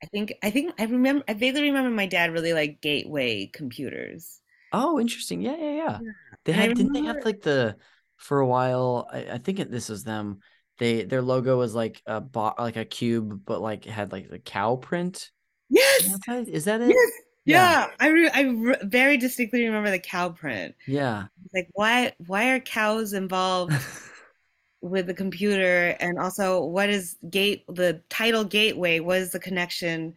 I 0.03 0.07
think 0.07 0.35
I 0.43 0.51
think 0.51 0.75
I 0.79 0.85
remember 0.85 1.25
I 1.27 1.35
vaguely 1.35 1.63
remember 1.63 1.91
my 1.91 2.07
dad 2.07 2.33
really 2.33 2.53
like 2.53 2.81
gateway 2.81 3.47
computers. 3.47 4.41
Oh, 4.73 5.01
interesting. 5.01 5.41
Yeah, 5.41 5.57
yeah, 5.57 5.71
yeah. 5.71 6.01
Yeah. 6.03 6.13
They 6.45 6.53
had, 6.53 6.75
didn't 6.75 6.93
they 6.93 7.03
have 7.03 7.25
like 7.25 7.41
the 7.41 7.77
for 8.17 8.41
a 8.41 8.47
while? 8.47 9.09
I, 9.11 9.27
I 9.33 9.39
think 9.39 9.59
it, 9.59 9.71
this 9.71 9.89
was 9.89 10.05
them. 10.05 10.41
They 10.79 11.05
their 11.05 11.23
logo 11.23 11.59
was 11.59 11.75
like 11.75 12.03
a 12.07 12.21
bot, 12.21 12.59
like 12.59 12.77
a 12.77 12.85
cube, 12.85 13.43
but 13.45 13.61
like 13.61 13.85
had 13.85 14.13
like 14.13 14.29
the 14.29 14.39
cow 14.39 14.77
print 14.77 15.31
Yes. 15.71 16.19
Is 16.29 16.65
that 16.67 16.81
it? 16.81 16.91
Yes. 16.91 17.11
Yeah, 17.47 17.87
Yeah. 17.87 17.91
I 18.01 18.09
re 18.09 18.29
I 18.31 18.41
re 18.43 18.77
very 18.83 19.17
distinctly 19.17 19.65
remember 19.65 19.91
the 19.91 19.99
cow 19.99 20.31
print. 20.31 20.75
yeah. 20.87 21.27
Like 21.53 21.69
why 21.73 22.13
why 22.27 22.51
are 22.51 22.61
cows 22.61 23.13
involved 23.13 23.73
with 24.81 25.07
the 25.07 25.15
computer 25.15 25.97
and 26.01 26.19
also 26.19 26.65
what 26.65 26.91
is 26.91 27.17
gate 27.31 27.65
the 27.69 28.03
title 28.11 28.45
gateway 28.45 29.01
what 29.01 29.19
is 29.19 29.31
the 29.33 29.39
connection 29.41 30.15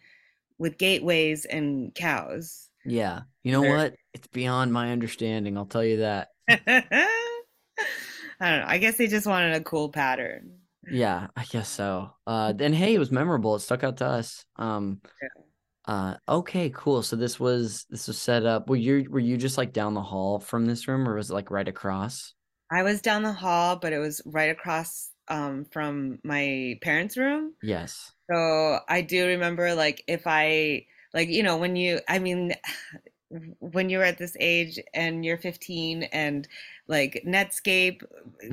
with 0.58 0.78
gateways 0.78 1.46
and 1.46 1.94
cows 1.96 2.70
Yeah. 2.86 3.22
You 3.44 3.52
know 3.54 3.64
Or- 3.64 3.78
what? 3.78 3.96
It's 4.14 4.28
beyond 4.28 4.74
my 4.74 4.92
understanding. 4.92 5.58
I'll 5.58 5.66
tell 5.68 5.84
you 5.84 5.98
that. 5.98 6.30
i 6.50 6.84
don't 8.40 8.60
know 8.62 8.66
i 8.68 8.78
guess 8.78 8.98
they 8.98 9.08
just 9.08 9.28
wanted 9.28 9.54
a 9.54 9.62
cool 9.62 9.90
pattern 9.90 10.52
Yeah, 10.90 11.28
I 11.36 11.44
guess 11.44 11.68
so. 11.68 12.12
Uh, 12.26 12.54
and 12.58 12.74
hey, 12.74 12.96
it 12.96 13.00
was 13.00 13.12
memorable. 13.12 13.56
It 13.56 13.60
stuck 13.60 13.84
out 13.84 13.98
to 13.98 14.06
us. 14.06 14.46
Um, 14.56 15.02
uh, 15.88 16.16
okay, 16.28 16.70
cool. 16.72 17.02
So 17.02 17.16
this 17.16 17.40
was 17.40 17.86
this 17.90 18.08
was 18.08 18.18
set 18.20 18.46
up. 18.46 18.70
Were 18.70 18.76
you 18.76 19.10
were 19.10 19.20
you 19.20 19.38
just 19.38 19.58
like 19.58 19.74
down 19.74 19.94
the 19.94 20.02
hall 20.02 20.40
from 20.40 20.66
this 20.66 20.88
room, 20.88 21.08
or 21.08 21.16
was 21.16 21.30
it 21.32 21.34
like 21.34 21.52
right 21.52 21.68
across? 21.68 22.34
i 22.72 22.84
was 22.84 23.02
down 23.02 23.24
the 23.24 23.34
hall 23.34 23.76
but 23.78 23.94
it 23.94 24.00
was 24.00 24.22
right 24.26 24.50
across 24.50 25.12
um, 25.30 25.66
from 25.72 26.20
my 26.24 26.76
parents 26.82 27.18
room 27.18 27.54
Yes. 27.62 28.14
so 28.32 28.80
i 28.90 29.02
do 29.02 29.28
remember 29.28 29.76
like 29.76 30.04
if 30.08 30.24
i 30.28 30.86
like 31.14 31.30
you 31.30 31.44
know 31.44 31.58
when 31.58 31.76
you 31.76 32.00
i 32.10 32.20
mean 32.20 32.54
when 33.60 33.90
you're 33.90 34.04
at 34.04 34.18
this 34.18 34.36
age 34.40 34.80
and 34.94 35.26
you're 35.26 35.38
15 35.38 36.04
and 36.04 36.48
like 36.88 37.22
Netscape 37.26 38.02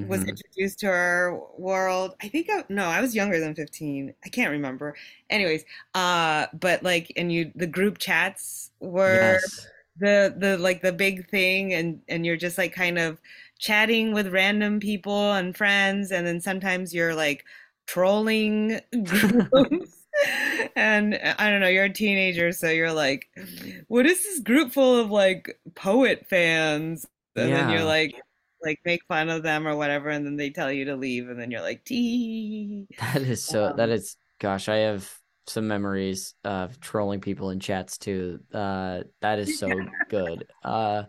was 0.07 0.25
hmm 0.25 0.25
introduced 0.25 0.81
to 0.81 0.87
our 0.89 1.41
world. 1.59 2.15
I 2.23 2.29
think 2.29 2.49
I, 2.51 2.65
no, 2.69 2.85
I 2.87 3.01
was 3.01 3.15
younger 3.15 3.39
than 3.41 3.55
15. 3.55 4.15
I 4.25 4.29
can't 4.29 4.51
remember. 4.51 4.97
Anyways, 5.31 5.65
uh 5.95 6.47
but 6.55 6.83
like 6.83 7.13
and 7.17 7.33
you 7.33 7.53
the 7.55 7.67
group 7.67 7.99
chats 7.99 8.71
were 8.81 9.39
Yes. 9.45 9.69
the 9.97 10.35
the 10.37 10.59
like 10.59 10.83
the 10.83 10.93
big 10.93 11.29
thing 11.29 11.73
and 11.73 12.01
and 12.09 12.27
you're 12.27 12.37
just 12.37 12.59
like 12.59 12.73
kind 12.73 12.99
of 12.99 13.21
chatting 13.59 14.13
with 14.13 14.29
random 14.33 14.81
people 14.81 15.33
and 15.33 15.57
friends 15.57 16.11
and 16.11 16.27
then 16.27 16.41
sometimes 16.41 16.93
you're 16.93 17.15
like 17.15 17.45
trolling 17.87 18.81
groups 19.53 19.94
and 20.77 21.15
uh, 21.15 21.35
I 21.39 21.51
don't 21.51 21.61
know, 21.61 21.69
you're 21.69 21.85
a 21.85 21.93
teenager 21.93 22.53
so 22.53 22.69
you're 22.71 22.93
like 22.93 23.29
what 23.89 24.07
is 24.07 24.23
this 24.23 24.41
group 24.41 24.73
full 24.73 24.99
of 24.99 25.11
like 25.11 25.59
poet 25.75 26.27
fans 26.29 27.07
and 27.37 27.53
then 27.53 27.71
you're 27.71 27.85
like 27.85 28.15
like 28.63 28.81
make 28.85 29.05
fun 29.07 29.29
of 29.29 29.43
them 29.43 29.67
or 29.67 29.77
whatever 29.77 30.09
and 30.09 30.25
then 30.25 30.37
they 30.37 30.51
tell 30.51 30.73
you 30.73 30.87
to 30.87 30.97
leave 30.97 31.29
and 31.29 31.39
then 31.39 31.51
you're 31.51 31.61
like 31.61 31.85
tee 31.85 32.87
That 32.99 33.23
is 33.23 33.45
so. 33.45 33.73
That 33.77 33.91
um, 33.91 33.95
is. 33.95 34.17
Gosh, 34.41 34.69
I 34.69 34.77
have 34.79 35.11
some 35.47 35.69
memories 35.69 36.35
of 36.45 36.81
trolling 36.81 37.21
people 37.21 37.51
in 37.51 37.61
chats 37.61 37.99
too. 37.99 38.41
Uh, 38.53 39.03
that 39.21 39.39
is 39.39 39.59
so 39.59 39.71
good. 40.09 40.47
Uh, 40.63 41.05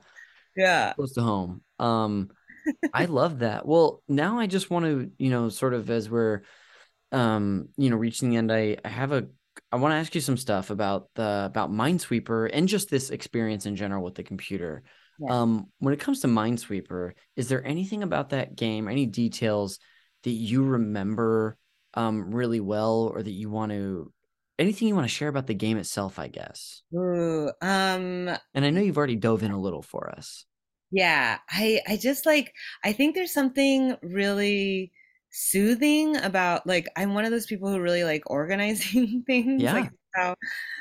yeah 0.55 0.93
close 0.93 1.13
to 1.13 1.21
home. 1.21 1.61
Um, 1.79 2.29
I 2.93 3.05
love 3.05 3.39
that. 3.39 3.65
Well, 3.65 4.01
now 4.07 4.39
I 4.39 4.47
just 4.47 4.69
want 4.69 4.85
to, 4.85 5.11
you 5.17 5.29
know, 5.29 5.49
sort 5.49 5.73
of 5.73 5.89
as 5.89 6.09
we're 6.09 6.41
um, 7.11 7.69
you 7.77 7.89
know, 7.89 7.95
reaching 7.97 8.29
the 8.29 8.37
end, 8.37 8.51
I, 8.51 8.77
I 8.83 8.89
have 8.89 9.11
a 9.11 9.27
I 9.71 9.77
want 9.77 9.93
to 9.93 9.97
ask 9.97 10.13
you 10.13 10.21
some 10.21 10.37
stuff 10.37 10.69
about 10.69 11.09
the 11.15 11.43
about 11.45 11.71
Minesweeper 11.71 12.49
and 12.51 12.67
just 12.67 12.89
this 12.89 13.09
experience 13.09 13.65
in 13.65 13.75
general 13.75 14.03
with 14.03 14.15
the 14.15 14.23
computer. 14.23 14.83
yeah 15.17 15.31
Um, 15.31 15.67
when 15.79 15.93
it 15.93 15.99
comes 15.99 16.21
to 16.21 16.27
Minesweeper, 16.27 17.13
is 17.35 17.47
there 17.47 17.65
anything 17.65 18.03
about 18.03 18.29
that 18.29 18.55
game, 18.55 18.87
any 18.87 19.05
details 19.05 19.79
that 20.23 20.31
you 20.31 20.63
remember 20.63 21.57
um 21.93 22.33
really 22.35 22.59
well 22.59 23.09
or 23.13 23.23
that 23.23 23.31
you 23.31 23.49
want 23.49 23.71
to 23.71 24.11
anything 24.59 24.87
you 24.87 24.95
want 24.95 25.05
to 25.05 25.13
share 25.13 25.29
about 25.29 25.47
the 25.47 25.53
game 25.53 25.77
itself, 25.77 26.19
I 26.19 26.27
guess? 26.27 26.83
Ooh, 26.95 27.51
um 27.61 28.35
And 28.53 28.65
I 28.65 28.69
know 28.69 28.81
you've 28.81 28.97
already 28.97 29.15
dove 29.15 29.43
in 29.43 29.51
a 29.51 29.59
little 29.59 29.81
for 29.81 30.09
us. 30.09 30.45
Yeah, 30.91 31.39
I 31.49 31.81
I 31.87 31.97
just 31.97 32.25
like 32.25 32.53
I 32.83 32.93
think 32.93 33.15
there's 33.15 33.33
something 33.33 33.95
really 34.01 34.91
soothing 35.35 36.17
about 36.17 36.65
like 36.67 36.87
I'm 36.95 37.13
one 37.13 37.25
of 37.25 37.31
those 37.31 37.45
people 37.47 37.69
who 37.69 37.79
really 37.81 38.03
like 38.03 38.23
organizing 38.29 39.23
things, 39.27 39.71
Yeah. 39.71 39.73
like 39.73 39.91
how 40.15 40.35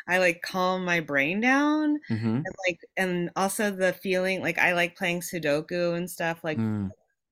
I 0.09 0.19
like 0.19 0.43
calm 0.43 0.85
my 0.85 1.01
brain 1.01 1.41
down 1.41 1.99
Mm-hmm. 2.11 2.45
and 2.45 2.55
like 2.69 2.81
and 2.97 3.31
also 3.37 3.71
the 3.71 3.93
feeling 3.95 4.43
like 4.43 4.59
I 4.59 4.75
like 4.75 4.97
playing 4.97 5.21
Sudoku 5.23 5.97
and 5.97 6.11
stuff, 6.11 6.45
like 6.45 6.61
Mm, 6.61 6.91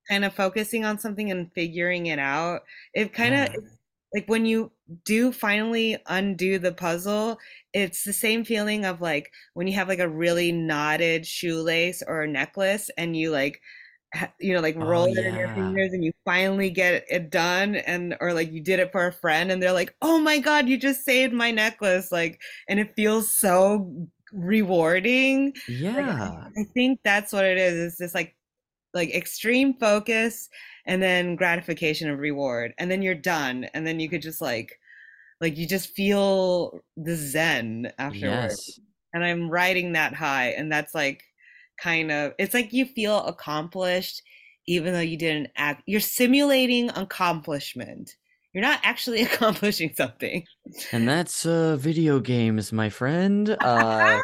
kind 0.09 0.25
of 0.25 0.35
focusing 0.35 0.85
on 0.85 0.99
something 0.99 1.31
and 1.31 1.53
figuring 1.55 2.07
it 2.07 2.18
out. 2.18 2.62
It 2.95 3.12
kind 3.12 3.35
of 3.35 3.49
yeah. 3.49 3.73
like 4.14 4.29
when 4.29 4.45
you 4.47 4.73
do 5.05 5.33
finally 5.33 5.99
undo 6.07 6.59
the 6.59 6.73
puzzle, 6.73 7.39
it's 7.73 8.05
the 8.05 8.12
same 8.12 8.45
feeling 8.45 8.85
of 8.85 9.01
like 9.01 9.33
when 9.55 9.66
you 9.66 9.75
have 9.75 9.89
like 9.89 10.01
a 10.01 10.09
really 10.09 10.53
knotted 10.53 11.27
shoelace 11.27 12.03
or 12.07 12.23
a 12.23 12.29
necklace 12.29 12.91
and 12.99 13.16
you 13.16 13.31
like 13.31 13.62
you 14.39 14.53
know 14.53 14.61
like 14.61 14.77
Oh 14.77 14.85
roll 14.85 15.05
it 15.07 15.25
in 15.25 15.35
your 15.35 15.49
fingers 15.49 15.93
and 15.93 16.05
you 16.05 16.13
finally 16.25 16.71
get 16.71 17.05
it 17.09 17.31
done 17.31 17.77
and 17.77 18.17
or 18.21 18.33
like 18.33 18.53
you 18.53 18.61
did 18.61 18.79
it 18.79 18.93
for 18.93 19.07
a 19.07 19.13
friend 19.13 19.51
and 19.51 19.63
they're 19.63 19.73
like, 19.73 19.95
"Oh 20.03 20.19
my 20.19 20.39
God, 20.39 20.69
you 20.69 20.77
just 20.77 21.05
saved 21.05 21.33
my 21.33 21.51
necklace." 21.51 22.13
Like 22.13 22.41
and 22.69 22.79
it 22.79 22.95
feels 22.95 23.31
so 23.31 24.09
rewarding. 24.33 25.47
Like 25.47 25.57
Yeah. 25.69 26.45
I 26.57 26.65
think 26.75 27.01
that's 27.05 27.33
what 27.33 27.45
it 27.45 27.59
is. 27.59 27.93
It's 27.93 27.99
just 27.99 28.15
like 28.15 28.37
like 28.95 29.15
extreme 29.15 29.75
focus 29.75 30.49
and 30.87 31.03
then 31.03 31.37
gratification 31.37 32.11
of 32.11 32.19
reward 32.19 32.75
and 32.79 32.91
then 32.91 33.03
you're 33.03 33.15
done 33.15 33.65
and 33.75 33.87
then 33.87 34.01
you 34.01 34.09
could 34.09 34.23
just 34.23 34.41
like 34.41 34.79
like 35.41 35.57
you 35.57 35.67
just 35.67 35.91
feel 35.91 36.81
the 36.97 37.17
zen 37.17 37.93
afterwards 37.99 38.65
yes. 38.69 38.81
and 39.15 39.25
i'm 39.25 39.49
riding 39.49 39.93
that 39.93 40.15
high 40.15 40.49
and 40.49 40.71
that's 40.71 40.95
like 40.95 41.25
kind 41.83 42.12
of 42.12 42.33
it's 42.39 42.55
like 42.55 42.72
you 42.72 42.85
feel 42.85 43.24
accomplished 43.26 44.22
even 44.66 44.93
though 44.93 45.01
you 45.01 45.16
didn't 45.16 45.49
act 45.57 45.83
you're 45.87 46.01
simulating 46.01 46.89
accomplishment 46.91 48.16
you're 48.53 48.62
not 48.62 48.78
actually 48.85 49.22
accomplishing 49.28 49.93
something 49.95 50.45
and 50.93 51.09
that's 51.09 51.45
uh 51.45 51.76
video 51.76 52.20
games 52.20 52.72
my 52.72 52.89
friend 52.89 53.57
uh 53.61 54.18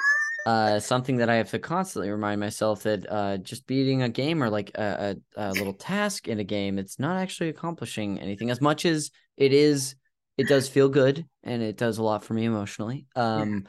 uh, 0.46 0.80
something 0.80 1.16
that 1.18 1.28
I 1.28 1.34
have 1.34 1.50
to 1.50 1.58
constantly 1.58 2.08
remind 2.10 2.40
myself 2.40 2.84
that 2.84 3.04
uh, 3.12 3.36
just 3.36 3.66
beating 3.66 4.00
a 4.00 4.08
game 4.08 4.42
or 4.42 4.48
like 4.48 4.70
a, 4.76 5.18
a, 5.36 5.50
a, 5.50 5.52
little 5.52 5.74
task 5.74 6.26
in 6.26 6.40
a 6.40 6.44
game, 6.44 6.78
it's 6.78 6.98
not 6.98 7.18
actually 7.18 7.50
accomplishing 7.50 8.18
anything 8.18 8.48
as 8.48 8.58
much 8.58 8.86
as 8.86 9.10
it 9.36 9.52
is. 9.52 9.94
It 10.38 10.48
does 10.48 10.66
feel 10.66 10.88
good 10.88 11.26
and 11.42 11.60
it 11.60 11.76
does 11.76 11.98
a 11.98 12.02
lot 12.02 12.24
for 12.24 12.32
me 12.32 12.46
emotionally. 12.46 13.06
Um. 13.14 13.66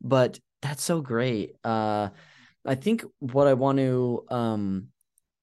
But 0.00 0.40
that's 0.60 0.82
so 0.82 1.00
great. 1.00 1.56
Uh, 1.62 2.08
I 2.64 2.74
think 2.74 3.04
what 3.18 3.46
I 3.46 3.54
want 3.54 3.78
to 3.78 4.24
um, 4.28 4.88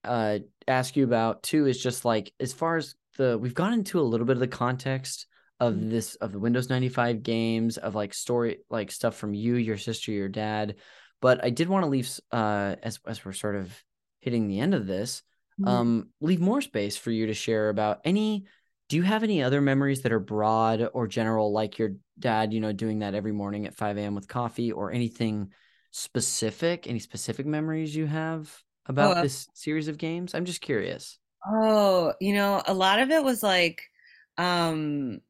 uh, 0.04 0.40
ask 0.68 0.96
you 0.96 1.04
about 1.04 1.44
too 1.44 1.66
is 1.66 1.82
just 1.82 2.06
like 2.06 2.34
as 2.40 2.54
far 2.54 2.78
as 2.78 2.96
the 3.18 3.38
we've 3.38 3.54
gone 3.54 3.74
into 3.74 4.00
a 4.00 4.02
little 4.02 4.26
bit 4.26 4.38
of 4.38 4.40
the 4.40 4.48
context 4.48 5.28
of 5.60 5.74
mm-hmm. 5.74 5.90
this 5.90 6.16
of 6.16 6.32
the 6.32 6.40
Windows 6.40 6.70
95 6.70 7.22
games 7.22 7.78
of 7.78 7.96
like 7.96 8.14
story 8.14 8.60
like 8.70 8.92
stuff 8.92 9.16
from 9.16 9.34
you, 9.34 9.56
your 9.56 9.78
sister, 9.78 10.12
your 10.12 10.30
dad. 10.30 10.76
But 11.22 11.44
I 11.44 11.50
did 11.50 11.68
want 11.68 11.84
to 11.84 11.90
leave 11.90 12.10
uh 12.32 12.76
as 12.82 13.00
as 13.06 13.24
we're 13.26 13.34
sort 13.34 13.56
of 13.56 13.72
hitting 14.22 14.48
the 14.48 14.60
end 14.60 14.74
of 14.74 14.88
this, 14.88 15.22
mm-hmm. 15.60 15.68
um, 15.68 16.10
leave 16.22 16.40
more 16.40 16.62
space 16.62 16.98
for 16.98 17.12
you 17.12 17.28
to 17.28 17.34
share 17.34 17.70
about 17.70 18.00
any 18.06 18.46
do 18.88 18.96
you 18.96 19.04
have 19.04 19.24
any 19.24 19.44
other 19.44 19.62
memories 19.62 20.02
that 20.02 20.12
are 20.12 20.20
broad 20.20 20.90
or 20.94 21.08
general, 21.08 21.52
like 21.52 21.78
your 21.78 21.92
dad, 22.18 22.54
you 22.54 22.60
know, 22.60 22.72
doing 22.72 23.00
that 23.00 23.14
every 23.14 23.32
morning 23.32 23.68
at 23.68 23.76
5 23.76 23.98
a.m. 23.98 24.16
with 24.16 24.28
coffee, 24.28 24.72
or 24.72 24.92
anything 24.92 25.50
specific? 25.92 26.88
Any 26.88 27.00
specific 27.00 27.46
memories 27.46 27.96
you 27.96 28.06
have 28.06 28.52
about 28.86 29.18
oh, 29.18 29.22
this 29.22 29.48
series 29.54 29.88
of 29.88 29.98
games? 29.98 30.34
I'm 30.34 30.46
just 30.46 30.62
curious. 30.62 31.20
Oh, 31.48 32.14
you 32.20 32.34
know, 32.34 32.62
a 32.68 32.74
lot 32.74 33.00
of 33.00 33.12
it 33.12 33.24
was 33.24 33.44
like 33.44 33.82
um 34.38 35.22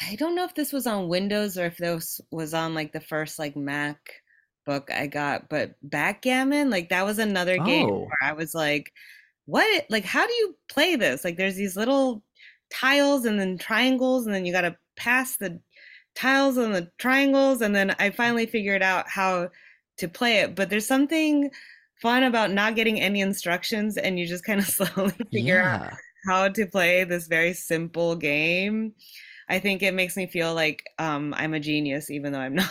I 0.00 0.14
don't 0.14 0.36
know 0.36 0.44
if 0.44 0.54
this 0.54 0.72
was 0.72 0.86
on 0.86 1.08
Windows 1.08 1.58
or 1.58 1.66
if 1.66 1.76
this 1.76 2.20
was 2.30 2.54
on 2.54 2.74
like 2.74 2.92
the 2.92 3.00
first 3.00 3.38
like 3.38 3.56
Mac 3.56 3.98
book 4.64 4.90
I 4.92 5.06
got, 5.06 5.48
but 5.48 5.74
backgammon, 5.82 6.70
like 6.70 6.90
that 6.90 7.04
was 7.04 7.18
another 7.18 7.58
game 7.58 7.88
oh. 7.90 7.98
where 8.00 8.22
I 8.22 8.32
was 8.32 8.54
like, 8.54 8.92
what 9.46 9.86
like 9.90 10.04
how 10.04 10.26
do 10.26 10.32
you 10.32 10.56
play 10.68 10.96
this? 10.96 11.24
Like 11.24 11.36
there's 11.36 11.56
these 11.56 11.76
little 11.76 12.22
tiles 12.70 13.24
and 13.24 13.40
then 13.40 13.58
triangles 13.58 14.26
and 14.26 14.34
then 14.34 14.44
you 14.44 14.52
got 14.52 14.62
to 14.62 14.76
pass 14.96 15.36
the 15.36 15.60
tiles 16.14 16.56
and 16.56 16.74
the 16.74 16.90
triangles 16.98 17.62
and 17.62 17.74
then 17.74 17.94
I 17.98 18.10
finally 18.10 18.46
figured 18.46 18.82
out 18.82 19.08
how 19.08 19.48
to 19.98 20.08
play 20.08 20.38
it, 20.38 20.54
but 20.54 20.70
there's 20.70 20.86
something 20.86 21.50
fun 22.00 22.22
about 22.22 22.50
not 22.50 22.76
getting 22.76 23.00
any 23.00 23.20
instructions 23.20 23.96
and 23.96 24.18
you 24.18 24.26
just 24.26 24.44
kind 24.44 24.60
of 24.60 24.66
slowly 24.68 25.12
figure 25.32 25.56
yeah. 25.56 25.86
out 25.86 25.92
how 26.26 26.48
to 26.48 26.66
play 26.66 27.04
this 27.04 27.26
very 27.26 27.52
simple 27.52 28.16
game. 28.16 28.94
I 29.50 29.58
think 29.60 29.82
it 29.82 29.94
makes 29.94 30.16
me 30.16 30.26
feel 30.26 30.54
like 30.54 30.84
um, 30.98 31.32
I'm 31.36 31.54
a 31.54 31.60
genius, 31.60 32.10
even 32.10 32.32
though 32.32 32.40
I'm 32.40 32.54
not. 32.56 32.70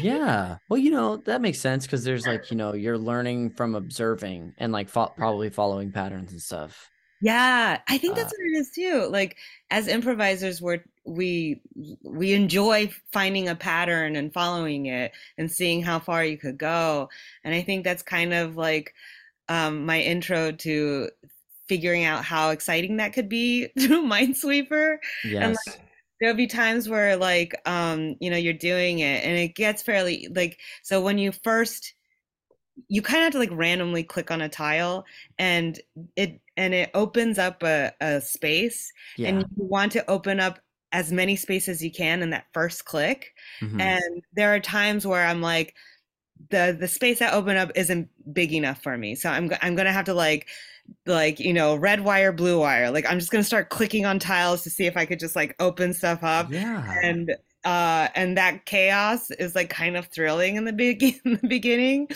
yeah. 0.00 0.56
Well, 0.68 0.78
you 0.78 0.90
know, 0.90 1.18
that 1.18 1.42
makes 1.42 1.58
sense 1.58 1.84
because 1.84 2.04
there's 2.04 2.26
like, 2.26 2.50
you 2.50 2.56
know, 2.56 2.72
you're 2.72 2.96
learning 2.96 3.50
from 3.50 3.74
observing 3.74 4.54
and 4.56 4.72
like 4.72 4.88
fo- 4.88 5.12
probably 5.16 5.50
following 5.50 5.92
patterns 5.92 6.32
and 6.32 6.40
stuff. 6.40 6.90
Yeah, 7.20 7.80
I 7.88 7.98
think 7.98 8.14
that's 8.14 8.32
uh, 8.32 8.36
what 8.38 8.46
it 8.46 8.58
is 8.58 8.70
too. 8.70 9.08
Like 9.10 9.36
as 9.70 9.88
improvisers, 9.88 10.60
we're 10.60 10.84
we 11.06 11.60
we 12.02 12.32
enjoy 12.32 12.90
finding 13.12 13.48
a 13.48 13.54
pattern 13.54 14.16
and 14.16 14.32
following 14.32 14.86
it 14.86 15.12
and 15.38 15.50
seeing 15.50 15.82
how 15.82 15.98
far 15.98 16.24
you 16.24 16.36
could 16.36 16.58
go. 16.58 17.08
And 17.44 17.54
I 17.54 17.62
think 17.62 17.84
that's 17.84 18.02
kind 18.02 18.34
of 18.34 18.56
like 18.56 18.94
um, 19.48 19.86
my 19.86 20.00
intro 20.00 20.52
to 20.52 21.10
figuring 21.68 22.04
out 22.04 22.24
how 22.24 22.50
exciting 22.50 22.96
that 22.96 23.12
could 23.12 23.28
be 23.28 23.68
through 23.78 24.04
Minesweeper. 24.04 24.96
Yes. 25.24 25.42
And 25.42 25.56
like, 25.66 25.80
there'll 26.20 26.36
be 26.36 26.46
times 26.46 26.88
where 26.88 27.16
like 27.16 27.54
um 27.66 28.16
you 28.20 28.30
know 28.30 28.36
you're 28.36 28.54
doing 28.54 29.00
it 29.00 29.22
and 29.24 29.36
it 29.36 29.54
gets 29.54 29.82
fairly 29.82 30.28
like 30.34 30.58
so 30.82 31.00
when 31.00 31.18
you 31.18 31.30
first 31.30 31.94
you 32.88 33.02
kind 33.02 33.18
of 33.18 33.24
have 33.24 33.32
to 33.32 33.38
like 33.38 33.50
randomly 33.52 34.02
click 34.02 34.30
on 34.30 34.40
a 34.40 34.48
tile 34.48 35.04
and 35.38 35.80
it 36.14 36.40
and 36.56 36.74
it 36.74 36.90
opens 36.94 37.38
up 37.38 37.62
a, 37.62 37.92
a 38.00 38.20
space 38.20 38.92
yeah. 39.16 39.28
and 39.28 39.40
you 39.40 39.46
want 39.56 39.92
to 39.92 40.10
open 40.10 40.40
up 40.40 40.58
as 40.92 41.12
many 41.12 41.36
spaces 41.36 41.68
as 41.68 41.82
you 41.82 41.90
can 41.90 42.22
in 42.22 42.30
that 42.30 42.46
first 42.52 42.84
click. 42.84 43.34
Mm-hmm. 43.60 43.80
and 43.80 44.22
there 44.34 44.54
are 44.54 44.60
times 44.60 45.06
where 45.06 45.26
i'm 45.26 45.40
like 45.40 45.74
the 46.50 46.76
the 46.78 46.88
space 46.88 47.18
that 47.18 47.34
opened 47.34 47.58
up 47.58 47.70
isn't 47.74 48.08
big 48.32 48.52
enough 48.52 48.82
for 48.82 48.96
me. 48.96 49.14
So 49.14 49.30
i'm 49.30 49.50
i'm 49.62 49.74
gonna 49.74 49.92
have 49.92 50.04
to 50.06 50.14
like 50.14 50.46
like 51.06 51.40
you 51.40 51.52
know 51.52 51.74
red 51.74 52.02
wire 52.02 52.32
blue 52.32 52.60
wire. 52.60 52.90
Like 52.90 53.06
i'm 53.08 53.18
just 53.18 53.30
gonna 53.30 53.44
start 53.44 53.70
clicking 53.70 54.06
on 54.06 54.18
tiles 54.18 54.62
to 54.62 54.70
see 54.70 54.86
if 54.86 54.96
i 54.96 55.06
could 55.06 55.18
just 55.18 55.36
like 55.36 55.54
open 55.58 55.92
stuff 55.92 56.22
up. 56.22 56.50
Yeah. 56.52 56.94
And 57.02 57.34
uh 57.66 58.06
and 58.14 58.38
that 58.38 58.64
chaos 58.64 59.32
is 59.32 59.56
like 59.56 59.68
kind 59.68 59.96
of 59.96 60.06
thrilling 60.06 60.54
in 60.54 60.64
the, 60.64 60.72
be- 60.72 61.20
in 61.24 61.38
the 61.42 61.48
beginning 61.48 62.08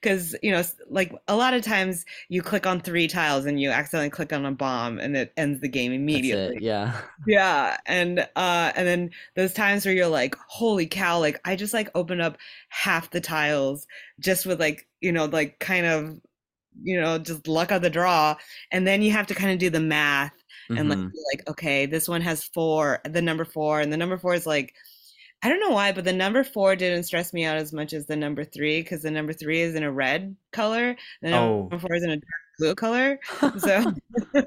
because 0.00 0.34
you 0.42 0.50
know 0.50 0.62
like 0.90 1.14
a 1.28 1.36
lot 1.36 1.54
of 1.54 1.62
times 1.62 2.04
you 2.28 2.42
click 2.42 2.66
on 2.66 2.80
three 2.80 3.06
tiles 3.06 3.46
and 3.46 3.60
you 3.60 3.70
accidentally 3.70 4.10
click 4.10 4.32
on 4.32 4.44
a 4.44 4.50
bomb 4.50 4.98
and 4.98 5.16
it 5.16 5.32
ends 5.36 5.60
the 5.60 5.68
game 5.68 5.92
immediately 5.92 6.58
yeah 6.60 7.00
yeah 7.24 7.76
and 7.86 8.18
uh 8.34 8.72
and 8.74 8.86
then 8.88 9.10
those 9.36 9.54
times 9.54 9.86
where 9.86 9.94
you're 9.94 10.08
like 10.08 10.34
holy 10.48 10.86
cow 10.86 11.20
like 11.20 11.40
i 11.44 11.54
just 11.54 11.72
like 11.72 11.88
opened 11.94 12.20
up 12.20 12.36
half 12.68 13.08
the 13.10 13.20
tiles 13.20 13.86
just 14.18 14.44
with 14.44 14.58
like 14.58 14.88
you 15.00 15.12
know 15.12 15.26
like 15.26 15.56
kind 15.60 15.86
of 15.86 16.20
you 16.82 17.00
know 17.00 17.16
just 17.16 17.46
luck 17.46 17.70
of 17.70 17.80
the 17.80 17.88
draw 17.88 18.34
and 18.72 18.84
then 18.84 19.02
you 19.02 19.12
have 19.12 19.28
to 19.28 19.34
kind 19.36 19.52
of 19.52 19.58
do 19.60 19.70
the 19.70 19.80
math 19.80 20.32
and 20.68 20.78
mm-hmm. 20.78 20.90
like 20.90 21.12
like 21.32 21.48
okay 21.48 21.86
this 21.86 22.08
one 22.08 22.20
has 22.20 22.42
four 22.42 23.00
the 23.04 23.22
number 23.22 23.44
four 23.44 23.80
and 23.80 23.92
the 23.92 23.96
number 23.96 24.18
four 24.18 24.34
is 24.34 24.46
like 24.46 24.74
i 25.42 25.48
don't 25.48 25.60
know 25.60 25.70
why 25.70 25.92
but 25.92 26.04
the 26.04 26.12
number 26.12 26.42
four 26.42 26.76
didn't 26.76 27.04
stress 27.04 27.32
me 27.32 27.44
out 27.44 27.56
as 27.56 27.72
much 27.72 27.92
as 27.92 28.06
the 28.06 28.16
number 28.16 28.44
three 28.44 28.82
because 28.82 29.02
the 29.02 29.10
number 29.10 29.32
three 29.32 29.60
is 29.60 29.74
in 29.74 29.82
a 29.82 29.92
red 29.92 30.34
color 30.52 30.88
and 30.88 30.96
the 31.22 31.30
number 31.30 31.76
oh. 31.76 31.78
four 31.78 31.94
is 31.94 32.02
in 32.02 32.10
a 32.10 32.16
dark 32.16 32.24
blue 32.58 32.74
color 32.74 33.18
so 33.58 33.92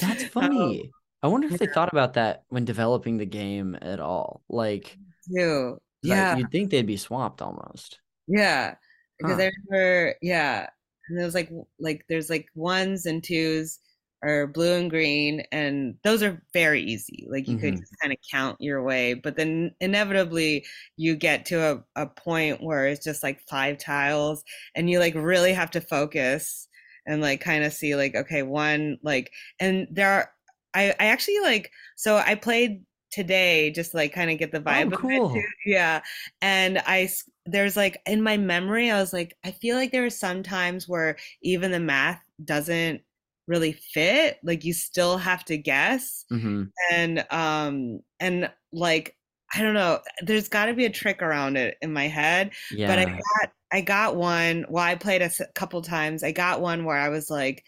that's 0.00 0.24
funny 0.30 0.82
um, 0.82 0.90
i 1.22 1.26
wonder 1.26 1.46
if 1.46 1.52
yeah. 1.52 1.58
they 1.58 1.66
thought 1.66 1.92
about 1.92 2.14
that 2.14 2.44
when 2.48 2.64
developing 2.64 3.16
the 3.16 3.26
game 3.26 3.76
at 3.82 4.00
all 4.00 4.42
like 4.48 4.96
you 5.28 5.78
yeah 6.02 6.30
like, 6.30 6.38
you'd 6.38 6.50
think 6.50 6.70
they'd 6.70 6.86
be 6.86 6.96
swapped 6.96 7.42
almost 7.42 8.00
yeah 8.28 8.74
because 9.18 9.36
huh. 9.36 9.42
I 9.42 9.50
remember, 9.70 10.14
yeah, 10.22 10.66
and 11.08 11.18
there's 11.18 11.34
like 11.34 11.50
like 11.78 12.04
there's 12.08 12.30
like 12.30 12.48
ones 12.54 13.06
and 13.06 13.22
twos 13.22 13.78
are 14.22 14.46
blue 14.46 14.74
and 14.74 14.90
green 14.90 15.42
and 15.52 15.94
those 16.02 16.22
are 16.22 16.42
very 16.52 16.82
easy 16.82 17.26
like 17.30 17.46
you 17.46 17.56
mm-hmm. 17.56 17.76
could 17.76 17.84
kind 18.00 18.12
of 18.12 18.18
count 18.30 18.56
your 18.60 18.82
way 18.82 19.14
but 19.14 19.36
then 19.36 19.70
inevitably 19.80 20.64
you 20.96 21.14
get 21.14 21.44
to 21.44 21.56
a, 21.96 22.02
a 22.02 22.06
point 22.06 22.62
where 22.62 22.86
it's 22.86 23.04
just 23.04 23.22
like 23.22 23.40
five 23.48 23.78
tiles 23.78 24.42
and 24.74 24.88
you 24.88 24.98
like 24.98 25.14
really 25.14 25.52
have 25.52 25.70
to 25.70 25.80
focus 25.80 26.68
and 27.06 27.20
like 27.20 27.40
kind 27.40 27.64
of 27.64 27.72
see 27.72 27.94
like 27.94 28.14
okay 28.14 28.42
one 28.42 28.98
like 29.02 29.30
and 29.60 29.86
there 29.90 30.10
are 30.10 30.30
i 30.74 30.94
i 30.98 31.06
actually 31.06 31.38
like 31.40 31.70
so 31.96 32.16
i 32.16 32.34
played 32.34 32.82
today 33.10 33.70
just 33.70 33.94
like 33.94 34.12
kind 34.12 34.30
of 34.30 34.38
get 34.38 34.50
the 34.50 34.60
vibe 34.60 34.92
oh, 34.92 34.96
cool. 34.96 35.26
of 35.26 35.36
it 35.36 35.40
too. 35.40 35.70
yeah 35.70 36.00
and 36.42 36.78
i 36.86 37.08
there's 37.46 37.76
like 37.76 38.00
in 38.06 38.20
my 38.20 38.36
memory 38.36 38.90
i 38.90 39.00
was 39.00 39.12
like 39.12 39.36
i 39.44 39.50
feel 39.50 39.76
like 39.76 39.92
there 39.92 40.04
are 40.04 40.10
some 40.10 40.42
times 40.42 40.88
where 40.88 41.16
even 41.42 41.70
the 41.70 41.80
math 41.80 42.20
doesn't 42.44 43.00
really 43.46 43.72
fit 43.72 44.38
like 44.42 44.64
you 44.64 44.72
still 44.72 45.16
have 45.16 45.44
to 45.44 45.56
guess 45.56 46.24
mm-hmm. 46.32 46.64
and 46.92 47.24
um 47.30 48.00
and 48.20 48.50
like 48.72 49.16
i 49.54 49.62
don't 49.62 49.74
know 49.74 50.00
there's 50.22 50.48
got 50.48 50.66
to 50.66 50.74
be 50.74 50.84
a 50.84 50.90
trick 50.90 51.22
around 51.22 51.56
it 51.56 51.76
in 51.80 51.92
my 51.92 52.08
head 52.08 52.50
yeah. 52.72 52.88
but 52.88 52.98
i 52.98 53.04
got 53.04 53.52
i 53.72 53.80
got 53.80 54.16
one 54.16 54.64
well 54.68 54.84
i 54.84 54.94
played 54.94 55.22
a 55.22 55.30
couple 55.54 55.80
times 55.80 56.24
i 56.24 56.32
got 56.32 56.60
one 56.60 56.84
where 56.84 56.96
i 56.96 57.08
was 57.08 57.30
like 57.30 57.64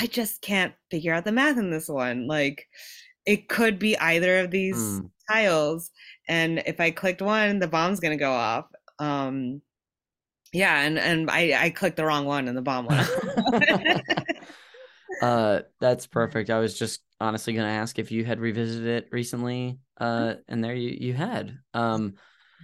i 0.00 0.06
just 0.06 0.42
can't 0.42 0.74
figure 0.90 1.14
out 1.14 1.24
the 1.24 1.32
math 1.32 1.58
in 1.58 1.70
this 1.70 1.88
one 1.88 2.26
like 2.26 2.66
it 3.26 3.48
could 3.48 3.78
be 3.78 3.96
either 3.98 4.38
of 4.38 4.50
these 4.50 4.76
mm. 4.76 5.10
tiles 5.30 5.90
and 6.28 6.62
if 6.66 6.80
i 6.80 6.90
clicked 6.90 7.22
one 7.22 7.58
the 7.58 7.68
bomb's 7.68 8.00
going 8.00 8.16
to 8.16 8.22
go 8.22 8.32
off 8.32 8.66
um 8.98 9.62
yeah 10.52 10.82
and 10.82 10.98
and 10.98 11.30
i 11.30 11.64
i 11.64 11.70
clicked 11.70 11.96
the 11.96 12.04
wrong 12.04 12.26
one 12.26 12.46
and 12.46 12.56
the 12.56 12.62
bomb 12.62 12.86
went 12.86 13.08
uh 15.22 15.60
that's 15.80 16.06
perfect 16.06 16.50
i 16.50 16.58
was 16.58 16.78
just 16.78 17.00
honestly 17.20 17.52
going 17.52 17.66
to 17.66 17.70
ask 17.72 17.98
if 17.98 18.10
you 18.10 18.24
had 18.24 18.40
revisited 18.40 18.86
it 18.86 19.08
recently 19.12 19.78
uh 19.98 20.34
and 20.48 20.62
there 20.62 20.74
you 20.74 20.90
you 21.00 21.14
had 21.14 21.56
um 21.74 22.14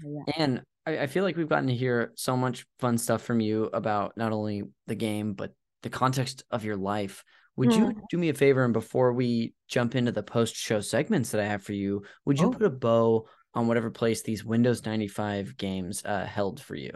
yeah. 0.04 0.22
and 0.36 0.62
I, 0.86 1.00
I 1.00 1.06
feel 1.06 1.24
like 1.24 1.36
we've 1.36 1.48
gotten 1.48 1.68
to 1.68 1.74
hear 1.74 2.12
so 2.16 2.36
much 2.36 2.66
fun 2.78 2.98
stuff 2.98 3.22
from 3.22 3.40
you 3.40 3.64
about 3.72 4.16
not 4.16 4.32
only 4.32 4.64
the 4.86 4.94
game 4.94 5.34
but 5.34 5.52
the 5.82 5.90
context 5.90 6.44
of 6.50 6.64
your 6.64 6.76
life, 6.76 7.24
would 7.56 7.74
you 7.74 7.86
Mm. 7.86 8.00
do 8.10 8.18
me 8.18 8.28
a 8.30 8.34
favor 8.34 8.64
and 8.64 8.72
before 8.72 9.12
we 9.12 9.54
jump 9.68 9.94
into 9.94 10.12
the 10.12 10.22
post 10.22 10.56
show 10.56 10.80
segments 10.80 11.30
that 11.30 11.40
I 11.40 11.46
have 11.46 11.62
for 11.62 11.72
you, 11.72 12.02
would 12.24 12.38
you 12.38 12.46
Oh. 12.46 12.50
put 12.50 12.62
a 12.62 12.70
bow 12.70 13.26
on 13.54 13.66
whatever 13.66 13.90
place 13.90 14.22
these 14.22 14.44
Windows 14.44 14.84
95 14.84 15.56
games 15.56 16.02
uh, 16.04 16.24
held 16.26 16.60
for 16.60 16.74
you? 16.74 16.92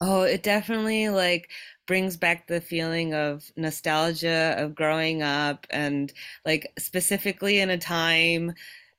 Oh, 0.00 0.22
it 0.22 0.42
definitely 0.44 1.08
like 1.08 1.50
brings 1.86 2.16
back 2.16 2.46
the 2.46 2.60
feeling 2.60 3.14
of 3.14 3.50
nostalgia 3.56 4.54
of 4.58 4.74
growing 4.74 5.22
up 5.22 5.66
and 5.70 6.12
like 6.44 6.72
specifically 6.78 7.58
in 7.60 7.70
a 7.70 7.78
time 7.78 8.52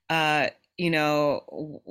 uh 0.10 0.50
you 0.78 0.91
know 0.91 1.82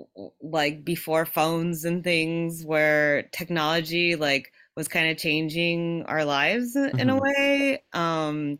like 0.43 0.85
before 0.85 1.27
phones 1.27 1.85
and 1.85 2.05
things 2.05 2.65
where 2.65 3.25
technology 3.33 4.17
like 4.17 4.53
was 4.77 4.89
kind 4.89 5.11
of 5.11 5.19
changing 5.19 6.05
our 6.07 6.25
lives 6.25 6.77
in 6.77 6.93
in 6.99 7.11
a 7.11 7.19
way 7.21 7.85
um 7.95 8.59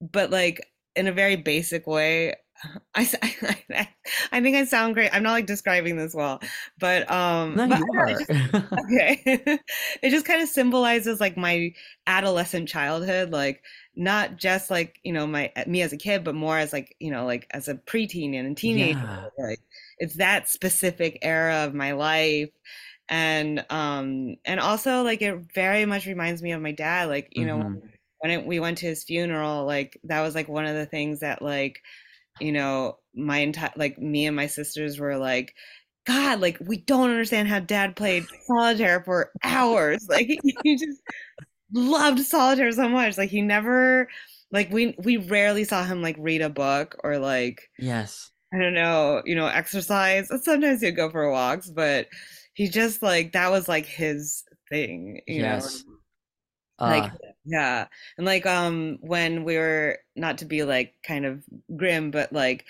but 0.00 0.30
like 0.30 0.60
in 0.96 1.06
a 1.06 1.12
very 1.12 1.36
basic 1.36 1.86
way. 1.86 2.34
I, 2.94 3.08
I, 3.70 3.88
I 4.32 4.40
think 4.42 4.56
I 4.56 4.64
sound 4.64 4.94
great. 4.94 5.10
I'm 5.14 5.22
not 5.22 5.32
like 5.32 5.46
describing 5.46 5.96
this 5.96 6.14
well, 6.14 6.40
but 6.78 7.10
um, 7.10 7.62
No, 7.66 7.66
but 7.66 7.78
it 8.08 8.18
just 8.18 8.32
okay. 8.86 9.58
It 10.02 10.10
just 10.10 10.26
kind 10.26 10.42
of 10.42 10.48
symbolizes 10.48 11.20
like 11.20 11.36
my 11.36 11.72
adolescent 12.06 12.68
childhood, 12.68 13.30
like 13.30 13.64
not 13.96 14.36
just 14.36 14.70
like 14.70 14.98
you 15.04 15.12
know 15.12 15.26
my 15.26 15.52
me 15.66 15.82
as 15.82 15.92
a 15.92 15.96
kid, 15.96 16.24
but 16.24 16.34
more 16.34 16.58
as 16.58 16.72
like 16.72 16.96
you 17.00 17.10
know 17.10 17.26
like 17.26 17.46
as 17.50 17.68
a 17.68 17.74
preteen 17.74 18.34
and 18.38 18.52
a 18.52 18.54
teenager. 18.54 18.96
yeah. 19.02 19.28
Like 19.38 19.60
it's 19.98 20.16
that 20.16 20.48
specific 20.48 21.18
era 21.22 21.64
of 21.66 21.74
my 21.74 21.92
life, 21.92 22.50
and 23.08 23.64
um 23.70 24.36
and 24.44 24.60
also 24.60 25.02
like 25.02 25.22
it 25.22 25.36
very 25.54 25.86
much 25.86 26.06
reminds 26.06 26.42
me 26.42 26.52
of 26.52 26.62
my 26.62 26.72
dad. 26.72 27.08
Like 27.08 27.28
you 27.32 27.46
know 27.46 27.62
hmm 27.62 27.90
when 28.18 28.30
it, 28.32 28.46
we 28.46 28.60
went 28.60 28.78
to 28.78 28.86
his 28.86 29.04
funeral, 29.04 29.64
like 29.66 29.98
that 30.04 30.20
was 30.22 30.34
like 30.34 30.48
one 30.48 30.66
of 30.66 30.74
the 30.76 30.86
things 30.86 31.20
that 31.20 31.40
like, 31.42 31.80
you 32.40 32.52
know, 32.52 32.98
my 33.14 33.38
entire 33.38 33.72
like 33.76 33.98
me 33.98 34.26
and 34.26 34.36
my 34.36 34.46
sisters 34.46 34.98
were 34.98 35.16
like, 35.18 35.54
God, 36.06 36.40
like 36.40 36.58
we 36.60 36.78
don't 36.78 37.10
understand 37.10 37.48
how 37.48 37.60
dad 37.60 37.96
played 37.96 38.24
solitaire 38.46 39.02
for 39.04 39.32
hours. 39.44 40.06
Like 40.08 40.28
he 40.42 40.76
just 40.76 41.00
loved 41.72 42.20
solitaire 42.20 42.72
so 42.72 42.88
much. 42.88 43.18
Like 43.18 43.30
he 43.30 43.42
never 43.42 44.08
like 44.52 44.70
we 44.72 44.94
we 44.98 45.16
rarely 45.18 45.64
saw 45.64 45.84
him 45.84 46.02
like 46.02 46.16
read 46.18 46.42
a 46.42 46.50
book 46.50 46.96
or 47.04 47.18
like 47.18 47.68
Yes. 47.78 48.30
I 48.52 48.58
don't 48.58 48.74
know, 48.74 49.22
you 49.24 49.36
know, 49.36 49.46
exercise. 49.46 50.28
Sometimes 50.42 50.80
he'd 50.80 50.96
go 50.96 51.08
for 51.10 51.30
walks, 51.30 51.70
but 51.70 52.08
he 52.54 52.68
just 52.68 53.02
like 53.02 53.32
that 53.32 53.50
was 53.50 53.68
like 53.68 53.86
his 53.86 54.42
thing, 54.68 55.20
you 55.26 55.42
know. 55.42 55.54
Yes. 55.56 55.84
Like, 56.80 57.04
Uh, 57.04 57.16
yeah. 57.50 57.86
And 58.16 58.26
like, 58.26 58.46
um, 58.46 58.98
when 59.00 59.44
we 59.44 59.56
were 59.56 59.98
not 60.16 60.38
to 60.38 60.44
be 60.44 60.62
like 60.64 60.94
kind 61.06 61.24
of 61.26 61.42
grim, 61.76 62.10
but 62.10 62.32
like 62.32 62.64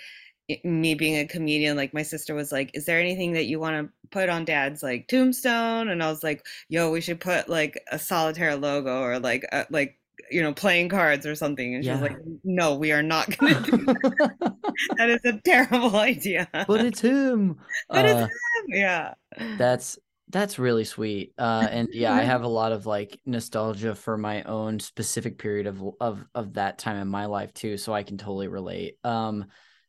me 0.65 0.93
being 0.95 1.17
a 1.19 1.27
comedian, 1.27 1.77
like 1.77 1.93
my 1.93 2.03
sister 2.03 2.35
was 2.35 2.51
like, 2.51 2.71
"Is 2.73 2.85
there 2.85 2.99
anything 2.99 3.33
that 3.33 3.45
you 3.45 3.59
want 3.59 3.87
to 3.87 4.09
put 4.09 4.29
on 4.29 4.45
Dad's 4.45 4.83
like 4.83 5.07
tombstone?" 5.07 5.89
And 5.89 6.03
I 6.03 6.09
was 6.09 6.23
like, 6.23 6.45
"Yo, 6.69 6.91
we 6.91 7.01
should 7.01 7.19
put 7.19 7.49
like 7.49 7.79
a 7.91 7.99
solitaire 7.99 8.55
logo 8.55 9.01
or 9.01 9.19
like 9.19 9.45
uh, 9.51 9.65
like 9.69 9.97
you 10.29 10.41
know 10.41 10.53
playing 10.53 10.89
cards 10.89 11.25
or 11.25 11.35
something." 11.35 11.75
And 11.75 11.85
she 11.85 11.91
was 11.91 12.01
like, 12.01 12.17
"No, 12.43 12.75
we 12.75 12.91
are 12.91 13.03
not 13.03 13.35
gonna 13.37 13.61
do 13.61 13.77
that. 13.85 14.55
That 14.97 15.09
is 15.09 15.21
a 15.25 15.39
terrible 15.45 15.95
idea." 15.97 16.47
but 16.67 16.81
it's 16.85 17.01
him. 17.01 17.57
But 17.91 18.05
it's 18.05 18.21
Uh, 18.21 18.25
him, 18.25 18.29
yeah. 18.69 19.13
That's 19.57 19.97
that's 20.31 20.59
really 20.59 20.83
sweet. 20.83 21.33
Uh, 21.37 21.67
and 21.69 21.89
yeah, 21.93 22.13
I 22.13 22.21
have 22.21 22.43
a 22.43 22.47
lot 22.47 22.71
of 22.71 22.85
like 22.85 23.19
nostalgia 23.25 23.95
for 23.95 24.17
my 24.17 24.43
own 24.43 24.79
specific 24.79 25.37
period 25.37 25.67
of 25.67 25.81
of 25.99 26.25
of 26.33 26.53
that 26.53 26.77
time 26.77 26.97
in 26.97 27.07
my 27.07 27.25
life 27.25 27.53
too, 27.53 27.77
so 27.77 27.93
I 27.93 28.03
can 28.03 28.17
totally 28.17 28.47
relate. 28.47 28.95
Um, 29.03 29.45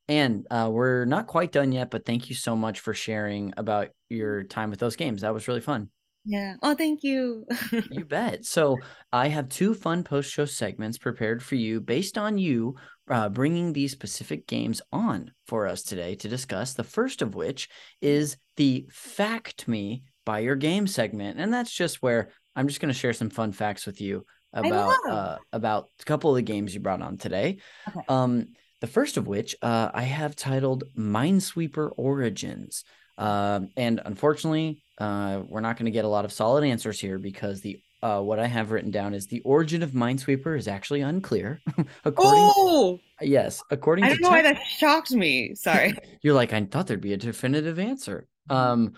and 0.08 0.46
uh, 0.50 0.68
we're 0.70 1.04
not 1.04 1.26
quite 1.26 1.52
done 1.52 1.72
yet, 1.72 1.90
but 1.90 2.04
thank 2.04 2.28
you 2.28 2.34
so 2.34 2.56
much 2.56 2.80
for 2.80 2.92
sharing 2.92 3.54
about 3.56 3.88
your 4.10 4.42
time 4.42 4.70
with 4.70 4.80
those 4.80 4.96
games. 4.96 5.22
That 5.22 5.32
was 5.32 5.48
really 5.48 5.60
fun. 5.60 5.90
Yeah. 6.24 6.54
Oh, 6.62 6.74
thank 6.74 7.02
you. 7.02 7.46
You 7.90 8.04
bet. 8.08 8.44
So 8.44 8.78
I 9.12 9.28
have 9.28 9.48
two 9.48 9.74
fun 9.74 10.04
post-show 10.04 10.44
segments 10.44 10.98
prepared 10.98 11.42
for 11.42 11.56
you 11.56 11.80
based 11.80 12.16
on 12.16 12.38
you 12.38 12.76
uh, 13.10 13.28
bringing 13.28 13.72
these 13.72 13.92
specific 13.92 14.46
games 14.46 14.80
on 14.92 15.32
for 15.46 15.66
us 15.66 15.82
today 15.82 16.14
to 16.16 16.28
discuss. 16.28 16.74
The 16.74 16.84
first 16.84 17.22
of 17.22 17.34
which 17.34 17.68
is 18.00 18.36
the 18.56 18.86
Fact 18.92 19.66
Me 19.66 20.04
by 20.24 20.40
Your 20.40 20.56
Game 20.56 20.86
segment, 20.86 21.38
and 21.38 21.52
that's 21.52 21.72
just 21.72 22.02
where 22.02 22.30
I'm 22.54 22.68
just 22.68 22.80
going 22.80 22.92
to 22.92 22.98
share 22.98 23.12
some 23.12 23.30
fun 23.30 23.52
facts 23.52 23.86
with 23.86 24.00
you 24.00 24.24
about 24.52 24.94
uh, 25.08 25.36
about 25.52 25.88
a 26.00 26.04
couple 26.04 26.30
of 26.30 26.36
the 26.36 26.42
games 26.42 26.74
you 26.74 26.80
brought 26.80 27.02
on 27.02 27.16
today. 27.16 27.58
Okay. 27.88 28.00
Um, 28.08 28.48
the 28.80 28.86
first 28.86 29.16
of 29.16 29.26
which 29.26 29.54
uh, 29.62 29.90
I 29.94 30.02
have 30.02 30.36
titled 30.36 30.84
Minesweeper 30.98 31.90
Origins. 31.96 32.84
Um, 33.16 33.68
and 33.76 34.00
unfortunately, 34.04 34.82
uh, 34.98 35.42
we're 35.46 35.60
not 35.60 35.76
going 35.76 35.86
to 35.86 35.92
get 35.92 36.04
a 36.04 36.08
lot 36.08 36.24
of 36.24 36.32
solid 36.32 36.64
answers 36.64 36.98
here 36.98 37.18
because 37.18 37.60
the 37.60 37.80
uh, 38.02 38.20
what 38.20 38.40
I 38.40 38.48
have 38.48 38.72
written 38.72 38.90
down 38.90 39.14
is 39.14 39.28
the 39.28 39.40
origin 39.42 39.84
of 39.84 39.92
Minesweeper 39.92 40.58
is 40.58 40.66
actually 40.66 41.02
unclear. 41.02 41.60
according, 42.04 42.52
Oh, 42.56 42.98
yes, 43.20 43.62
according 43.70 44.04
I 44.04 44.08
to 44.08 44.14
don't 44.14 44.22
know 44.22 44.30
why 44.30 44.42
that 44.42 44.60
shocked 44.66 45.12
me. 45.12 45.54
Sorry. 45.54 45.94
you're 46.22 46.34
like, 46.34 46.52
I 46.52 46.64
thought 46.64 46.88
there'd 46.88 47.00
be 47.00 47.12
a 47.12 47.16
definitive 47.16 47.78
answer. 47.78 48.26
Um, 48.50 48.94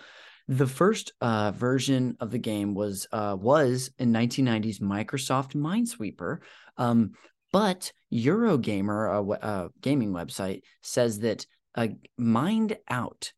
the 0.48 0.66
first 0.66 1.12
uh, 1.20 1.52
version 1.52 2.16
of 2.20 2.30
the 2.30 2.38
game 2.38 2.74
was 2.74 3.06
uh, 3.12 3.36
was 3.38 3.90
in 3.98 4.12
1990s 4.12 4.80
Microsoft 4.80 5.54
Minesweeper, 5.54 6.38
um, 6.76 7.12
but 7.52 7.92
Eurogamer, 8.12 9.38
a, 9.40 9.46
a 9.46 9.68
gaming 9.80 10.12
website, 10.12 10.62
says 10.82 11.20
that 11.20 11.46
uh, 11.74 11.88
Mind 12.18 12.76
Out 12.88 13.32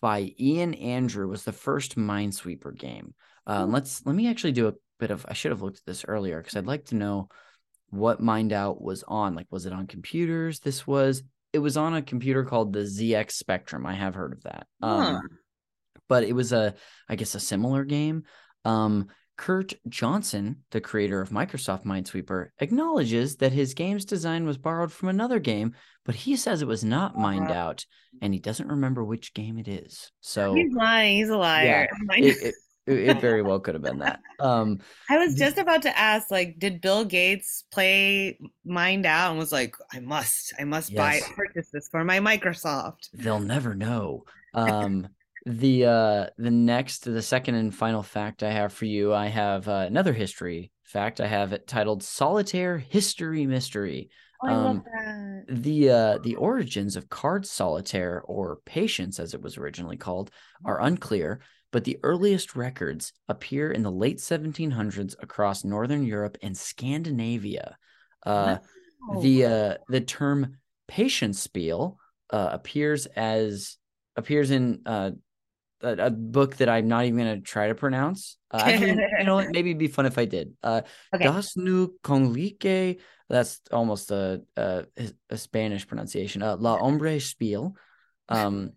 by 0.00 0.32
Ian 0.38 0.74
Andrew 0.74 1.28
was 1.28 1.44
the 1.44 1.52
first 1.52 1.96
Minesweeper 1.96 2.76
game. 2.76 3.14
Uh, 3.46 3.64
Hmm. 3.66 3.72
let's 3.72 4.04
let 4.06 4.14
me 4.14 4.28
actually 4.28 4.52
do 4.52 4.68
a 4.68 4.74
bit 4.98 5.10
of. 5.10 5.24
I 5.28 5.32
should 5.32 5.50
have 5.50 5.62
looked 5.62 5.78
at 5.78 5.86
this 5.86 6.04
earlier 6.06 6.40
because 6.40 6.56
I'd 6.56 6.66
like 6.66 6.86
to 6.86 6.94
know 6.94 7.28
what 7.88 8.20
Mined-Out 8.20 8.80
was 8.80 9.02
on. 9.08 9.34
Like, 9.34 9.46
was 9.50 9.66
it 9.66 9.72
on 9.72 9.86
computers? 9.86 10.60
This 10.60 10.86
was. 10.86 11.22
It 11.52 11.58
was 11.58 11.76
on 11.76 11.94
a 11.94 12.02
computer 12.02 12.44
called 12.44 12.72
the 12.72 12.80
ZX 12.80 13.32
Spectrum. 13.32 13.84
I 13.86 13.94
have 13.94 14.14
heard 14.14 14.32
of 14.34 14.42
that. 14.44 14.66
Um. 14.82 15.20
But 16.10 16.24
it 16.24 16.34
was 16.34 16.52
a 16.52 16.74
i 17.08 17.14
guess 17.16 17.34
a 17.34 17.40
similar 17.40 17.84
game 17.84 18.24
um 18.66 19.08
curt 19.38 19.72
johnson 19.88 20.64
the 20.70 20.82
creator 20.82 21.22
of 21.22 21.30
microsoft 21.30 21.84
minesweeper 21.86 22.48
acknowledges 22.58 23.36
that 23.36 23.52
his 23.52 23.72
game's 23.72 24.04
design 24.04 24.44
was 24.44 24.58
borrowed 24.58 24.92
from 24.92 25.08
another 25.08 25.38
game 25.38 25.72
but 26.04 26.14
he 26.14 26.36
says 26.36 26.60
it 26.60 26.68
was 26.68 26.84
not 26.84 27.16
mined 27.16 27.50
Uh, 27.50 27.54
out 27.54 27.86
and 28.20 28.34
he 28.34 28.40
doesn't 28.40 28.68
remember 28.68 29.02
which 29.02 29.32
game 29.32 29.56
it 29.58 29.66
is 29.68 30.12
so 30.20 30.54
He's 30.54 30.74
lying. 30.74 31.16
He's 31.16 31.30
a 31.30 31.38
liar. 31.38 31.88
it, 32.10 32.36
it, 32.42 32.54
it 32.86 32.98
it 33.10 33.20
very 33.20 33.40
well 33.42 33.60
could 33.60 33.74
have 33.74 33.82
been 33.82 33.98
that 34.00 34.20
um 34.40 34.78
I 35.08 35.16
was 35.18 35.34
just 35.36 35.58
about 35.58 35.82
to 35.82 35.98
ask, 35.98 36.30
like, 36.30 36.58
did 36.58 36.80
Bill 36.80 37.04
Gates 37.04 37.64
play 37.70 38.38
Mined-Out 38.64 39.30
and 39.30 39.38
was 39.38 39.52
like, 39.52 39.74
I 39.92 40.00
must, 40.00 40.52
I 40.58 40.64
must 40.64 40.94
buy, 40.94 41.20
purchase 41.36 41.68
this 41.72 41.88
for 41.90 42.04
my 42.04 42.18
Microsoft. 42.20 43.08
they'll 43.14 43.38
never 43.56 43.74
know 43.74 44.24
um 44.54 45.08
the 45.46 45.86
uh 45.86 46.26
the 46.36 46.50
next 46.50 47.04
the 47.04 47.22
second 47.22 47.54
and 47.54 47.74
final 47.74 48.02
fact 48.02 48.42
i 48.42 48.50
have 48.50 48.72
for 48.72 48.84
you 48.84 49.14
i 49.14 49.26
have 49.26 49.66
uh, 49.68 49.84
another 49.86 50.12
history 50.12 50.70
fact 50.84 51.20
i 51.20 51.26
have 51.26 51.52
it 51.52 51.66
titled 51.66 52.02
solitaire 52.02 52.76
history 52.78 53.46
mystery 53.46 54.10
Oh, 54.42 54.48
I 54.48 54.52
love 54.54 54.76
um 54.76 54.82
that. 54.84 55.44
the 55.48 55.90
uh 55.90 56.18
the 56.18 56.36
origins 56.36 56.96
of 56.96 57.08
card 57.08 57.46
solitaire 57.46 58.22
or 58.26 58.58
patience 58.66 59.18
as 59.18 59.32
it 59.32 59.40
was 59.40 59.56
originally 59.56 59.96
called 59.96 60.30
are 60.64 60.80
unclear 60.82 61.40
but 61.72 61.84
the 61.84 61.98
earliest 62.02 62.54
records 62.56 63.12
appear 63.28 63.70
in 63.72 63.82
the 63.82 63.90
late 63.90 64.20
1700s 64.20 65.16
across 65.20 65.64
northern 65.64 66.04
europe 66.04 66.36
and 66.42 66.56
scandinavia 66.56 67.76
uh 68.26 68.58
Wow. 69.08 69.20
the 69.20 69.44
uh 69.46 69.74
the 69.88 70.00
term 70.02 70.56
patiencespiel 70.90 71.96
uh 72.30 72.48
appears 72.52 73.06
as 73.06 73.78
appears 74.16 74.50
in 74.50 74.80
uh 74.84 75.10
a, 75.82 76.06
a 76.06 76.10
book 76.10 76.56
that 76.56 76.68
I'm 76.68 76.88
not 76.88 77.04
even 77.06 77.18
gonna 77.18 77.40
try 77.40 77.68
to 77.68 77.74
pronounce. 77.74 78.36
Uh, 78.50 78.62
actually, 78.64 78.90
you 79.18 79.24
know? 79.24 79.38
Maybe 79.50 79.70
it'd 79.70 79.78
be 79.78 79.88
fun 79.88 80.06
if 80.06 80.18
I 80.18 80.24
did. 80.26 80.52
Uh, 80.62 80.82
Okay. 81.14 81.24
Das 81.24 81.56
nu 81.56 81.88
Conlique. 82.02 83.00
That's 83.28 83.60
almost 83.72 84.10
a, 84.10 84.42
a 84.56 84.84
a 85.30 85.36
Spanish 85.36 85.86
pronunciation. 85.86 86.42
Uh, 86.42 86.56
La 86.56 86.76
Hombre 86.78 87.20
Spiel. 87.20 87.74
Um, 88.28 88.72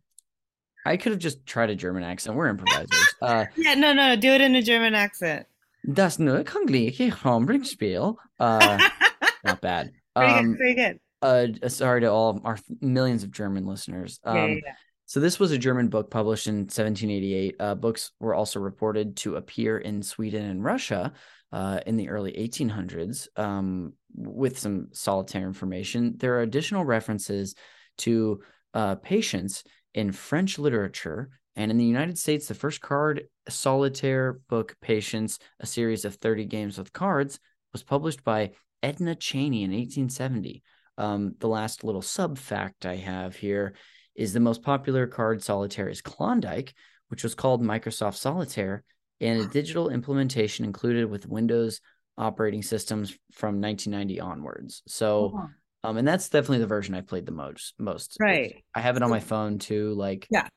I 0.86 0.97
could 0.97 1.12
have 1.14 1.20
just 1.20 1.45
tried 1.45 1.70
a 1.70 1.76
German 1.76 2.04
accent. 2.04 2.36
We're 2.36 2.49
improvisers. 2.49 3.16
Uh, 3.22 3.45
Yeah, 3.56 3.76
no, 3.76 3.93
no, 3.93 4.16
do 4.18 4.34
it 4.34 4.41
in 4.41 4.54
a 4.56 4.62
German 4.62 4.95
accent. 4.95 5.45
Das 5.91 6.20
nu 6.20 6.43
Conlique 6.43 7.10
Hombre 7.10 7.64
Spiel. 7.66 8.18
Uh, 8.39 8.78
not 9.45 9.62
bad. 9.62 9.91
Pretty 10.16 10.32
good, 10.34 10.39
Um, 10.39 10.56
pretty 10.58 10.76
good. 10.76 10.99
uh, 11.22 11.70
sorry 11.70 12.01
to 12.01 12.08
all 12.12 12.41
our 12.43 12.58
millions 12.82 13.24
of 13.24 13.32
German 13.32 13.66
listeners. 13.66 14.20
Yeah, 14.26 14.34
yeah, 14.34 14.43
Um, 14.43 14.49
yeah. 14.51 14.74
So 15.14 15.20
this 15.20 15.39
was 15.39 15.51
a 15.51 15.59
German 15.59 15.89
book 15.89 16.09
published 16.09 16.47
in 16.47 16.61
1788. 16.61 17.55
Uh, 17.59 17.76
books 17.76 18.14
were 18.20 18.34
also 18.34 18.59
reported 18.59 19.16
to 19.18 19.36
appear 19.36 19.78
in 19.78 20.01
Sweden 20.01 20.43
and 20.43 20.64
Russia, 20.64 21.14
uh, 21.51 21.82
in 21.86 21.97
the 21.97 22.09
early 22.09 22.32
1800s 22.32 23.28
um, 23.38 23.93
with 24.16 24.57
some 24.57 24.88
solitaire 24.91 25.45
information. 25.45 26.16
There 26.18 26.34
are 26.34 26.41
additional 26.41 26.84
references 26.84 27.53
to 27.99 28.41
uh, 28.74 28.95
patience 28.95 29.64
in 29.93 30.11
French 30.11 30.57
literature. 30.57 31.30
And 31.55 31.70
in 31.70 31.78
the 31.78 31.86
United 31.86 32.18
States, 32.18 32.47
the 32.47 32.55
first 32.55 32.82
card 32.82 33.26
solitaire 33.47 34.39
book, 34.49 34.76
Patience, 34.82 35.38
a 35.59 35.68
series 35.68 36.05
of 36.05 36.16
30 36.16 36.45
games 36.45 36.80
with 36.80 36.91
cards, 36.91 37.39
was 37.72 37.84
published 37.84 38.24
by 38.24 38.53
Ednah 38.82 39.20
Cheney 39.20 39.61
in 39.61 39.70
1870. 39.70 40.64
Um, 40.97 41.36
the 41.38 41.47
last 41.47 41.84
little 41.84 42.01
sub 42.01 42.39
fact 42.39 42.88
I 42.88 42.95
have 42.95 43.36
here 43.36 43.76
is 44.16 44.34
the 44.34 44.39
most 44.39 44.61
popular 44.64 45.07
card 45.07 45.43
solitaire 45.43 45.89
is 45.89 46.01
Klondike, 46.01 46.74
which 47.09 47.24
was 47.24 47.36
called 47.36 47.61
Microsoft 47.64 48.16
Solitaire, 48.16 48.84
and 49.22 49.41
a 49.41 49.47
digital 49.47 49.89
implementation 49.89 50.66
included 50.66 51.09
with 51.09 51.28
Windows 51.28 51.82
operating 52.18 52.61
systems 52.61 53.18
from 53.32 53.59
1990 53.59 54.20
onwards. 54.20 54.84
So, 54.88 55.34
Oh, 55.36 55.49
um, 55.89 55.97
and 55.97 56.07
that's 56.07 56.30
definitely 56.30 56.59
the 56.59 56.68
version 56.68 56.95
I 56.95 57.01
played 57.01 57.26
the 57.26 57.32
most. 57.32 57.74
Most 57.80 58.18
Right. 58.20 58.64
I 58.76 58.82
have 58.82 58.97
it 58.97 59.03
on 59.03 59.09
my 59.09 59.20
phone 59.20 59.59
too. 59.59 59.93
Like, 59.93 60.28
Yeah. 60.30 60.47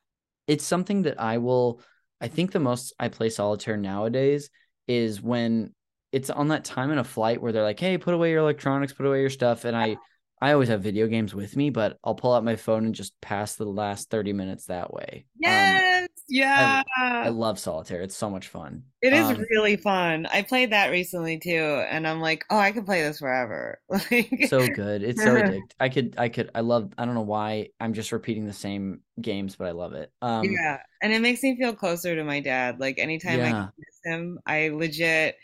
it's 0.46 0.64
something 0.64 1.02
that 1.02 1.20
I 1.20 1.38
will. 1.38 1.80
I 2.20 2.28
think 2.28 2.52
the 2.52 2.60
most 2.60 2.94
I 2.98 3.08
play 3.08 3.28
solitaire 3.30 3.76
nowadays 3.76 4.50
is 4.86 5.20
when 5.20 5.74
it's 6.12 6.30
on 6.30 6.48
that 6.48 6.64
time 6.64 6.90
in 6.90 6.98
a 6.98 7.04
flight 7.04 7.42
where 7.42 7.52
they're 7.52 7.62
like, 7.62 7.80
"Hey, 7.80 7.98
put 7.98 8.14
away 8.14 8.30
your 8.30 8.40
electronics, 8.40 8.92
put 8.92 9.04
away 9.06 9.20
your 9.20 9.30
stuff," 9.30 9.64
and 9.64 9.76
I. 9.76 9.96
I 10.40 10.52
always 10.52 10.68
have 10.68 10.82
video 10.82 11.06
games 11.06 11.34
with 11.34 11.56
me, 11.56 11.70
but 11.70 11.98
I'll 12.04 12.14
pull 12.14 12.34
out 12.34 12.44
my 12.44 12.56
phone 12.56 12.84
and 12.84 12.94
just 12.94 13.18
pass 13.20 13.54
the 13.56 13.64
last 13.64 14.10
30 14.10 14.32
minutes 14.32 14.66
that 14.66 14.92
way. 14.92 15.26
Um, 15.36 15.40
Yes. 15.40 16.08
Yeah. 16.28 16.82
I 16.98 17.28
love 17.28 17.58
solitaire. 17.58 18.02
It's 18.02 18.16
so 18.16 18.28
much 18.28 18.48
fun. 18.48 18.82
It 19.00 19.12
is 19.12 19.30
Um, 19.30 19.46
really 19.50 19.76
fun. 19.76 20.26
I 20.26 20.42
played 20.42 20.72
that 20.72 20.90
recently 20.90 21.38
too, 21.38 21.84
and 21.88 22.06
I'm 22.06 22.20
like, 22.20 22.44
oh, 22.50 22.58
I 22.58 22.72
could 22.72 22.84
play 22.84 23.02
this 23.02 23.20
forever. 23.20 23.80
Like, 23.88 24.46
so 24.48 24.66
good. 24.66 25.02
It's 25.02 25.22
so 25.22 25.34
addictive. 25.42 25.70
I 25.78 25.88
could, 25.88 26.14
I 26.18 26.28
could, 26.28 26.50
I 26.54 26.60
love. 26.60 26.92
I 26.98 27.04
don't 27.04 27.14
know 27.14 27.20
why 27.22 27.68
I'm 27.80 27.94
just 27.94 28.12
repeating 28.12 28.46
the 28.46 28.52
same 28.52 29.00
games, 29.20 29.56
but 29.56 29.68
I 29.68 29.70
love 29.70 29.92
it. 29.94 30.10
Um, 30.20 30.44
yeah, 30.44 30.82
and 31.02 31.12
it 31.12 31.20
makes 31.22 31.42
me 31.42 31.56
feel 31.56 31.74
closer 31.74 32.14
to 32.16 32.24
my 32.24 32.40
dad. 32.40 32.80
Like 32.80 32.98
anytime 32.98 33.40
I 33.40 33.68
miss 33.78 34.00
him, 34.04 34.38
I 34.46 34.68
legit. 34.68 35.36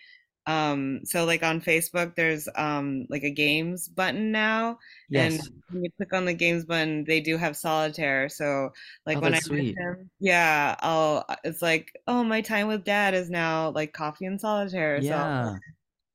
Um, 0.47 1.01
so 1.05 1.24
like 1.24 1.43
on 1.43 1.61
Facebook, 1.61 2.14
there's 2.16 2.49
um 2.57 3.07
like 3.09 3.22
a 3.22 3.30
games 3.30 3.88
button 3.88 4.32
now, 4.32 4.78
yes. 5.09 5.34
and 5.34 5.62
when 5.70 5.84
you 5.84 5.90
click 5.97 6.12
on 6.12 6.24
the 6.24 6.34
games 6.34 6.64
button, 6.64 7.05
they 7.05 7.20
do 7.20 7.36
have 7.36 7.57
solitaire. 7.57 8.28
So 8.28 8.70
like 9.07 9.18
Oh, 9.18 9.20
when 9.20 9.34
I 9.34 9.38
sweet. 9.38 9.76
yeah, 10.20 10.76
I'll. 10.80 11.24
It's 11.45 11.62
like, 11.62 11.93
oh, 12.07 12.24
my 12.24 12.40
time 12.40 12.66
with 12.68 12.84
dad 12.84 13.14
is 13.14 13.30
now 13.30 13.70
like 13.70 13.93
coffee 13.93 14.26
and 14.26 14.40
solitaire. 14.40 15.01
So 15.01 15.09
Yeah. 15.09 15.47
I'll 15.51 15.59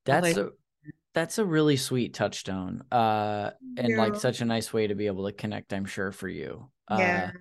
That's 0.05 0.37
a 0.37 0.49
that's 1.13 1.37
a 1.39 1.45
really 1.45 1.77
sweet 1.77 2.13
touchstone. 2.13 2.83
Uh, 2.91 3.51
and 3.77 3.97
like 3.97 4.15
such 4.15 4.41
a 4.41 4.45
nice 4.45 4.71
way 4.71 4.87
to 4.87 4.95
be 4.95 5.07
able 5.07 5.25
to 5.25 5.31
connect. 5.31 5.73
I'm 5.73 5.85
sure 5.85 6.11
for 6.11 6.27
you. 6.27 6.69
Uh, 6.87 6.97
yeah. 6.99 7.31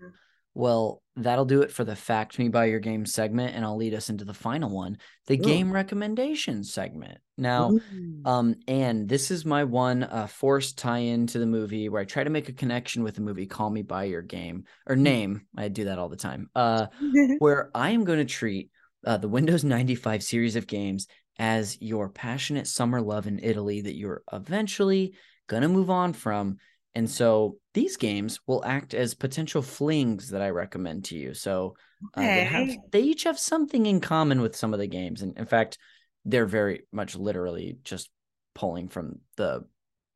Well, 0.57 1.03
that'll 1.17 1.45
do 1.45 1.61
it 1.61 1.71
for 1.71 1.85
the 1.85 1.95
fact 1.95 2.39
me 2.39 2.49
by 2.49 2.65
your 2.65 2.81
game 2.81 3.05
segment, 3.05 3.55
and 3.55 3.63
I'll 3.63 3.77
lead 3.77 3.93
us 3.93 4.09
into 4.09 4.25
the 4.25 4.33
final 4.33 4.71
one, 4.71 4.97
the 5.27 5.35
Ooh. 5.35 5.43
game 5.43 5.71
recommendation 5.71 6.65
segment. 6.65 7.19
Now, 7.37 7.73
Ooh. 7.73 7.81
Um, 8.25 8.55
and 8.67 9.07
this 9.07 9.31
is 9.31 9.45
my 9.45 9.65
one 9.65 10.05
uh, 10.05 10.27
forced 10.27 10.79
tie-in 10.79 11.27
to 11.27 11.39
the 11.39 11.45
movie 11.45 11.91
where 11.91 12.01
I 12.01 12.07
try 12.07 12.25
to 12.25 12.31
make 12.31 12.49
a 12.49 12.55
connection 12.55 13.03
with 13.03 13.17
the 13.17 13.21
movie 13.21 13.45
Call 13.45 13.69
Me 13.69 13.83
by 13.83 14.05
Your 14.05 14.23
Game 14.23 14.65
or 14.87 14.97
name. 14.97 15.43
I 15.55 15.69
do 15.69 15.85
that 15.85 15.99
all 15.99 16.09
the 16.09 16.17
time. 16.17 16.49
Uh, 16.55 16.87
where 17.39 17.71
I 17.75 17.91
am 17.91 18.05
going 18.05 18.21
to 18.21 18.25
treat 18.25 18.71
uh, 19.07 19.19
the 19.19 19.29
Windows 19.29 19.63
95 19.63 20.23
series 20.23 20.57
of 20.57 20.67
games 20.67 21.07
as 21.39 21.77
your 21.83 22.09
passionate 22.09 22.67
summer 22.67 23.03
love 23.03 23.27
in 23.27 23.41
Italy 23.43 23.83
that 23.83 23.95
you're 23.95 24.23
eventually 24.33 25.13
going 25.49 25.63
to 25.63 25.69
move 25.69 25.91
on 25.91 26.15
from. 26.15 26.57
And 26.97 27.11
so 27.11 27.59
these 27.75 27.99
games 27.99 28.41
will 28.47 28.65
act 28.65 28.95
as 28.95 29.13
potential 29.13 29.61
flings 29.61 30.31
that 30.31 30.41
I 30.41 30.49
recommend 30.49 31.05
to 31.05 31.15
you. 31.15 31.35
So 31.35 31.77
uh, 32.15 32.23
they, 32.23 32.45
have, 32.45 32.71
they 32.91 33.03
each 33.03 33.25
have 33.25 33.39
something 33.39 33.85
in 33.85 34.01
common 34.01 34.41
with 34.41 34.57
some 34.57 34.73
of 34.73 34.81
the 34.81 34.87
games. 34.87 35.21
And 35.21 35.37
in 35.37 35.45
fact, 35.45 35.77
they're 36.25 36.47
very 36.47 36.87
much 36.93 37.15
literally 37.15 37.77
just 37.85 38.09
pulling 38.55 38.89
from 38.89 39.21
the 39.37 39.67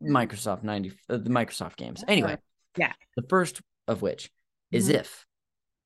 Microsoft 0.03 0.63
90, 0.63 0.93
uh, 1.11 1.19
the 1.19 1.29
Microsoft 1.29 1.77
games. 1.77 2.03
Anyway, 2.09 2.39
Yeah. 2.79 2.95
the 3.15 3.27
first 3.29 3.61
of 3.87 4.01
which 4.01 4.31
is 4.71 4.89
Mhm. 4.89 5.01
if 5.01 5.27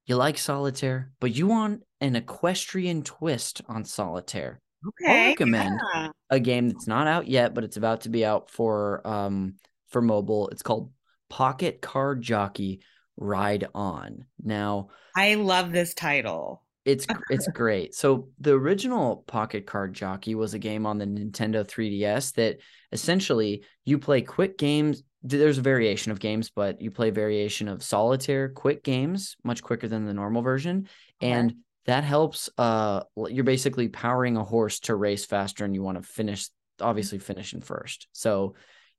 you 0.06 0.14
like 0.14 0.38
solitaire, 0.38 1.10
but 1.18 1.34
you 1.34 1.48
want 1.48 1.82
an 2.00 2.14
equestrian 2.14 3.02
twist 3.02 3.62
on 3.66 3.84
solitaire, 3.84 4.60
Okay. 4.86 5.30
recommend 5.30 5.80
yeah. 5.92 6.10
a 6.30 6.38
game 6.38 6.68
that's 6.68 6.86
not 6.86 7.08
out 7.08 7.26
yet, 7.26 7.52
but 7.52 7.64
it's 7.64 7.76
about 7.76 8.02
to 8.02 8.10
be 8.10 8.24
out 8.24 8.48
for 8.48 9.04
um 9.04 9.56
for 9.94 10.02
mobile. 10.02 10.48
It's 10.48 10.62
called 10.62 10.90
Pocket 11.30 11.80
Card 11.80 12.20
Jockey 12.20 12.80
Ride 13.16 13.68
On. 13.76 14.24
Now, 14.42 14.88
I 15.16 15.36
love 15.36 15.70
this 15.70 15.94
title. 15.94 16.64
it's 16.84 17.06
it's 17.30 17.46
great. 17.48 17.94
So 17.94 18.28
the 18.40 18.54
original 18.54 19.24
Pocket 19.28 19.66
Card 19.66 19.94
Jockey 19.94 20.34
was 20.34 20.52
a 20.52 20.58
game 20.58 20.84
on 20.84 20.98
the 20.98 21.06
Nintendo 21.06 21.64
3DS 21.64 22.34
that 22.34 22.58
essentially 22.90 23.62
you 23.84 23.98
play 24.00 24.20
quick 24.20 24.58
games. 24.58 25.04
There's 25.22 25.58
a 25.58 25.62
variation 25.62 26.10
of 26.10 26.18
games, 26.18 26.50
but 26.50 26.80
you 26.82 26.90
play 26.90 27.10
variation 27.10 27.68
of 27.68 27.84
solitaire 27.84 28.48
quick 28.48 28.82
games, 28.82 29.36
much 29.44 29.62
quicker 29.62 29.86
than 29.86 30.06
the 30.06 30.12
normal 30.12 30.42
version, 30.42 30.88
Okay. 31.22 31.30
and 31.32 31.54
that 31.86 32.02
helps. 32.02 32.50
Uh, 32.58 33.02
you're 33.28 33.44
basically 33.44 33.88
powering 33.88 34.36
a 34.36 34.42
horse 34.44 34.80
to 34.80 34.96
race 34.96 35.24
faster, 35.24 35.64
and 35.64 35.72
you 35.74 35.82
want 35.82 36.02
to 36.02 36.06
finish, 36.06 36.48
obviously, 36.80 37.18
finishing 37.18 37.60
first. 37.62 38.08
So 38.12 38.54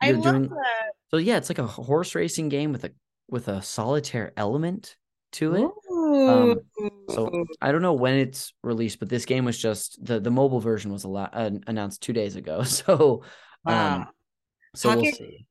I 0.08 0.12
love 0.12 0.24
doing. 0.24 0.50
that. 0.50 0.92
So 1.12 1.18
yeah, 1.18 1.38
it's 1.38 1.50
like 1.50 1.60
a 1.60 1.68
horse 1.68 2.16
racing 2.16 2.50
game 2.50 2.72
with 2.72 2.84
a 2.84 2.92
with 3.30 3.48
a 3.48 3.62
solitaire 3.62 4.32
element 4.38 4.96
to 5.34 5.56
it. 5.56 5.70
Um, 5.92 6.60
So 7.10 7.46
I 7.62 7.72
don't 7.72 7.82
know 7.82 7.94
when 7.94 8.16
it's 8.16 8.54
released, 8.64 9.00
but 9.00 9.10
this 9.10 9.26
game 9.26 9.46
was 9.46 9.58
just 9.58 10.04
the 10.04 10.20
the 10.20 10.32
mobile 10.32 10.60
version 10.60 10.92
was 10.92 11.04
a 11.04 11.10
lot 11.10 11.32
uh, 11.34 11.52
announced 11.68 12.02
two 12.02 12.14
days 12.14 12.36
ago. 12.36 12.64
So 12.66 13.24
wow. 13.66 13.96
um, 13.96 14.08
so 14.76 14.90
we'll 14.90 14.98
Pocket- 15.00 15.16
see. 15.16 15.48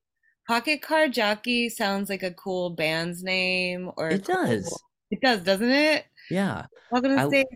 Pocket 0.46 0.82
Card 0.82 1.12
Jockey 1.14 1.68
sounds 1.70 2.10
like 2.10 2.22
a 2.22 2.30
cool 2.32 2.70
band's 2.70 3.22
name 3.22 3.90
or 3.96 4.10
It 4.10 4.24
does. 4.24 4.68
cool- 4.68 4.80
It 5.10 5.20
does, 5.22 5.40
doesn't 5.42 5.70
it? 5.70 6.04
Yeah, 6.30 6.66
Welcome 6.90 7.16
to 7.16 7.22
I- 7.22 7.28
stage. 7.28 7.46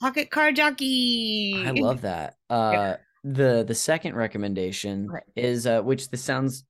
Pocket 0.00 0.30
Car 0.30 0.50
Jockey. 0.52 1.62
I 1.66 1.72
love 1.72 2.00
that. 2.02 2.36
Uh, 2.48 2.96
the 3.24 3.64
the 3.66 3.74
second 3.74 4.14
recommendation 4.14 5.08
Right. 5.08 5.22
is 5.36 5.66
uh, 5.66 5.82
which 5.82 6.10
this 6.10 6.22
sounds. 6.22 6.64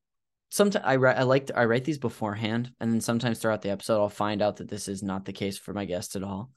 Sometimes 0.52 0.84
I 0.84 0.96
write 0.96 1.16
I 1.16 1.22
like 1.22 1.46
to, 1.46 1.58
I 1.58 1.64
write 1.66 1.84
these 1.84 1.98
beforehand, 1.98 2.72
and 2.80 2.92
then 2.92 3.00
sometimes 3.00 3.38
throughout 3.38 3.62
the 3.62 3.70
episode 3.70 4.00
I'll 4.00 4.08
find 4.08 4.42
out 4.42 4.56
that 4.56 4.68
this 4.68 4.88
is 4.88 5.02
not 5.02 5.24
the 5.24 5.32
case 5.32 5.56
for 5.58 5.72
my 5.72 5.84
guests 5.84 6.16
at 6.16 6.24
all. 6.24 6.50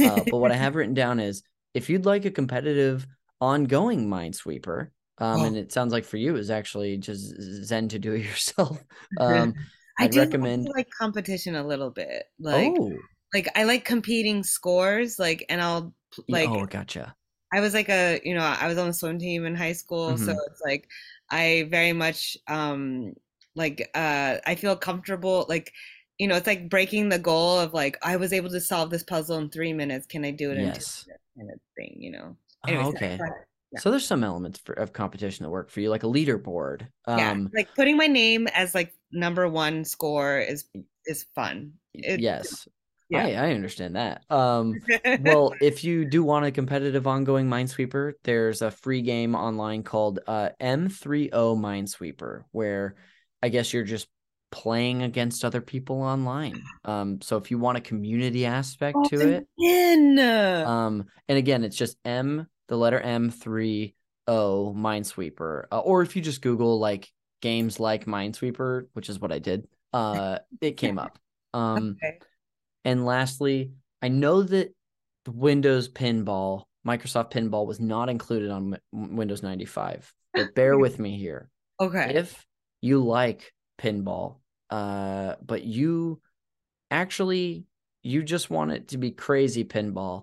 Uh, 0.00 0.20
but 0.30 0.38
what 0.38 0.50
I 0.50 0.56
have 0.56 0.74
written 0.74 0.94
down 0.94 1.20
is 1.20 1.42
if 1.74 1.88
you'd 1.88 2.06
like 2.06 2.24
a 2.24 2.30
competitive, 2.30 3.06
ongoing 3.40 4.08
Minesweeper, 4.08 4.88
um, 5.18 5.40
Oh. 5.40 5.44
and 5.44 5.56
it 5.56 5.70
sounds 5.72 5.92
like 5.92 6.04
for 6.04 6.16
you 6.16 6.34
is 6.36 6.50
actually 6.50 6.96
just 6.98 7.34
zen 7.64 7.88
to 7.90 7.98
do 8.00 8.14
it 8.14 8.22
yourself. 8.24 8.82
Um, 9.20 9.54
I 9.98 10.04
I'd 10.06 10.10
do 10.10 10.18
recommend- 10.20 10.68
like 10.74 10.88
competition 10.98 11.54
a 11.54 11.64
little 11.66 11.90
bit. 11.90 12.24
Like 12.40 12.72
oh, 12.76 12.92
like 13.32 13.48
I 13.54 13.62
like 13.62 13.84
competing 13.84 14.42
scores, 14.42 15.20
like 15.20 15.44
and 15.48 15.62
I'll 15.62 15.94
like 16.28 16.48
oh, 16.48 16.66
gotcha. 16.66 17.14
I 17.52 17.60
was 17.60 17.74
like 17.74 17.88
a, 17.88 18.20
you 18.24 18.34
know, 18.34 18.42
I 18.42 18.66
was 18.68 18.78
on 18.78 18.88
the 18.88 18.92
swim 18.94 19.18
team 19.18 19.44
in 19.46 19.54
high 19.54 19.72
school, 19.72 20.16
so 20.18 20.32
Mhm. 20.32 20.38
it's 20.48 20.60
like 20.64 20.88
I 21.30 21.66
very 21.70 21.92
much 21.92 22.36
um 22.48 23.14
like 23.54 23.88
uh 23.94 24.38
I 24.46 24.54
feel 24.56 24.76
comfortable 24.76 25.46
like 25.48 25.72
you 26.18 26.26
know, 26.28 26.36
it's 26.36 26.46
like 26.46 26.68
breaking 26.70 27.08
the 27.10 27.18
goal 27.18 27.58
of 27.58 27.74
like 27.74 27.98
I 28.02 28.16
was 28.16 28.32
able 28.32 28.50
to 28.50 28.60
solve 28.60 28.90
this 28.90 29.02
puzzle 29.04 29.38
in 29.38 29.50
3 29.50 29.72
minutes, 29.74 30.06
can 30.06 30.24
I 30.24 30.30
do 30.32 30.50
it 30.50 30.58
in 30.58 30.72
2 30.72 30.80
Yes. 30.80 31.06
minutes 31.06 31.22
kind 31.36 31.50
of 31.52 31.60
thing, 31.76 31.96
you 32.02 32.10
know. 32.12 32.36
Oh, 32.64 32.88
okay. 32.88 33.18
but, 33.18 33.28
yeah. 33.72 33.80
So 33.80 33.90
there's 33.90 34.06
some 34.06 34.24
elements 34.24 34.58
for, 34.58 34.72
of 34.74 34.92
competition 34.92 35.44
that 35.44 35.50
work 35.50 35.70
for 35.70 35.80
you, 35.80 35.90
like 35.90 36.02
a 36.02 36.06
leaderboard. 36.06 36.88
yeah, 37.14 37.34
Um, 37.34 37.52
like 37.54 37.68
putting 37.74 37.96
my 37.96 38.06
name 38.06 38.46
as 38.48 38.74
like 38.74 38.94
number 39.12 39.48
1 39.48 39.84
score 39.84 40.38
is 40.38 40.64
is 41.06 41.24
fun. 41.34 41.74
It- 41.94 42.20
yes, 42.20 42.68
yeah. 43.08 43.42
I, 43.42 43.48
I 43.48 43.54
understand 43.54 43.96
that. 43.96 44.24
Um, 44.30 44.80
well, 45.20 45.54
if 45.60 45.84
you 45.84 46.04
do 46.04 46.22
want 46.22 46.46
a 46.46 46.50
competitive 46.50 47.06
ongoing 47.06 47.48
Minesweeper, 47.48 48.12
there's 48.24 48.62
a 48.62 48.70
free 48.70 49.02
game 49.02 49.34
online 49.34 49.82
called 49.82 50.20
uh, 50.26 50.50
M30 50.60 51.30
Minesweeper, 51.56 52.44
where 52.52 52.96
I 53.42 53.48
guess 53.48 53.72
you're 53.72 53.84
just 53.84 54.08
playing 54.50 55.02
against 55.02 55.44
other 55.44 55.60
people 55.60 56.02
online. 56.02 56.62
Um, 56.84 57.20
so 57.20 57.36
if 57.36 57.50
you 57.50 57.58
want 57.58 57.78
a 57.78 57.80
community 57.80 58.46
aspect 58.46 58.96
Oh, 58.98 59.08
to 59.08 59.44
it, 59.60 60.66
um, 60.66 61.06
and 61.28 61.38
again, 61.38 61.64
it's 61.64 61.76
just 61.76 61.98
M, 62.04 62.46
the 62.68 62.76
letter 62.76 63.00
M 63.00 63.30
three 63.30 63.94
O 64.26 64.74
Minesweeper, 64.76 65.64
uh, 65.70 65.80
or 65.80 66.02
if 66.02 66.16
you 66.16 66.22
just 66.22 66.42
Google 66.42 66.78
like 66.78 67.12
games 67.40 67.78
like 67.78 68.06
Minesweeper, 68.06 68.86
which 68.94 69.08
is 69.08 69.20
what 69.20 69.32
I 69.32 69.38
did, 69.38 69.68
uh, 69.92 70.38
it 70.60 70.76
came 70.76 70.98
up. 70.98 71.18
Um, 71.54 71.96
okay. 72.02 72.18
And 72.86 73.04
lastly, 73.04 73.72
I 74.00 74.08
know 74.08 74.42
that 74.42 74.74
the 75.26 75.32
Windows 75.32 75.90
Pinball 75.90 76.62
Microsoft 76.86 77.32
Pinball 77.32 77.66
was 77.66 77.80
not 77.80 78.08
included 78.08 78.50
on 78.50 78.78
Windows 78.92 79.42
95. 79.42 80.12
But 80.32 80.54
bear 80.54 80.78
with 80.78 80.98
me 80.98 81.18
here. 81.18 81.50
Okay. 81.80 82.12
If 82.14 82.46
you 82.80 83.02
like 83.02 83.52
pinball, 83.78 84.38
uh, 84.70 85.34
but 85.44 85.64
you 85.64 86.20
actually 86.90 87.64
you 88.02 88.22
just 88.22 88.50
want 88.50 88.70
it 88.70 88.88
to 88.88 88.98
be 88.98 89.10
crazy 89.10 89.64
pinball, 89.64 90.22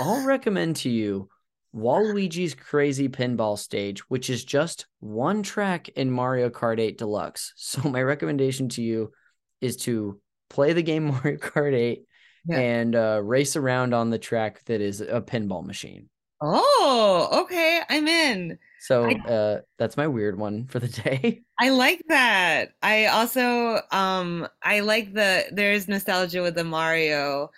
I'll 0.00 0.26
recommend 0.26 0.76
to 0.76 0.90
you 0.90 1.28
Waluigi's 1.72 2.54
Crazy 2.54 3.08
Pinball 3.08 3.56
Stage, 3.56 4.00
which 4.10 4.28
is 4.28 4.44
just 4.44 4.86
one 4.98 5.44
track 5.44 5.88
in 5.90 6.10
Mario 6.10 6.50
Kart 6.50 6.80
8 6.80 6.98
Deluxe. 6.98 7.52
So 7.54 7.88
my 7.88 8.02
recommendation 8.02 8.68
to 8.70 8.82
you 8.82 9.12
is 9.60 9.76
to 9.76 10.20
play 10.50 10.74
the 10.74 10.82
game 10.82 11.06
Mario 11.24 11.38
Kart 11.38 11.72
8 11.74 12.04
Yeah. 12.46 12.58
and 12.58 12.94
uh, 12.94 13.20
race 13.24 13.56
around 13.56 13.94
on 13.94 14.10
the 14.10 14.18
track 14.18 14.62
that 14.66 14.80
is 14.82 15.00
a 15.00 15.20
pinball 15.22 15.64
machine. 15.64 16.10
Oh, 16.42 17.28
okay. 17.44 17.80
I'm 17.88 18.06
in. 18.08 18.58
So 18.82 19.04
I- 19.04 19.30
uh, 19.30 19.60
that's 19.78 19.96
my 19.96 20.06
weird 20.06 20.38
one 20.38 20.66
for 20.66 20.78
the 20.78 20.88
day. 21.04 21.42
I 21.58 21.68
like 21.70 22.02
that. 22.08 22.70
I 22.82 23.06
also 23.06 23.80
um 23.92 24.48
I 24.62 24.80
like 24.80 25.12
the 25.12 25.44
there's 25.52 25.86
nostalgia 25.88 26.40
with 26.42 26.54
the 26.54 26.64
Mario 26.64 27.50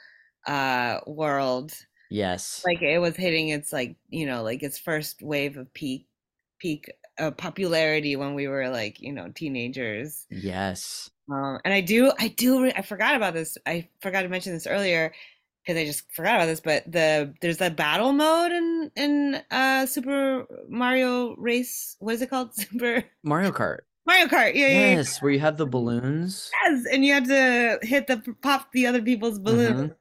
uh 0.47 0.99
world. 1.07 1.73
yes. 2.11 2.63
Like 2.67 2.83
it 2.83 2.99
was 2.99 3.15
hitting 3.15 3.51
its 3.51 3.73
like, 3.73 3.97
you 4.09 4.27
know, 4.27 4.43
like 4.43 4.63
its 4.65 4.79
first 4.79 5.23
wave 5.23 5.57
of 5.57 5.73
peak 5.73 6.09
peak 6.59 6.91
uh, 7.19 7.31
popularity 7.31 8.17
when 8.17 8.35
we 8.35 8.49
were 8.49 8.69
like, 8.69 9.01
you 9.01 9.13
know, 9.13 9.29
teenagers. 9.35 10.27
yes. 10.31 11.11
Um 11.31 11.61
and 11.65 11.73
I 11.73 11.81
do 11.81 12.13
I 12.19 12.29
do 12.29 12.67
I 12.71 12.83
forgot 12.83 13.15
about 13.15 13.35
this. 13.35 13.57
I 13.65 13.89
forgot 14.01 14.23
to 14.23 14.29
mention 14.29 14.53
this 14.53 14.67
earlier 14.67 15.13
because 15.65 15.81
I 15.81 15.85
just 15.87 16.11
forgot 16.13 16.35
about 16.35 16.47
this, 16.47 16.61
but 16.61 16.91
the 16.91 17.33
there's 17.41 17.59
that 17.59 17.77
battle 17.77 18.13
mode 18.13 18.51
in 18.51 18.91
in 18.97 19.43
uh 19.51 19.87
Super 19.87 20.47
Mario 20.69 21.37
Race. 21.37 21.97
What 22.01 22.15
is 22.15 22.23
it 22.23 22.31
called? 22.31 22.55
Super 22.57 23.05
Mario 23.23 23.53
Kart. 23.53 23.81
Mario 24.05 24.27
Kart. 24.27 24.55
Yeah, 24.55 24.67
yeah, 24.67 24.81
yeah. 24.81 24.97
Yes, 24.97 25.23
where 25.23 25.31
you 25.31 25.39
have 25.39 25.57
the 25.57 25.67
balloons. 25.67 26.51
Yes, 26.65 26.87
and 26.91 27.05
you 27.05 27.15
had 27.15 27.27
to 27.27 27.79
hit 27.83 28.09
the 28.09 28.35
pop 28.43 28.73
the 28.73 28.87
other 28.89 29.01
people's 29.01 29.39
balloons, 29.39 29.93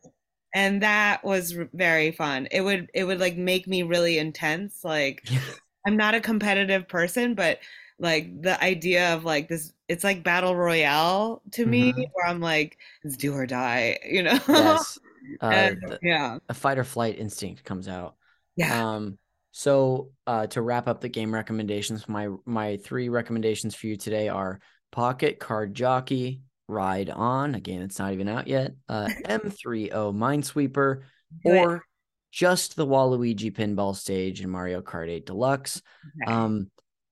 and 0.55 0.82
that 0.82 1.24
was 1.24 1.55
very 1.74 2.12
fun. 2.12 2.47
It 2.51 2.62
would 2.62 2.89
it 2.95 3.03
would 3.03 3.20
like 3.20 3.38
make 3.38 3.68
me 3.68 3.84
really 3.84 4.18
intense. 4.18 4.84
Like 4.84 5.24
I'm 5.86 5.97
not 5.97 6.15
a 6.15 6.21
competitive 6.21 6.88
person, 6.88 7.34
but 7.36 7.59
like 7.99 8.41
the 8.41 8.61
idea 8.63 9.13
of 9.13 9.25
like 9.25 9.47
this, 9.47 9.73
it's 9.88 10.03
like 10.03 10.23
battle 10.23 10.55
royale 10.55 11.41
to 11.51 11.65
me, 11.65 11.93
Mhm. 11.93 12.05
where 12.13 12.27
I'm 12.27 12.39
like, 12.39 12.77
it's 13.03 13.17
do 13.17 13.34
or 13.34 13.45
die, 13.45 13.99
you 14.05 14.23
know? 14.23 14.39
yes. 14.47 14.99
Uh, 15.41 15.45
And, 15.51 15.77
the, 15.82 15.99
yeah, 16.01 16.38
a 16.49 16.53
fight 16.53 16.77
or 16.79 16.84
flight 16.84 17.17
instinct 17.19 17.63
comes 17.63 17.88
out. 17.88 18.15
yeah. 18.55 18.95
Um, 18.95 19.17
so 19.51 20.11
uh, 20.27 20.47
to 20.47 20.61
wrap 20.61 20.88
up 20.88 21.01
the 21.01 21.09
game 21.09 21.34
recommendations, 21.34 22.07
my 22.07 22.29
my 22.45 22.77
three 22.77 23.09
recommendations 23.09 23.75
for 23.75 23.88
you 23.88 23.97
today 23.97 24.29
are 24.29 24.59
Pocket 24.91 25.39
Card 25.39 25.73
Jockey, 25.75 26.41
Ride 26.67 27.09
On. 27.09 27.55
Again, 27.55 27.82
it's 27.82 27.99
not 27.99 28.13
even 28.13 28.29
out 28.29 28.47
yet. 28.47 28.73
Uh, 28.88 29.09
M30 29.25 29.89
Minesweeper, 30.13 31.03
or 31.43 31.84
just 32.32 32.75
the 32.75 32.88
Waluigi 32.88 33.53
Pinball 33.53 33.95
Stage 33.95 34.41
in 34.41 34.49
Mario 34.49 34.82
Kart 34.82 35.09
8 35.09 35.25
Deluxe. 35.25 35.82
Okay. 36.23 36.32
Um, 36.32 36.71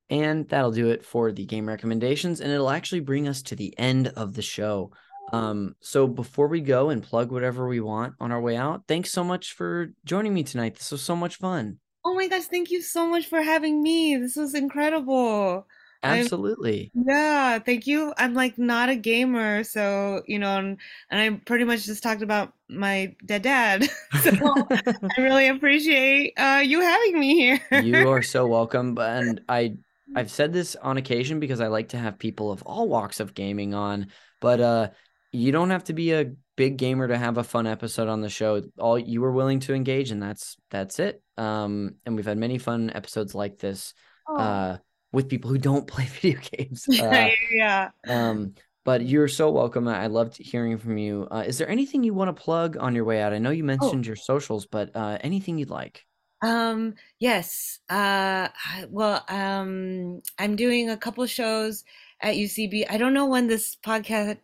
and 0.10 0.48
that'll 0.50 0.72
do 0.72 0.90
it 0.90 1.06
for 1.06 1.32
the 1.32 1.46
game 1.46 1.68
recommendations, 1.68 2.42
and 2.42 2.52
it'll 2.52 2.72
actually 2.72 3.02
bring 3.02 3.28
us 3.28 3.44
to 3.44 3.56
the 3.56 3.78
end 3.78 4.08
of 4.16 4.34
the 4.34 4.42
show. 4.42 4.92
Um, 5.32 5.76
so 5.82 6.08
before 6.08 6.48
we 6.48 6.62
go 6.62 6.90
and 6.90 7.04
plug 7.04 7.32
whatever 7.32 7.68
we 7.68 7.80
want 7.80 8.16
on 8.20 8.32
our 8.32 8.42
way 8.42 8.58
out, 8.58 8.84
thanks 8.88 9.12
so 9.12 9.24
much 9.24 9.54
for 9.54 9.94
joining 10.06 10.34
me 10.34 10.42
tonight. 10.44 10.76
This 10.76 10.92
was 10.92 11.04
so 11.04 11.16
much 11.16 11.36
fun. 11.36 11.78
oh 12.04 12.16
my 12.16 12.28
gosh, 12.28 12.46
thank 12.46 12.72
you 12.72 12.82
so 12.82 13.08
much 13.08 13.28
for 13.28 13.42
having 13.42 13.84
me. 13.84 14.18
This 14.18 14.36
was 14.36 14.56
incredible. 14.56 15.68
I'm- 16.02 16.20
Absolutely. 16.20 16.92
Yeah, 16.94 17.60
thank 17.60 17.86
you. 17.88 18.14
I'm 18.18 18.34
like 18.34 18.58
not 18.58 18.90
a 18.90 18.96
gamer, 18.96 19.64
so 19.64 20.22
you 20.28 20.40
know, 20.40 20.58
and, 20.58 20.78
and 21.12 21.20
I 21.22 21.40
pretty 21.46 21.66
much 21.66 21.86
just 21.86 22.02
talked 22.04 22.22
about 22.22 22.54
my 22.70 23.16
dead 23.26 23.42
dad. 23.42 23.84
so 24.22 24.32
I 24.72 25.22
really 25.22 25.48
appreciate 25.50 26.34
uh, 26.38 26.62
you 26.66 26.82
having 26.82 27.20
me 27.20 27.36
here. 27.36 27.82
you 27.82 28.08
are 28.10 28.22
so 28.36 28.48
welcome. 28.48 28.98
And 28.98 29.42
I 29.50 29.76
I've 30.16 30.32
said 30.32 30.54
this 30.54 30.76
on 30.76 30.98
occasion 30.98 31.40
because 31.40 31.60
I 31.62 31.68
like 31.68 31.90
to 31.90 31.98
have 31.98 32.18
people 32.18 32.52
of 32.52 32.64
all 32.64 32.88
walks 32.88 33.20
of 33.20 33.34
gaming 33.34 33.74
on, 33.74 34.08
but 34.40 34.60
uh 34.62 34.90
you 35.32 35.52
don't 35.52 35.70
have 35.70 35.84
to 35.84 35.94
be 35.94 36.12
a 36.14 36.32
big 36.56 36.78
gamer 36.78 37.08
to 37.08 37.16
have 37.18 37.38
a 37.38 37.44
fun 37.44 37.68
episode 37.68 38.08
on 38.08 38.22
the 38.22 38.30
show. 38.30 38.64
All 38.80 38.98
you 38.98 39.22
were 39.22 39.32
willing 39.32 39.60
to 39.62 39.74
engage 39.76 40.10
and 40.12 40.22
that's 40.24 40.56
that's 40.72 40.98
it. 41.00 41.22
Um 41.38 41.96
and 42.06 42.16
we've 42.16 42.26
had 42.26 42.38
many 42.38 42.58
fun 42.58 42.90
episodes 42.94 43.36
like 43.36 43.60
this 43.60 43.94
Oh, 44.28 44.38
uh 44.38 44.78
with 45.12 45.30
people 45.30 45.50
who 45.50 45.58
don't 45.58 45.88
play 45.94 46.06
video 46.06 46.40
games. 46.52 46.86
yeah, 46.90 47.28
Uh, 47.28 47.30
yeah. 47.52 47.90
um 48.08 48.54
but 48.86 49.06
you're 49.06 49.28
so 49.28 49.52
welcome. 49.52 49.88
I 49.88 50.08
loved 50.08 50.38
hearing 50.38 50.78
from 50.80 50.98
you. 50.98 51.28
Uh, 51.30 51.44
is 51.46 51.58
there 51.60 51.70
anything 51.70 52.02
you 52.04 52.14
want 52.14 52.36
to 52.36 52.42
plug 52.42 52.76
on 52.78 52.96
your 52.96 53.04
way 53.04 53.22
out? 53.22 53.34
I 53.34 53.38
know 53.38 53.52
you 53.52 53.64
mentioned 53.64 54.08
your 54.08 54.16
socials, 54.16 54.66
but 54.66 54.96
uh, 54.96 55.20
anything 55.22 55.60
you'd 55.60 55.70
like? 55.70 56.06
Um, 56.42 56.96
yes. 57.20 57.80
Uh, 57.90 58.48
well, 58.90 59.24
um, 59.28 60.22
I'm 60.40 60.56
doing 60.56 60.90
a 60.90 60.98
couple 60.98 61.24
shows 61.28 61.84
at 62.24 62.36
UCB. 62.36 62.86
I 62.90 62.98
don't 62.98 63.14
know 63.14 63.28
when 63.28 63.46
this 63.48 63.78
podcast 63.86 64.38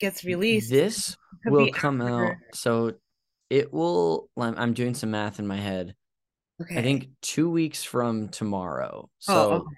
gets 0.00 0.24
released. 0.24 0.68
This 0.68 1.16
will 1.46 1.70
come 1.72 2.02
out. 2.02 2.34
So 2.52 2.94
it 3.48 3.72
will. 3.72 4.28
I'm 4.36 4.58
I'm 4.58 4.74
doing 4.74 4.94
some 4.94 5.12
math 5.12 5.38
in 5.38 5.46
my 5.46 5.56
head. 5.56 5.94
Okay. 6.60 6.76
I 6.78 6.82
think 6.82 7.08
two 7.22 7.48
weeks 7.48 7.82
from 7.84 8.28
tomorrow. 8.28 9.08
So, 9.20 9.32
Oh, 9.34 9.52
okay. 9.58 9.76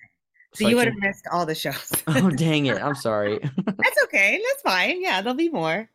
So 0.55 0.66
I 0.66 0.70
you 0.70 0.76
would 0.76 0.86
have 0.88 0.96
missed 0.99 1.26
all 1.30 1.46
the 1.46 1.55
shows. 1.55 1.92
Oh 2.09 2.30
dang 2.36 2.66
it! 2.66 2.80
I'm 2.82 2.94
sorry. 2.94 3.38
That's 3.66 4.03
okay. 4.05 4.40
That's 4.44 4.62
fine. 4.62 5.03
Yeah, 5.03 5.20
there'll 5.20 5.36
be 5.36 5.51
more. 5.51 5.88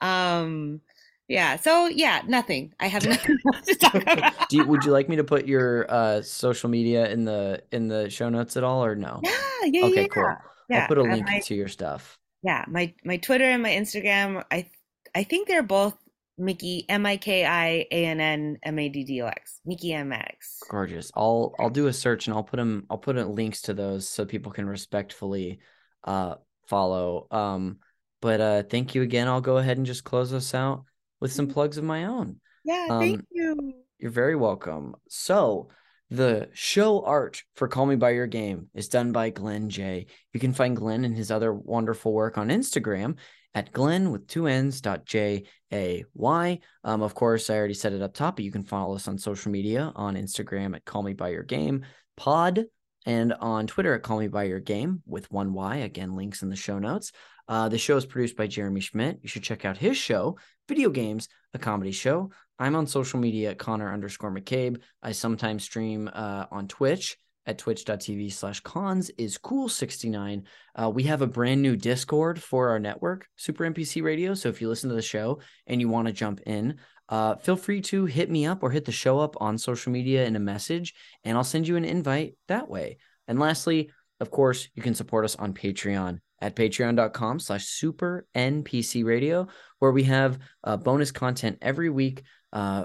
Um, 0.00 0.80
yeah. 1.28 1.56
So 1.56 1.86
yeah, 1.86 2.22
nothing. 2.26 2.74
I 2.78 2.86
have 2.86 3.04
nothing 3.06 3.38
to 3.66 3.74
talk 3.76 3.94
about. 3.94 4.48
Do 4.50 4.56
you, 4.58 4.64
would 4.66 4.84
you 4.84 4.92
like 4.92 5.08
me 5.08 5.16
to 5.16 5.24
put 5.24 5.46
your 5.46 5.90
uh 5.90 6.22
social 6.22 6.68
media 6.68 7.08
in 7.10 7.24
the 7.24 7.62
in 7.72 7.88
the 7.88 8.10
show 8.10 8.28
notes 8.28 8.56
at 8.56 8.64
all 8.64 8.84
or 8.84 8.94
no? 8.94 9.20
Yeah, 9.22 9.30
yeah, 9.64 9.84
Okay, 9.86 10.02
yeah. 10.02 10.06
cool. 10.08 10.36
Yeah, 10.68 10.80
I'll 10.82 10.88
put 10.88 10.98
a 10.98 11.02
link 11.02 11.26
to 11.44 11.54
your 11.54 11.68
stuff. 11.68 12.18
yeah, 12.42 12.64
my 12.68 12.92
my 13.04 13.16
Twitter 13.16 13.44
and 13.44 13.62
my 13.62 13.70
Instagram. 13.70 14.44
I 14.50 14.70
I 15.14 15.24
think 15.24 15.48
they're 15.48 15.62
both 15.62 15.94
Mickey 16.36 16.84
M 16.88 17.06
I 17.06 17.16
K 17.16 17.44
I 17.44 17.86
A 17.90 18.04
N 18.06 18.20
N 18.20 18.58
M 18.62 18.78
A 18.78 18.88
D 18.88 19.04
D 19.04 19.22
O 19.22 19.26
X. 19.26 19.60
Mickey 19.64 19.92
M 19.92 20.08
Maddox. 20.08 20.60
Gorgeous. 20.68 21.10
I'll 21.14 21.54
I'll 21.58 21.70
do 21.70 21.86
a 21.86 21.92
search 21.92 22.26
and 22.26 22.34
I'll 22.36 22.42
put 22.42 22.56
them 22.56 22.86
I'll 22.90 22.98
put 22.98 23.16
in 23.16 23.34
links 23.34 23.62
to 23.62 23.74
those 23.74 24.08
so 24.08 24.24
people 24.24 24.52
can 24.52 24.66
respectfully 24.66 25.60
uh 26.04 26.34
follow. 26.66 27.26
Um 27.30 27.78
but 28.20 28.40
uh 28.40 28.62
thank 28.64 28.94
you 28.94 29.02
again. 29.02 29.28
I'll 29.28 29.40
go 29.40 29.58
ahead 29.58 29.76
and 29.76 29.86
just 29.86 30.04
close 30.04 30.32
us 30.32 30.54
out 30.54 30.84
with 31.20 31.32
some 31.32 31.46
plugs 31.48 31.78
of 31.78 31.84
my 31.84 32.04
own. 32.04 32.40
Yeah, 32.64 32.98
thank 32.98 33.20
Um, 33.20 33.26
you. 33.30 33.74
You're 33.98 34.10
very 34.10 34.36
welcome. 34.36 34.96
So, 35.08 35.68
the 36.10 36.48
show 36.52 37.04
art 37.04 37.42
for 37.56 37.68
Call 37.68 37.86
Me 37.86 37.96
By 37.96 38.10
Your 38.10 38.26
Game 38.26 38.68
is 38.74 38.88
done 38.88 39.12
by 39.12 39.30
Glenn 39.30 39.68
J. 39.70 40.06
You 40.32 40.40
can 40.40 40.52
find 40.52 40.76
Glenn 40.76 41.04
and 41.04 41.16
his 41.16 41.30
other 41.30 41.52
wonderful 41.52 42.12
work 42.12 42.36
on 42.36 42.48
Instagram 42.48 43.16
at 43.54 43.72
Glenn 43.72 44.10
with 44.10 44.26
two 44.26 44.46
N's 44.46 44.80
dot 44.80 45.04
J 45.04 45.44
A 45.72 46.04
Y. 46.14 46.58
Um, 46.82 47.02
of 47.02 47.14
course, 47.14 47.50
I 47.50 47.56
already 47.56 47.74
said 47.74 47.92
it 47.92 48.02
up 48.02 48.14
top, 48.14 48.36
but 48.36 48.44
you 48.44 48.52
can 48.52 48.64
follow 48.64 48.94
us 48.94 49.08
on 49.08 49.18
social 49.18 49.52
media 49.52 49.92
on 49.94 50.16
Instagram 50.16 50.74
at 50.74 50.84
Call 50.84 51.02
Me 51.02 51.12
By 51.12 51.30
Your 51.30 51.42
Game 51.42 51.84
Pod 52.16 52.64
and 53.06 53.32
on 53.34 53.66
Twitter 53.66 53.94
at 53.94 54.02
Call 54.02 54.18
Me 54.18 54.28
By 54.28 54.44
Your 54.44 54.60
Game 54.60 55.02
with 55.06 55.30
one 55.30 55.52
Y. 55.52 55.76
Again, 55.76 56.16
links 56.16 56.42
in 56.42 56.50
the 56.50 56.56
show 56.56 56.78
notes. 56.78 57.12
Uh, 57.46 57.68
the 57.68 57.78
show 57.78 57.96
is 57.96 58.06
produced 58.06 58.36
by 58.36 58.46
Jeremy 58.46 58.80
Schmidt. 58.80 59.18
You 59.22 59.28
should 59.28 59.42
check 59.42 59.64
out 59.64 59.76
his 59.76 59.96
show, 59.96 60.38
Video 60.66 60.88
Games, 60.88 61.28
a 61.52 61.58
comedy 61.58 61.92
show. 61.92 62.30
I'm 62.58 62.74
on 62.74 62.86
social 62.86 63.18
media 63.20 63.50
at 63.50 63.58
Connor 63.58 63.92
underscore 63.92 64.32
McCabe. 64.32 64.80
I 65.02 65.12
sometimes 65.12 65.64
stream 65.64 66.08
uh, 66.12 66.46
on 66.50 66.68
Twitch 66.68 67.18
at 67.46 67.58
twitch.tv 67.58 68.32
slash 68.32 68.60
cons 68.60 69.10
is 69.18 69.38
cool 69.38 69.68
69. 69.68 70.44
Uh, 70.74 70.90
we 70.90 71.04
have 71.04 71.22
a 71.22 71.26
brand 71.26 71.62
new 71.62 71.76
Discord 71.76 72.42
for 72.42 72.70
our 72.70 72.78
network, 72.78 73.26
Super 73.36 73.64
NPC 73.64 74.02
Radio. 74.02 74.34
So 74.34 74.48
if 74.48 74.60
you 74.60 74.68
listen 74.68 74.88
to 74.90 74.96
the 74.96 75.02
show 75.02 75.40
and 75.66 75.80
you 75.80 75.88
want 75.88 76.06
to 76.06 76.12
jump 76.12 76.40
in, 76.46 76.78
uh, 77.08 77.36
feel 77.36 77.56
free 77.56 77.80
to 77.82 78.06
hit 78.06 78.30
me 78.30 78.46
up 78.46 78.62
or 78.62 78.70
hit 78.70 78.84
the 78.84 78.92
show 78.92 79.20
up 79.20 79.36
on 79.40 79.58
social 79.58 79.92
media 79.92 80.24
in 80.24 80.36
a 80.36 80.40
message, 80.40 80.94
and 81.22 81.36
I'll 81.36 81.44
send 81.44 81.68
you 81.68 81.76
an 81.76 81.84
invite 81.84 82.36
that 82.48 82.68
way. 82.68 82.96
And 83.28 83.38
lastly, 83.38 83.90
of 84.20 84.30
course, 84.30 84.68
you 84.74 84.82
can 84.82 84.94
support 84.94 85.24
us 85.24 85.36
on 85.36 85.52
Patreon 85.52 86.20
at 86.40 86.56
patreon.com 86.56 87.38
slash 87.38 87.64
super 87.64 88.26
npc 88.34 89.04
radio 89.04 89.46
where 89.78 89.92
we 89.92 90.02
have 90.02 90.38
uh, 90.64 90.76
bonus 90.76 91.10
content 91.10 91.58
every 91.62 91.88
week 91.88 92.22
uh, 92.52 92.84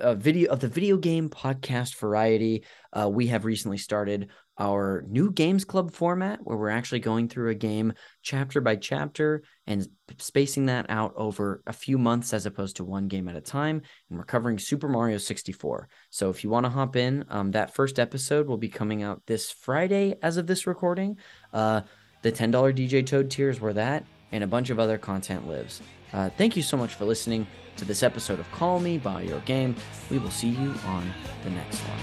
a 0.00 0.14
video 0.14 0.50
of 0.50 0.60
the 0.60 0.68
video 0.68 0.96
game 0.96 1.28
podcast 1.28 1.96
variety 1.96 2.64
uh, 2.92 3.08
we 3.08 3.26
have 3.28 3.44
recently 3.44 3.78
started 3.78 4.30
our 4.60 5.02
new 5.08 5.32
games 5.32 5.64
club 5.64 5.90
format 5.90 6.38
where 6.44 6.56
we're 6.56 6.68
actually 6.68 7.00
going 7.00 7.26
through 7.28 7.50
a 7.50 7.54
game 7.54 7.94
chapter 8.22 8.60
by 8.60 8.76
chapter 8.76 9.42
and 9.66 9.88
spacing 10.18 10.66
that 10.66 10.84
out 10.90 11.14
over 11.16 11.62
a 11.66 11.72
few 11.72 11.96
months 11.96 12.34
as 12.34 12.44
opposed 12.44 12.76
to 12.76 12.84
one 12.84 13.08
game 13.08 13.26
at 13.26 13.36
a 13.36 13.40
time. 13.40 13.80
And 14.10 14.18
we're 14.18 14.24
covering 14.24 14.58
Super 14.58 14.86
Mario 14.86 15.16
64. 15.16 15.88
So 16.10 16.28
if 16.28 16.44
you 16.44 16.50
want 16.50 16.66
to 16.66 16.70
hop 16.70 16.94
in, 16.94 17.24
um, 17.30 17.52
that 17.52 17.74
first 17.74 17.98
episode 17.98 18.46
will 18.46 18.58
be 18.58 18.68
coming 18.68 19.02
out 19.02 19.22
this 19.26 19.50
Friday 19.50 20.16
as 20.22 20.36
of 20.36 20.46
this 20.46 20.66
recording. 20.66 21.16
Uh, 21.54 21.80
the 22.20 22.30
$10 22.30 22.52
DJ 22.52 23.04
Toad 23.04 23.30
tiers 23.30 23.62
where 23.62 23.72
that 23.72 24.04
and 24.30 24.44
a 24.44 24.46
bunch 24.46 24.68
of 24.68 24.78
other 24.78 24.98
content 24.98 25.48
lives. 25.48 25.80
Uh, 26.12 26.28
thank 26.28 26.54
you 26.54 26.62
so 26.62 26.76
much 26.76 26.94
for 26.94 27.06
listening 27.06 27.46
to 27.76 27.84
this 27.84 28.02
episode 28.02 28.38
of 28.40 28.50
Call 28.52 28.80
Me 28.80 28.98
by 28.98 29.22
Your 29.22 29.40
Game. 29.40 29.74
We 30.10 30.18
will 30.18 30.30
see 30.30 30.48
you 30.48 30.74
on 30.86 31.12
the 31.44 31.50
next 31.50 31.80
one. 31.80 31.98